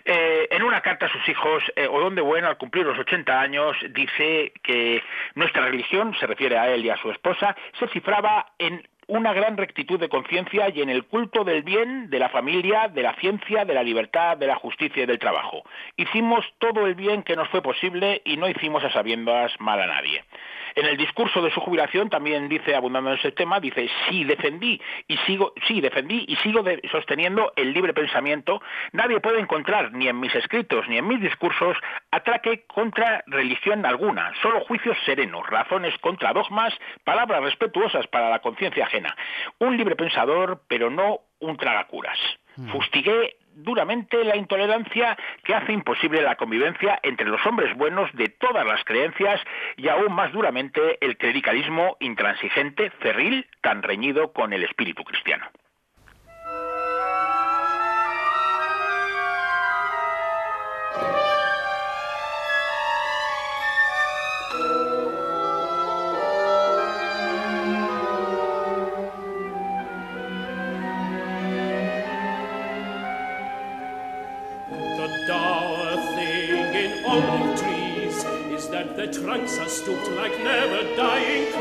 Eh, 0.05 0.36
en 0.51 0.63
una 0.63 0.81
carta 0.81 1.05
a 1.05 1.11
sus 1.11 1.27
hijos, 1.29 1.63
eh, 1.75 1.87
Odón 1.87 2.15
de 2.15 2.21
Bueno, 2.21 2.47
al 2.47 2.57
cumplir 2.57 2.85
los 2.85 2.97
80 2.97 3.39
años, 3.39 3.75
dice 3.89 4.53
que 4.63 5.03
nuestra 5.35 5.65
religión, 5.65 6.15
se 6.19 6.27
refiere 6.27 6.57
a 6.57 6.69
él 6.69 6.85
y 6.85 6.89
a 6.89 6.97
su 6.97 7.11
esposa, 7.11 7.55
se 7.79 7.87
cifraba 7.87 8.53
en 8.57 8.87
una 9.07 9.33
gran 9.33 9.55
rectitud 9.55 9.99
de 9.99 10.09
conciencia 10.09 10.69
y 10.69 10.81
en 10.81 10.89
el 10.89 11.05
culto 11.05 11.43
del 11.43 11.63
bien, 11.63 12.09
de 12.09 12.19
la 12.19 12.29
familia, 12.29 12.89
de 12.89 13.03
la 13.03 13.15
ciencia, 13.15 13.63
de 13.63 13.73
la 13.73 13.83
libertad, 13.83 14.37
de 14.37 14.47
la 14.47 14.55
justicia 14.55 15.03
y 15.03 15.05
del 15.05 15.17
trabajo. 15.17 15.63
Hicimos 15.95 16.45
todo 16.59 16.85
el 16.85 16.95
bien 16.95 17.23
que 17.23 17.35
nos 17.35 17.47
fue 17.49 17.61
posible 17.61 18.21
y 18.25 18.35
no 18.35 18.49
hicimos 18.49 18.83
a 18.83 18.91
sabiendas 18.91 19.53
mal 19.59 19.81
a 19.81 19.87
nadie. 19.87 20.23
En 20.77 20.85
el 20.85 20.95
discurso 20.95 21.41
de 21.41 21.49
su 21.49 21.59
jubilación 21.59 22.07
también 22.07 22.47
dice, 22.47 22.75
abundando 22.75 23.09
en 23.09 23.17
ese 23.17 23.31
tema, 23.31 23.59
dice, 23.59 23.89
sí, 24.07 24.23
defendí 24.23 24.79
y 25.07 25.17
sigo, 25.25 25.51
sí, 25.67 25.81
defendí 25.81 26.23
y 26.27 26.35
sigo 26.35 26.63
sosteniendo 26.91 27.51
el 27.55 27.73
libre 27.73 27.95
pensamiento, 27.95 28.61
nadie 28.91 29.19
puede 29.19 29.39
encontrar 29.39 29.91
ni 29.93 30.07
en 30.07 30.19
mis 30.19 30.35
escritos 30.35 30.87
ni 30.87 30.99
en 30.99 31.07
mis 31.07 31.19
discursos 31.19 31.75
atraque 32.11 32.67
contra 32.67 33.23
religión 33.25 33.87
alguna, 33.87 34.31
solo 34.43 34.59
juicios 34.65 34.95
serenos, 35.03 35.47
razones 35.47 35.97
contra 35.97 36.31
dogmas, 36.31 36.75
palabras 37.03 37.41
respetuosas 37.41 38.05
para 38.05 38.29
la 38.29 38.37
conciencia 38.37 38.85
ajena. 38.85 39.17
Un 39.57 39.77
libre 39.77 39.95
pensador, 39.95 40.61
pero 40.67 40.91
no 40.91 41.21
un 41.39 41.57
tragacuras. 41.57 42.19
Mm. 42.55 42.69
Fustigué 42.69 43.37
duramente 43.57 44.23
la 44.23 44.37
intolerancia 44.37 45.17
que 45.43 45.55
hace 45.55 45.73
imposible 45.73 46.21
la 46.21 46.35
convivencia 46.35 46.99
entre 47.03 47.27
los 47.27 47.45
hombres 47.45 47.75
buenos 47.75 48.11
de 48.13 48.29
todas 48.29 48.65
las 48.65 48.83
creencias 48.85 49.41
y 49.75 49.87
aún 49.87 50.13
más 50.13 50.31
duramente 50.31 51.03
el 51.05 51.17
clericalismo 51.17 51.97
intransigente, 51.99 52.91
cerril, 53.01 53.47
tan 53.61 53.83
reñido 53.83 54.31
con 54.31 54.53
el 54.53 54.63
espíritu 54.63 55.03
cristiano. 55.03 55.45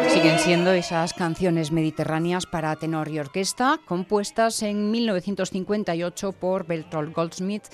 Siguen 0.09 0.39
siendo 0.39 0.72
esas 0.72 1.12
canciones 1.12 1.70
mediterráneas 1.70 2.47
para 2.47 2.74
tenor 2.76 3.09
y 3.09 3.18
orquesta, 3.18 3.78
compuestas 3.84 4.62
en 4.62 4.91
1958 4.91 6.32
por 6.32 6.66
Bertolt 6.66 7.14
Goldsmith 7.14 7.64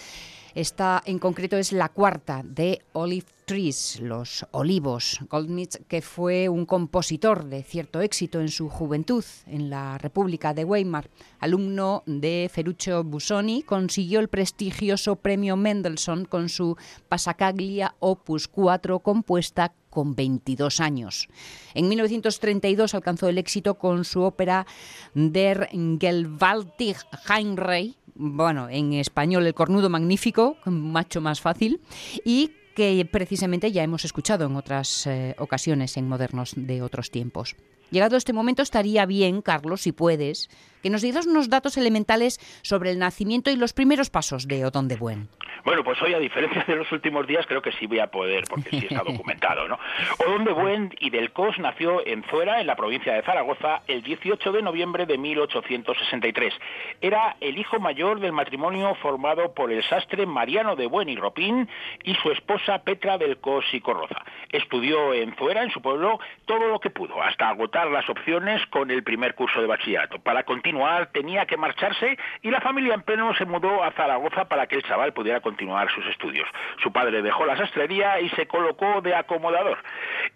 esta 0.55 1.03
en 1.05 1.19
concreto 1.19 1.57
es 1.57 1.73
la 1.73 1.89
cuarta 1.89 2.43
de 2.45 2.83
Olive 2.93 3.27
Trees, 3.45 4.01
los 4.01 4.47
olivos. 4.53 5.19
Goldsmith, 5.29 5.77
que 5.89 6.01
fue 6.01 6.49
un 6.49 6.67
compositor 6.67 7.45
de 7.45 7.63
cierto 7.63 8.01
éxito 8.01 8.41
en 8.41 8.49
su 8.49 8.69
juventud 8.69 9.25
en 9.47 9.69
la 9.69 9.99
República 9.99 10.55
de 10.55 10.65
Weimar, 10.65 11.11
alumno 11.41 12.03
de 12.07 12.51
Ferruccio 12.53 13.03
Busoni, 13.03 13.63
consiguió 13.63 14.21
el 14.21 14.29
prestigioso 14.29 15.17
premio 15.17 15.57
Mendelssohn 15.57 16.25
con 16.25 16.49
su 16.49 16.77
Passacaglia 17.09 17.95
Opus 17.99 18.49
4 18.49 19.01
compuesta 19.01 19.73
con 19.93 20.17
22 20.17 20.81
años. 20.81 21.29
En 21.75 21.89
1932 21.89 22.95
alcanzó 22.95 23.29
el 23.29 23.39
éxito 23.39 23.75
con 23.75 24.05
su 24.05 24.23
ópera 24.23 24.67
Der 25.15 25.69
Gewaltig 25.71 26.97
Heinrich, 27.29 27.97
bueno, 28.15 28.69
en 28.71 28.95
español 28.95 29.47
el 29.47 29.55
cornudo 29.55 29.91
magnífico, 29.91 30.57
macho 30.65 31.21
más 31.21 31.41
fácil, 31.41 31.81
y 32.25 32.53
que 32.75 33.07
precisamente 33.11 33.71
ya 33.71 33.83
hemos 33.83 34.07
escuchado 34.07 34.47
en 34.47 34.57
otras 34.57 35.07
eh, 35.07 35.35
ocasiones 35.39 35.97
en 35.99 36.09
modernos 36.09 36.55
de 36.57 36.81
otros 36.81 37.11
tiempos. 37.11 37.55
Llegado 37.91 38.17
este 38.17 38.33
momento 38.33 38.63
estaría 38.63 39.05
bien, 39.05 39.43
Carlos, 39.43 39.83
si 39.83 39.93
puedes, 39.93 40.49
que 40.83 40.91
nos 40.91 41.03
dieras 41.03 41.27
unos 41.27 41.49
datos 41.49 41.77
elementales 41.77 42.39
sobre 42.63 42.91
el 42.91 42.99
nacimiento 42.99 43.51
y 43.51 43.57
los 43.57 43.73
primeros 43.73 44.11
pasos 44.11 44.49
de 44.49 44.65
Odón 44.65 44.89
de 44.89 44.97
Buen. 44.97 45.29
Bueno, 45.65 45.85
pues 45.85 46.01
hoy, 46.03 46.13
a 46.13 46.19
diferencia 46.19 46.65
de 46.67 46.75
los 46.75 46.91
últimos 46.91 47.27
días, 47.27 47.47
creo 47.47 47.63
que 47.63 47.71
sí 47.73 47.87
voy 47.87 48.01
a 48.01 48.09
poder, 48.09 48.45
porque 48.49 48.71
sí 48.71 48.87
está 48.91 49.05
documentado, 49.05 49.69
¿no? 49.69 49.79
Odón 50.27 50.45
de 50.45 50.53
Buen 50.53 50.93
y 50.99 51.11
del 51.11 51.31
Cos 51.33 51.57
nació 51.59 52.05
en 52.05 52.25
Zuera, 52.25 52.61
en 52.61 52.67
la 52.67 52.75
provincia 52.75 53.15
de 53.15 53.23
Zaragoza, 53.23 53.83
el 53.87 54.03
18 54.03 54.51
de 54.51 54.63
noviembre 54.63 55.07
de 55.07 55.19
1863. 55.19 56.53
Era 57.01 57.37
el 57.41 57.59
hijo 57.59 57.79
mayor 57.79 58.19
del 58.19 58.33
matrimonio 58.33 58.97
formado 58.97 59.55
por 59.55 59.71
el 59.71 59.85
sastre 59.85 60.27
Mariano 60.27 60.75
de 60.75 60.87
Buen 60.87 61.09
y 61.09 61.17
Ropín 61.17 61.69
y 62.03 62.15
su 62.17 62.33
esposa 62.33 62.83
Petra 62.83 63.19
del 63.19 63.39
Cos 63.39 63.65
y 63.73 63.81
Corroza. 63.81 64.25
Estudió 64.51 65.15
en 65.15 65.37
Zuera, 65.37 65.63
en 65.63 65.71
su 65.71 65.81
pueblo, 65.81 66.19
todo 66.47 66.67
lo 66.67 66.81
que 66.81 66.91
pudo, 66.91 67.23
hasta 67.23 67.49
agotar 67.49 67.89
las 67.89 68.09
opciones 68.11 68.67
con 68.67 68.91
el 68.91 69.05
primer 69.05 69.37
curso 69.37 69.61
de 69.61 69.69
bachillerato. 69.69 70.19
Para 70.19 70.43
continuar 70.43 70.72
tenía 71.13 71.47
que 71.47 71.57
marcharse 71.57 72.19
y 72.43 72.51
la 72.51 72.61
familia 72.61 72.95
en 72.95 73.03
pleno 73.03 73.35
se 73.35 73.45
mudó 73.45 73.83
a 73.83 73.93
Zaragoza 73.93 74.47
para 74.47 74.67
que 74.67 74.77
el 74.77 74.83
chaval 74.83 75.13
pudiera 75.13 75.41
continuar 75.41 75.91
sus 75.93 76.07
estudios. 76.07 76.49
Su 76.83 76.93
padre 76.93 77.23
dejó 77.23 77.47
la 77.47 77.57
sastrería 77.57 78.21
y 78.21 78.29
se 78.31 78.47
colocó 78.47 79.01
de 79.01 79.15
acomodador. 79.15 79.79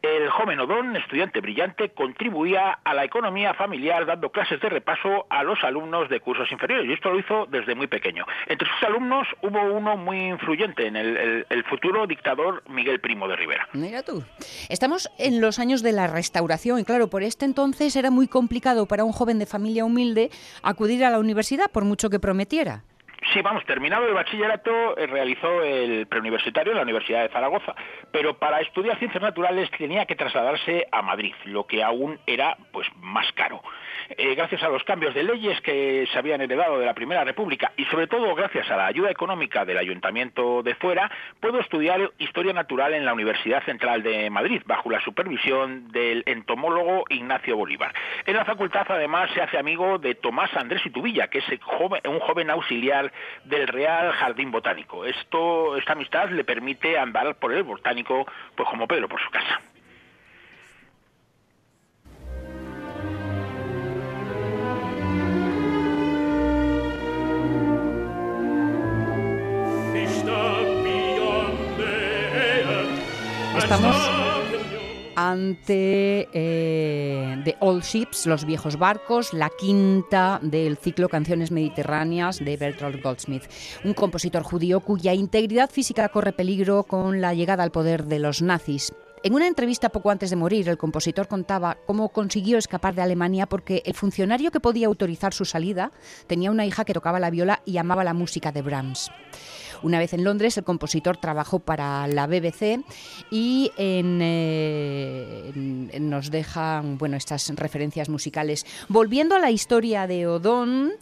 El 0.03 0.29
joven 0.31 0.61
Odón, 0.61 0.97
estudiante 0.97 1.41
brillante, 1.41 1.91
contribuía 1.91 2.79
a 2.85 2.95
la 2.95 3.05
economía 3.05 3.55
familiar 3.55 4.07
dando 4.07 4.31
clases 4.31 4.61
de 4.61 4.69
repaso 4.69 5.27
a 5.31 5.43
los 5.43 5.63
alumnos 5.65 6.09
de 6.09 6.21
cursos 6.21 6.51
inferiores 6.53 6.89
y 6.89 6.93
esto 6.93 7.11
lo 7.11 7.19
hizo 7.19 7.47
desde 7.47 7.75
muy 7.75 7.87
pequeño. 7.87 8.25
Entre 8.47 8.69
sus 8.69 8.83
alumnos 8.89 9.27
hubo 9.43 9.63
uno 9.73 9.97
muy 9.97 10.29
influyente 10.29 10.87
en 10.87 10.97
el, 10.97 11.47
el 11.49 11.65
futuro 11.65 12.07
dictador 12.07 12.63
Miguel 12.69 13.01
Primo 13.01 13.29
de 13.29 13.37
Rivera. 13.37 13.69
Mira 13.73 14.03
tú. 14.03 14.23
Estamos 14.69 15.11
en 15.19 15.41
los 15.41 15.59
años 15.59 15.83
de 15.83 15.93
la 15.93 16.07
restauración 16.07 16.81
y 16.81 16.85
claro, 16.85 17.09
por 17.09 17.23
este 17.23 17.45
entonces 17.45 17.97
era 17.97 18.11
muy 18.11 18.29
complicado 18.29 18.87
para 18.87 19.05
un 19.05 19.13
joven 19.13 19.39
de 19.39 19.47
familia 19.47 19.85
humilde 19.85 20.26
acudir 20.63 21.05
a 21.05 21.11
la 21.11 21.19
universidad 21.19 21.71
por 21.71 21.85
mucho 21.85 22.11
que 22.11 22.21
prometiera. 22.21 22.85
Sí, 23.33 23.43
vamos, 23.43 23.65
terminado 23.65 24.07
el 24.07 24.15
bachillerato, 24.15 24.97
eh, 24.97 25.07
realizó 25.07 25.63
el 25.63 26.07
preuniversitario 26.07 26.73
en 26.73 26.77
la 26.77 26.85
Universidad 26.85 27.23
de 27.23 27.29
Zaragoza, 27.29 27.75
pero 28.13 28.39
para 28.39 28.61
estudiar 28.61 28.99
ciencias 28.99 29.23
naturales 29.23 29.69
tenía 29.77 30.07
que 30.07 30.15
trasladarse 30.15 30.87
a 30.93 31.03
Madrid, 31.03 31.35
lo 31.45 31.67
que 31.67 31.83
aún 31.83 32.21
era 32.27 32.57
pues 32.73 32.87
más 33.01 33.31
caro. 33.33 33.63
Eh, 34.11 34.37
gracias 34.37 34.63
a 34.63 34.69
los 34.69 34.85
cambios 34.85 35.15
de 35.15 35.25
leyes 35.25 35.61
que 35.63 36.07
se 36.13 36.19
habían 36.19 36.41
heredado 36.41 36.79
de 36.79 36.87
la 36.87 36.95
Primera 36.95 37.25
República 37.25 37.73
y 37.77 37.85
sobre 37.87 38.07
todo 38.07 38.33
gracias 38.37 38.71
a 38.71 38.77
la 38.77 38.87
ayuda 38.87 39.11
económica 39.11 39.65
del 39.65 39.79
Ayuntamiento 39.79 40.63
de 40.63 40.77
Fuera, 40.77 41.11
puedo 41.41 41.59
estudiar 41.59 42.13
Historia 42.19 42.53
Natural 42.53 42.95
en 42.95 43.05
la 43.05 43.13
Universidad 43.13 43.65
Central 43.65 44.05
de 44.05 44.31
Madrid, 44.31 44.63
bajo 44.67 44.91
la 44.91 45.01
supervisión 45.01 45.89
del 45.89 46.23
entomólogo 46.27 47.05
Ignacio 47.09 47.57
Bolívar. 47.57 47.93
En 48.25 48.37
la 48.37 48.45
facultad 48.45 48.87
además 48.89 49.31
se 49.35 49.43
hace 49.43 49.59
amigo 49.59 49.99
de 49.99 50.15
Tomás 50.15 50.55
Andrés 50.57 50.87
Itubilla, 50.87 51.27
que 51.27 51.39
es 51.39 51.45
un 52.05 52.21
joven 52.21 52.51
auxiliar 52.51 53.13
del 53.45 53.69
Real 53.69 54.13
Jardín 54.13 54.51
Botánico. 54.51 55.05
Esto, 55.05 55.77
esta 55.77 55.93
amistad 55.93 56.31
le 56.31 56.45
permite 56.45 56.99
andar 56.99 57.35
por 57.37 57.53
el 57.53 57.63
botánico 57.63 58.27
pues 58.55 58.69
como 58.69 58.87
Pedro 58.87 59.09
por 59.09 59.21
su 59.21 59.31
casa. 59.31 59.61
Estamos 73.59 74.16
ante 75.31 76.29
eh, 76.33 77.57
Old 77.61 77.83
Ships, 77.83 78.27
Los 78.27 78.45
Viejos 78.45 78.79
Barcos, 78.79 79.33
la 79.33 79.51
quinta 79.51 80.39
del 80.43 80.77
ciclo 80.77 81.09
Canciones 81.09 81.51
Mediterráneas 81.51 82.39
de 82.39 82.57
Bertolt 82.57 83.03
Goldsmith, 83.03 83.45
un 83.85 83.95
compositor 83.95 84.43
judío 84.43 84.81
cuya 84.81 85.15
integridad 85.15 85.71
física 85.71 86.09
corre 86.09 86.33
peligro 86.33 86.85
con 86.85 87.21
la 87.21 87.35
llegada 87.35 87.63
al 87.63 87.73
poder 87.73 88.05
de 88.05 88.19
los 88.19 88.43
nazis. 88.43 88.93
En 89.23 89.35
una 89.35 89.49
entrevista 89.49 89.89
poco 89.89 90.11
antes 90.11 90.31
de 90.31 90.37
morir, 90.37 90.69
el 90.69 90.79
compositor 90.79 91.27
contaba 91.27 91.79
cómo 91.87 92.11
consiguió 92.11 92.59
escapar 92.59 92.95
de 92.95 93.03
Alemania 93.03 93.47
porque 93.47 93.83
el 93.85 93.95
funcionario 93.95 94.53
que 94.53 94.61
podía 94.61 94.87
autorizar 94.87 95.35
su 95.35 95.45
salida 95.45 95.91
tenía 96.29 96.53
una 96.53 96.67
hija 96.67 96.85
que 96.85 96.95
tocaba 96.95 97.19
la 97.19 97.31
viola 97.31 97.61
y 97.65 97.79
amaba 97.79 98.05
la 98.05 98.15
música 98.15 98.53
de 98.53 98.63
Brahms. 98.63 99.11
Una 99.83 99.99
vez 99.99 100.13
en 100.15 100.25
Londres, 100.25 100.57
el 100.59 100.65
compositor 100.65 101.17
trabajó 101.17 101.59
para 101.59 102.07
la 102.09 102.27
BBC 102.27 102.81
y 103.31 103.71
eh, 103.77 104.03
nos 106.01 106.31
dejan 106.31 106.99
bueno, 106.99 107.17
estas 107.17 107.49
referencias 107.57 108.09
musicales. 108.09 108.67
Volviendo 108.89 109.37
a 109.37 109.39
la 109.39 109.51
historia 109.51 110.07
de 110.07 110.27
Odón, 110.27 110.93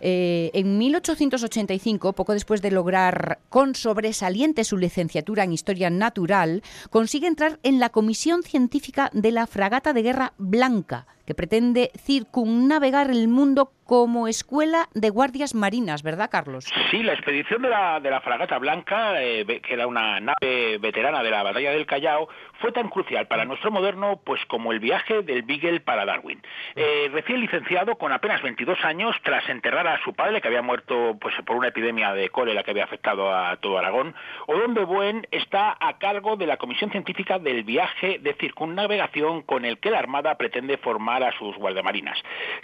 eh, 0.00 0.50
en 0.54 0.78
1885, 0.78 2.12
poco 2.12 2.32
después 2.32 2.62
de 2.62 2.70
lograr 2.70 3.38
con 3.48 3.74
sobresaliente 3.74 4.64
su 4.64 4.76
licenciatura 4.76 5.44
en 5.44 5.52
Historia 5.52 5.90
Natural, 5.90 6.62
consigue 6.90 7.26
entrar 7.26 7.58
en 7.62 7.78
la 7.80 7.90
Comisión 7.90 8.42
Científica 8.42 9.10
de 9.12 9.32
la 9.32 9.46
Fragata 9.46 9.92
de 9.92 10.02
Guerra 10.02 10.32
Blanca 10.38 11.06
que 11.26 11.34
pretende 11.34 11.90
circunnavegar 11.96 13.10
el 13.10 13.28
mundo 13.28 13.70
como 13.86 14.28
escuela 14.28 14.88
de 14.94 15.10
guardias 15.10 15.54
marinas, 15.54 16.02
¿verdad, 16.02 16.30
Carlos? 16.30 16.66
Sí, 16.90 17.02
la 17.02 17.12
expedición 17.12 17.62
de 17.62 17.68
la, 17.68 18.00
de 18.00 18.10
la 18.10 18.20
Fragata 18.20 18.58
Blanca, 18.58 19.22
eh, 19.22 19.44
que 19.44 19.74
era 19.74 19.86
una 19.86 20.20
nave 20.20 20.78
veterana 20.78 21.22
de 21.22 21.30
la 21.30 21.42
batalla 21.42 21.70
del 21.70 21.86
Callao, 21.86 22.28
fue 22.60 22.72
tan 22.72 22.88
crucial 22.88 23.26
para 23.26 23.44
nuestro 23.44 23.70
moderno 23.70 24.20
pues 24.24 24.44
como 24.46 24.72
el 24.72 24.80
viaje 24.80 25.22
del 25.22 25.42
Beagle 25.42 25.80
para 25.80 26.04
Darwin. 26.04 26.40
Eh, 26.74 27.10
recién 27.12 27.40
licenciado 27.40 27.96
con 27.96 28.12
apenas 28.12 28.42
22 28.42 28.84
años, 28.84 29.16
tras 29.22 29.48
enterrar 29.48 29.86
a 29.86 30.02
su 30.02 30.14
padre 30.14 30.40
que 30.40 30.48
había 30.48 30.62
muerto 30.62 31.16
pues 31.20 31.34
por 31.44 31.56
una 31.56 31.68
epidemia 31.68 32.12
de 32.12 32.28
cólera 32.28 32.62
que 32.62 32.70
había 32.70 32.84
afectado 32.84 33.34
a 33.34 33.56
todo 33.56 33.78
Aragón, 33.78 34.14
Odón 34.46 34.74
de 34.74 34.84
Buen 34.84 35.26
está 35.30 35.76
a 35.78 35.98
cargo 35.98 36.36
de 36.36 36.46
la 36.46 36.56
comisión 36.56 36.90
científica 36.90 37.38
del 37.38 37.64
viaje 37.64 38.18
de 38.20 38.34
circunnavegación 38.34 39.42
con 39.42 39.64
el 39.64 39.78
que 39.78 39.90
la 39.90 39.98
Armada 39.98 40.36
pretende 40.36 40.76
formar 40.78 41.22
a 41.22 41.32
sus 41.38 41.56
guardiamarinas. 41.56 42.18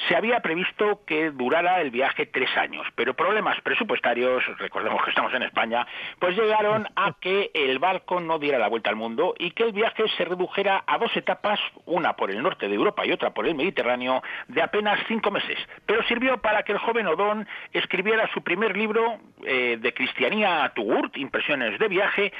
Se 0.08 0.16
había 0.16 0.40
previsto 0.40 1.00
que 1.06 1.30
durara 1.30 1.80
el 1.80 1.90
viaje 1.90 2.26
tres 2.26 2.54
años, 2.56 2.86
pero 2.94 3.14
problemas 3.14 3.60
presupuestarios, 3.62 4.42
recordemos 4.58 5.02
que 5.04 5.10
estamos 5.10 5.32
en 5.34 5.42
España, 5.42 5.86
pues 6.18 6.36
llegaron 6.36 6.86
a 6.96 7.14
que 7.20 7.50
el 7.54 7.78
barco 7.78 8.20
no 8.20 8.38
diera 8.38 8.58
la 8.58 8.68
vuelta 8.68 8.90
al 8.90 8.96
mundo 8.96 9.34
y 9.38 9.50
que 9.52 9.64
el 9.64 9.72
viaje 9.80 10.04
se 10.16 10.24
redujera 10.26 10.84
a 10.86 10.98
dos 10.98 11.16
etapas, 11.16 11.58
una 11.86 12.14
por 12.14 12.30
el 12.30 12.42
norte 12.42 12.68
de 12.68 12.74
Europa 12.74 13.06
y 13.06 13.12
otra 13.12 13.30
por 13.30 13.46
el 13.46 13.54
Mediterráneo, 13.54 14.22
de 14.48 14.60
apenas 14.60 15.00
cinco 15.08 15.30
meses. 15.30 15.56
Pero 15.86 16.02
sirvió 16.02 16.36
para 16.38 16.62
que 16.64 16.72
el 16.72 16.78
joven 16.78 17.06
Odón 17.06 17.48
escribiera 17.72 18.28
su 18.34 18.42
primer 18.42 18.76
libro 18.76 19.18
eh, 19.46 19.78
de 19.80 19.94
Cristianía 19.94 20.64
a 20.64 20.74
Tugurt, 20.74 21.16
Impresiones 21.16 21.78
de 21.78 21.88
viaje, 21.88 22.32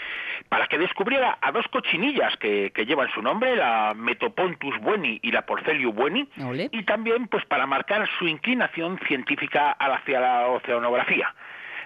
para 0.51 0.67
que 0.67 0.77
descubriera 0.77 1.39
a 1.41 1.51
dos 1.51 1.67
cochinillas 1.69 2.37
que, 2.37 2.73
que 2.75 2.85
llevan 2.85 3.09
su 3.15 3.23
nombre, 3.23 3.57
la 3.57 3.95
Metopontus 3.97 4.79
bueni 4.81 5.19
y 5.23 5.31
la 5.31 5.47
Porcelio 5.47 5.93
bueni, 5.93 6.29
y 6.71 6.83
también 6.85 7.27
pues 7.29 7.47
para 7.47 7.67
marcar 7.67 8.07
su 8.19 8.29
inclinación 8.29 8.99
científica 9.09 9.73
hacia 9.73 10.21
la 10.21 10.47
oceanografía. 10.49 11.35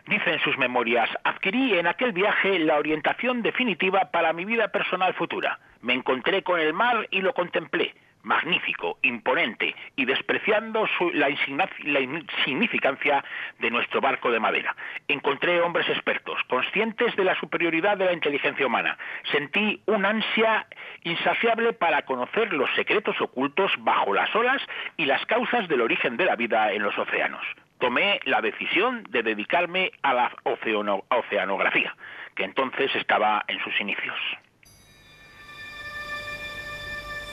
Dice 0.06 0.32
en 0.34 0.40
sus 0.40 0.58
memorias, 0.58 1.08
adquirí 1.24 1.78
en 1.78 1.86
aquel 1.86 2.12
viaje 2.12 2.58
la 2.58 2.76
orientación 2.76 3.42
definitiva 3.42 4.10
para 4.10 4.32
mi 4.32 4.44
vida 4.44 4.68
personal 4.68 5.14
futura. 5.14 5.58
Me 5.80 5.94
encontré 5.94 6.42
con 6.42 6.60
el 6.60 6.74
mar 6.74 7.08
y 7.10 7.22
lo 7.22 7.32
contemplé 7.32 7.94
magnífico, 8.24 8.98
imponente 9.02 9.74
y 9.96 10.04
despreciando 10.04 10.88
la, 11.12 11.30
insignificancia 11.30 13.24
de 13.60 13.70
nuestro 13.70 14.00
barco 14.00 14.30
de 14.30 14.40
madera. 14.40 14.74
Encontré 15.08 15.60
hombres 15.60 15.88
expertos, 15.88 16.38
conscientes 16.48 17.14
de 17.16 17.24
la 17.24 17.38
superioridad 17.38 17.96
de 17.96 18.06
la 18.06 18.12
inteligencia 18.12 18.66
humana. 18.66 18.98
Sentí 19.30 19.80
una 19.86 20.10
ansia 20.10 20.66
insaciable 21.04 21.72
para 21.74 22.02
conocer 22.02 22.52
los 22.52 22.70
secretos 22.74 23.20
ocultos 23.20 23.72
bajo 23.78 24.12
las 24.14 24.34
olas 24.34 24.62
y 24.96 25.04
las 25.04 25.24
causas 25.26 25.68
del 25.68 25.82
origen 25.82 26.16
de 26.16 26.24
la 26.24 26.36
vida 26.36 26.72
en 26.72 26.82
los 26.82 26.98
océanos. 26.98 27.44
Tomé 27.84 28.18
la 28.24 28.40
decisión 28.40 29.04
de 29.10 29.22
dedicarme 29.22 29.92
a 30.00 30.14
la 30.14 30.34
oceanografía, 30.44 31.94
que 32.34 32.44
entonces 32.44 32.90
estaba 32.96 33.44
en 33.46 33.62
sus 33.62 33.78
inicios. 33.78 34.16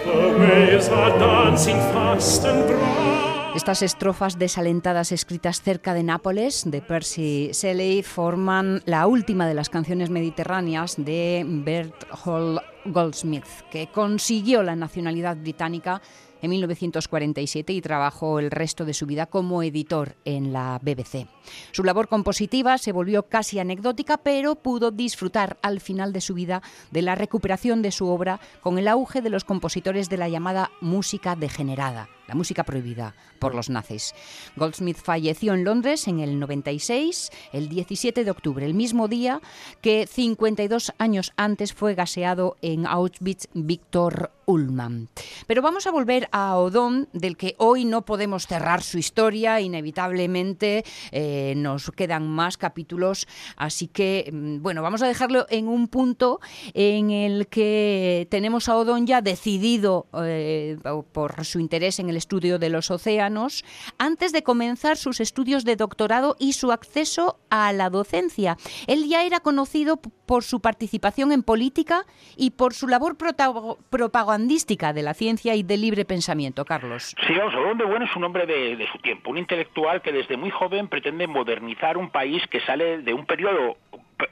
The 0.05 0.37
waves 0.39 0.89
are 0.91 1.19
dancing 1.19 1.79
fast 1.95 2.45
and 2.45 2.67
bright. 2.69 3.40
Estas 3.55 3.83
estrofas 3.83 4.39
desalentadas 4.39 5.11
escritas 5.11 5.61
cerca 5.61 5.93
de 5.93 6.05
Nápoles, 6.05 6.63
de 6.71 6.81
Percy 6.81 7.51
Shelley, 7.53 8.05
forman 8.05 8.81
la 8.87 9.09
última 9.09 9.47
de 9.49 9.55
las 9.55 9.69
canciones 9.69 10.09
mediterráneas 10.09 10.95
de 10.97 11.45
Berthold 11.45 12.61
Goldsmith, 12.85 13.45
que 13.73 13.89
consiguió 13.89 14.63
la 14.63 14.77
nacionalidad 14.77 15.37
británica 15.37 16.01
en 16.41 16.51
1947 16.51 17.73
y 17.73 17.81
trabajó 17.83 18.39
el 18.39 18.53
resto 18.53 18.85
de 18.85 18.95
su 18.95 19.05
vida 19.05 19.27
como 19.27 19.65
editor 19.65 20.15
en 20.25 20.53
la 20.53 20.79
BBC. 20.81 21.27
Su 21.73 21.83
labor 21.83 22.07
compositiva 22.07 22.79
se 22.79 22.93
volvió 22.93 23.25
casi 23.25 23.59
anecdótica, 23.59 24.19
pero 24.19 24.55
pudo 24.55 24.93
disfrutar 24.93 25.59
al 25.61 25.81
final 25.81 26.13
de 26.13 26.21
su 26.21 26.35
vida 26.35 26.63
de 26.93 27.03
la 27.03 27.17
recuperación 27.17 27.83
de 27.83 27.91
su 27.91 28.07
obra 28.07 28.39
con 28.61 28.79
el 28.79 28.87
auge 28.87 29.23
de 29.23 29.31
los 29.31 29.45
compositores 29.45 30.09
de 30.09 30.19
la 30.19 30.29
llamada 30.29 30.71
música 30.81 31.35
degenerada 31.35 32.09
la 32.31 32.37
música 32.37 32.63
prohibida 32.63 33.17
por 33.41 33.57
los 33.57 33.71
nazis. 33.71 34.15
Goldsmith 34.55 34.99
falleció 34.99 35.53
en 35.53 35.65
Londres 35.65 36.07
en 36.07 36.21
el 36.21 36.39
96, 36.39 37.31
el 37.53 37.69
17 37.69 38.23
de 38.23 38.31
octubre, 38.31 38.65
el 38.65 38.75
mismo 38.75 39.09
día 39.09 39.41
que 39.81 40.07
52 40.07 40.93
años 40.99 41.33
antes 41.37 41.75
fue 41.75 41.97
gaseado 41.97 42.57
en 42.63 42.87
Auschwitz 42.87 43.49
Víctor 43.53 44.31
Ullmann. 44.47 45.09
Pero 45.49 45.61
vamos 45.61 45.89
a 45.89 45.91
volver 45.91 46.29
a 46.31 46.57
Odón, 46.57 47.09
del 47.13 47.37
que 47.37 47.57
hoy 47.59 47.85
no 47.85 48.05
podemos 48.05 48.47
cerrar 48.47 48.83
su 48.83 48.99
historia, 48.99 49.61
inevitablemente 49.61 50.85
eh, 51.11 51.55
nos 51.57 51.91
quedan 51.91 52.29
más 52.29 52.57
capítulos, 52.57 53.27
así 53.57 53.89
que 53.89 54.31
mm, 54.33 54.63
bueno, 54.63 54.83
vamos 54.83 55.03
a 55.03 55.09
dejarlo 55.09 55.47
en 55.51 55.67
un 55.67 55.89
punto 55.89 56.41
en 56.75 57.11
el 57.11 57.49
que 57.49 58.29
tenemos 58.31 58.69
a 58.69 58.77
Odón 58.77 59.07
ya 59.07 59.21
decidido 59.21 60.07
eh, 60.23 60.79
por 61.13 61.45
su 61.45 61.59
interés 61.59 61.99
en 61.99 62.09
el 62.09 62.20
estudio 62.21 62.59
de 62.59 62.71
los 62.71 62.91
océanos 62.91 63.65
antes 63.99 64.33
de 64.33 64.45
comenzar 64.45 64.97
sus 64.97 65.21
estudios 65.21 65.65
de 65.65 65.75
doctorado 65.75 66.37
y 66.39 66.53
su 66.53 66.71
acceso 66.71 67.41
a 67.51 67.73
la 67.73 67.91
docencia. 67.91 68.57
Él 68.87 69.09
ya 69.09 69.25
era 69.25 69.41
conocido 69.41 69.97
por 70.27 70.45
su 70.45 70.61
participación 70.61 71.33
en 71.33 71.43
política 71.43 72.05
y 72.37 72.53
por 72.53 72.75
su 72.75 72.87
labor 72.87 73.17
propagandística 73.17 74.93
de 74.93 75.03
la 75.03 75.15
ciencia 75.15 75.57
y 75.57 75.63
del 75.63 75.81
libre 75.81 76.05
pensamiento, 76.05 76.65
Carlos. 76.65 77.17
Sí, 77.27 77.35
de 77.35 77.85
Bueno 77.85 78.05
es 78.05 78.15
un 78.15 78.25
hombre 78.25 78.47
de, 78.47 78.77
de 78.77 78.87
su 78.93 78.99
tiempo, 78.99 79.31
un 79.31 79.39
intelectual 79.39 80.03
que 80.03 80.13
desde 80.13 80.37
muy 80.37 80.51
joven 80.51 80.89
pretende 80.89 81.27
modernizar 81.27 81.97
un 81.97 82.11
país 82.11 82.43
que 82.51 82.61
sale 82.61 82.99
de 83.03 83.15
un 83.15 83.27
periodo 83.27 83.77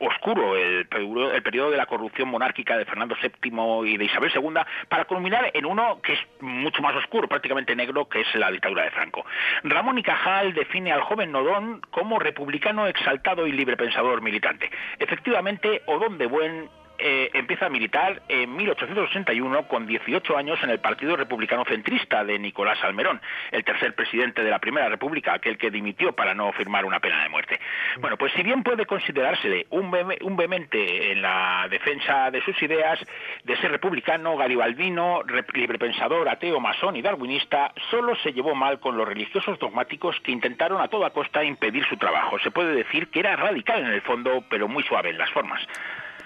oscuro 0.00 0.56
el, 0.56 0.86
el 0.90 1.42
periodo 1.42 1.70
de 1.70 1.76
la 1.76 1.86
corrupción 1.86 2.28
monárquica 2.28 2.76
de 2.76 2.84
Fernando 2.84 3.16
VII 3.20 3.88
y 3.88 3.96
de 3.96 4.04
Isabel 4.04 4.30
II 4.34 4.60
para 4.88 5.04
culminar 5.04 5.50
en 5.54 5.66
uno 5.66 6.00
que 6.02 6.14
es 6.14 6.20
mucho 6.40 6.82
más 6.82 6.94
oscuro, 6.96 7.28
prácticamente 7.28 7.74
negro, 7.74 8.08
que 8.08 8.20
es 8.20 8.34
la 8.34 8.50
dictadura 8.50 8.84
de 8.84 8.90
Franco. 8.90 9.24
Ramón 9.64 9.98
y 9.98 10.02
Cajal 10.02 10.54
define 10.54 10.92
al 10.92 11.02
joven 11.02 11.34
Odón 11.34 11.80
como 11.90 12.18
republicano 12.18 12.86
exaltado 12.86 13.46
y 13.46 13.52
librepensador 13.52 14.22
militante. 14.22 14.70
Efectivamente, 14.98 15.82
Odón 15.86 16.18
de 16.18 16.26
Buen 16.26 16.68
eh, 16.98 17.30
empieza 17.32 17.66
a 17.66 17.68
militar 17.68 18.22
en 18.28 18.54
1861 18.56 19.68
con 19.68 19.86
18 19.86 20.36
años 20.36 20.58
en 20.62 20.70
el 20.70 20.80
Partido 20.80 21.16
Republicano 21.16 21.64
Centrista 21.64 22.24
de 22.24 22.38
Nicolás 22.38 22.78
Almerón, 22.82 23.20
el 23.52 23.64
tercer 23.64 23.94
presidente 23.94 24.42
de 24.42 24.50
la 24.50 24.58
Primera 24.58 24.88
República, 24.88 25.34
aquel 25.34 25.58
que 25.58 25.70
dimitió 25.70 26.12
para 26.12 26.34
no 26.34 26.52
firmar 26.52 26.84
una 26.84 27.00
pena 27.00 27.22
de 27.22 27.28
muerte. 27.28 27.60
Bueno, 28.00 28.16
pues 28.16 28.32
si 28.32 28.42
bien 28.42 28.62
puede 28.62 28.86
considerársele 28.86 29.66
un, 29.70 29.94
un 30.22 30.36
vehemente 30.36 31.12
en 31.12 31.22
la 31.22 31.68
defensa 31.70 32.30
de 32.30 32.42
sus 32.42 32.60
ideas, 32.62 32.98
de 33.44 33.56
ser 33.58 33.70
republicano, 33.70 34.36
garibaldino, 34.36 35.22
librepensador, 35.54 36.28
ateo, 36.28 36.60
masón 36.60 36.96
y 36.96 37.02
darwinista, 37.02 37.72
solo 37.90 38.16
se 38.16 38.32
llevó 38.32 38.54
mal 38.54 38.80
con 38.80 38.96
los 38.96 39.06
religiosos 39.06 39.58
dogmáticos 39.58 40.18
que 40.20 40.32
intentaron 40.32 40.80
a 40.80 40.88
toda 40.88 41.10
costa 41.10 41.44
impedir 41.44 41.84
su 41.86 41.96
trabajo. 41.96 42.38
Se 42.40 42.50
puede 42.50 42.74
decir 42.74 43.08
que 43.08 43.20
era 43.20 43.36
radical 43.36 43.80
en 43.80 43.92
el 43.92 44.02
fondo, 44.02 44.44
pero 44.48 44.68
muy 44.68 44.82
suave 44.82 45.10
en 45.10 45.18
las 45.18 45.30
formas. 45.30 45.66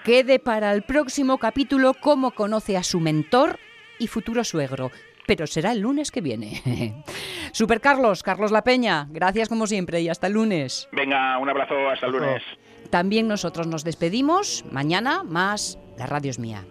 Quede 0.03 0.37
para 0.37 0.73
el 0.73 0.81
próximo 0.81 1.37
capítulo 1.37 1.93
cómo 1.93 2.31
conoce 2.31 2.75
a 2.75 2.83
su 2.83 2.99
mentor 2.99 3.57
y 3.99 4.07
futuro 4.07 4.43
suegro. 4.43 4.91
Pero 5.25 5.47
será 5.47 5.71
el 5.71 5.79
lunes 5.79 6.11
que 6.11 6.19
viene. 6.19 7.03
Super 7.53 7.79
Carlos, 7.79 8.21
Carlos 8.21 8.51
La 8.51 8.65
Peña, 8.65 9.07
gracias 9.11 9.47
como 9.47 9.65
siempre 9.65 10.01
y 10.01 10.09
hasta 10.09 10.27
el 10.27 10.33
lunes. 10.33 10.89
Venga, 10.91 11.37
un 11.37 11.49
abrazo, 11.49 11.75
hasta 11.89 12.07
el 12.07 12.11
lunes. 12.11 12.43
También 12.89 13.29
nosotros 13.29 13.65
nos 13.65 13.85
despedimos. 13.85 14.65
Mañana 14.69 15.23
más 15.23 15.79
La 15.97 16.05
Radio 16.05 16.31
es 16.31 16.39
mía. 16.39 16.65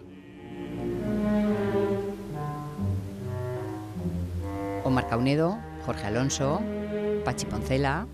Omar 4.85 5.09
Caunedo, 5.09 5.59
Jorge 5.87 6.07
Alonso, 6.07 6.61
Pachi 7.25 7.47
Poncela, 7.47 8.07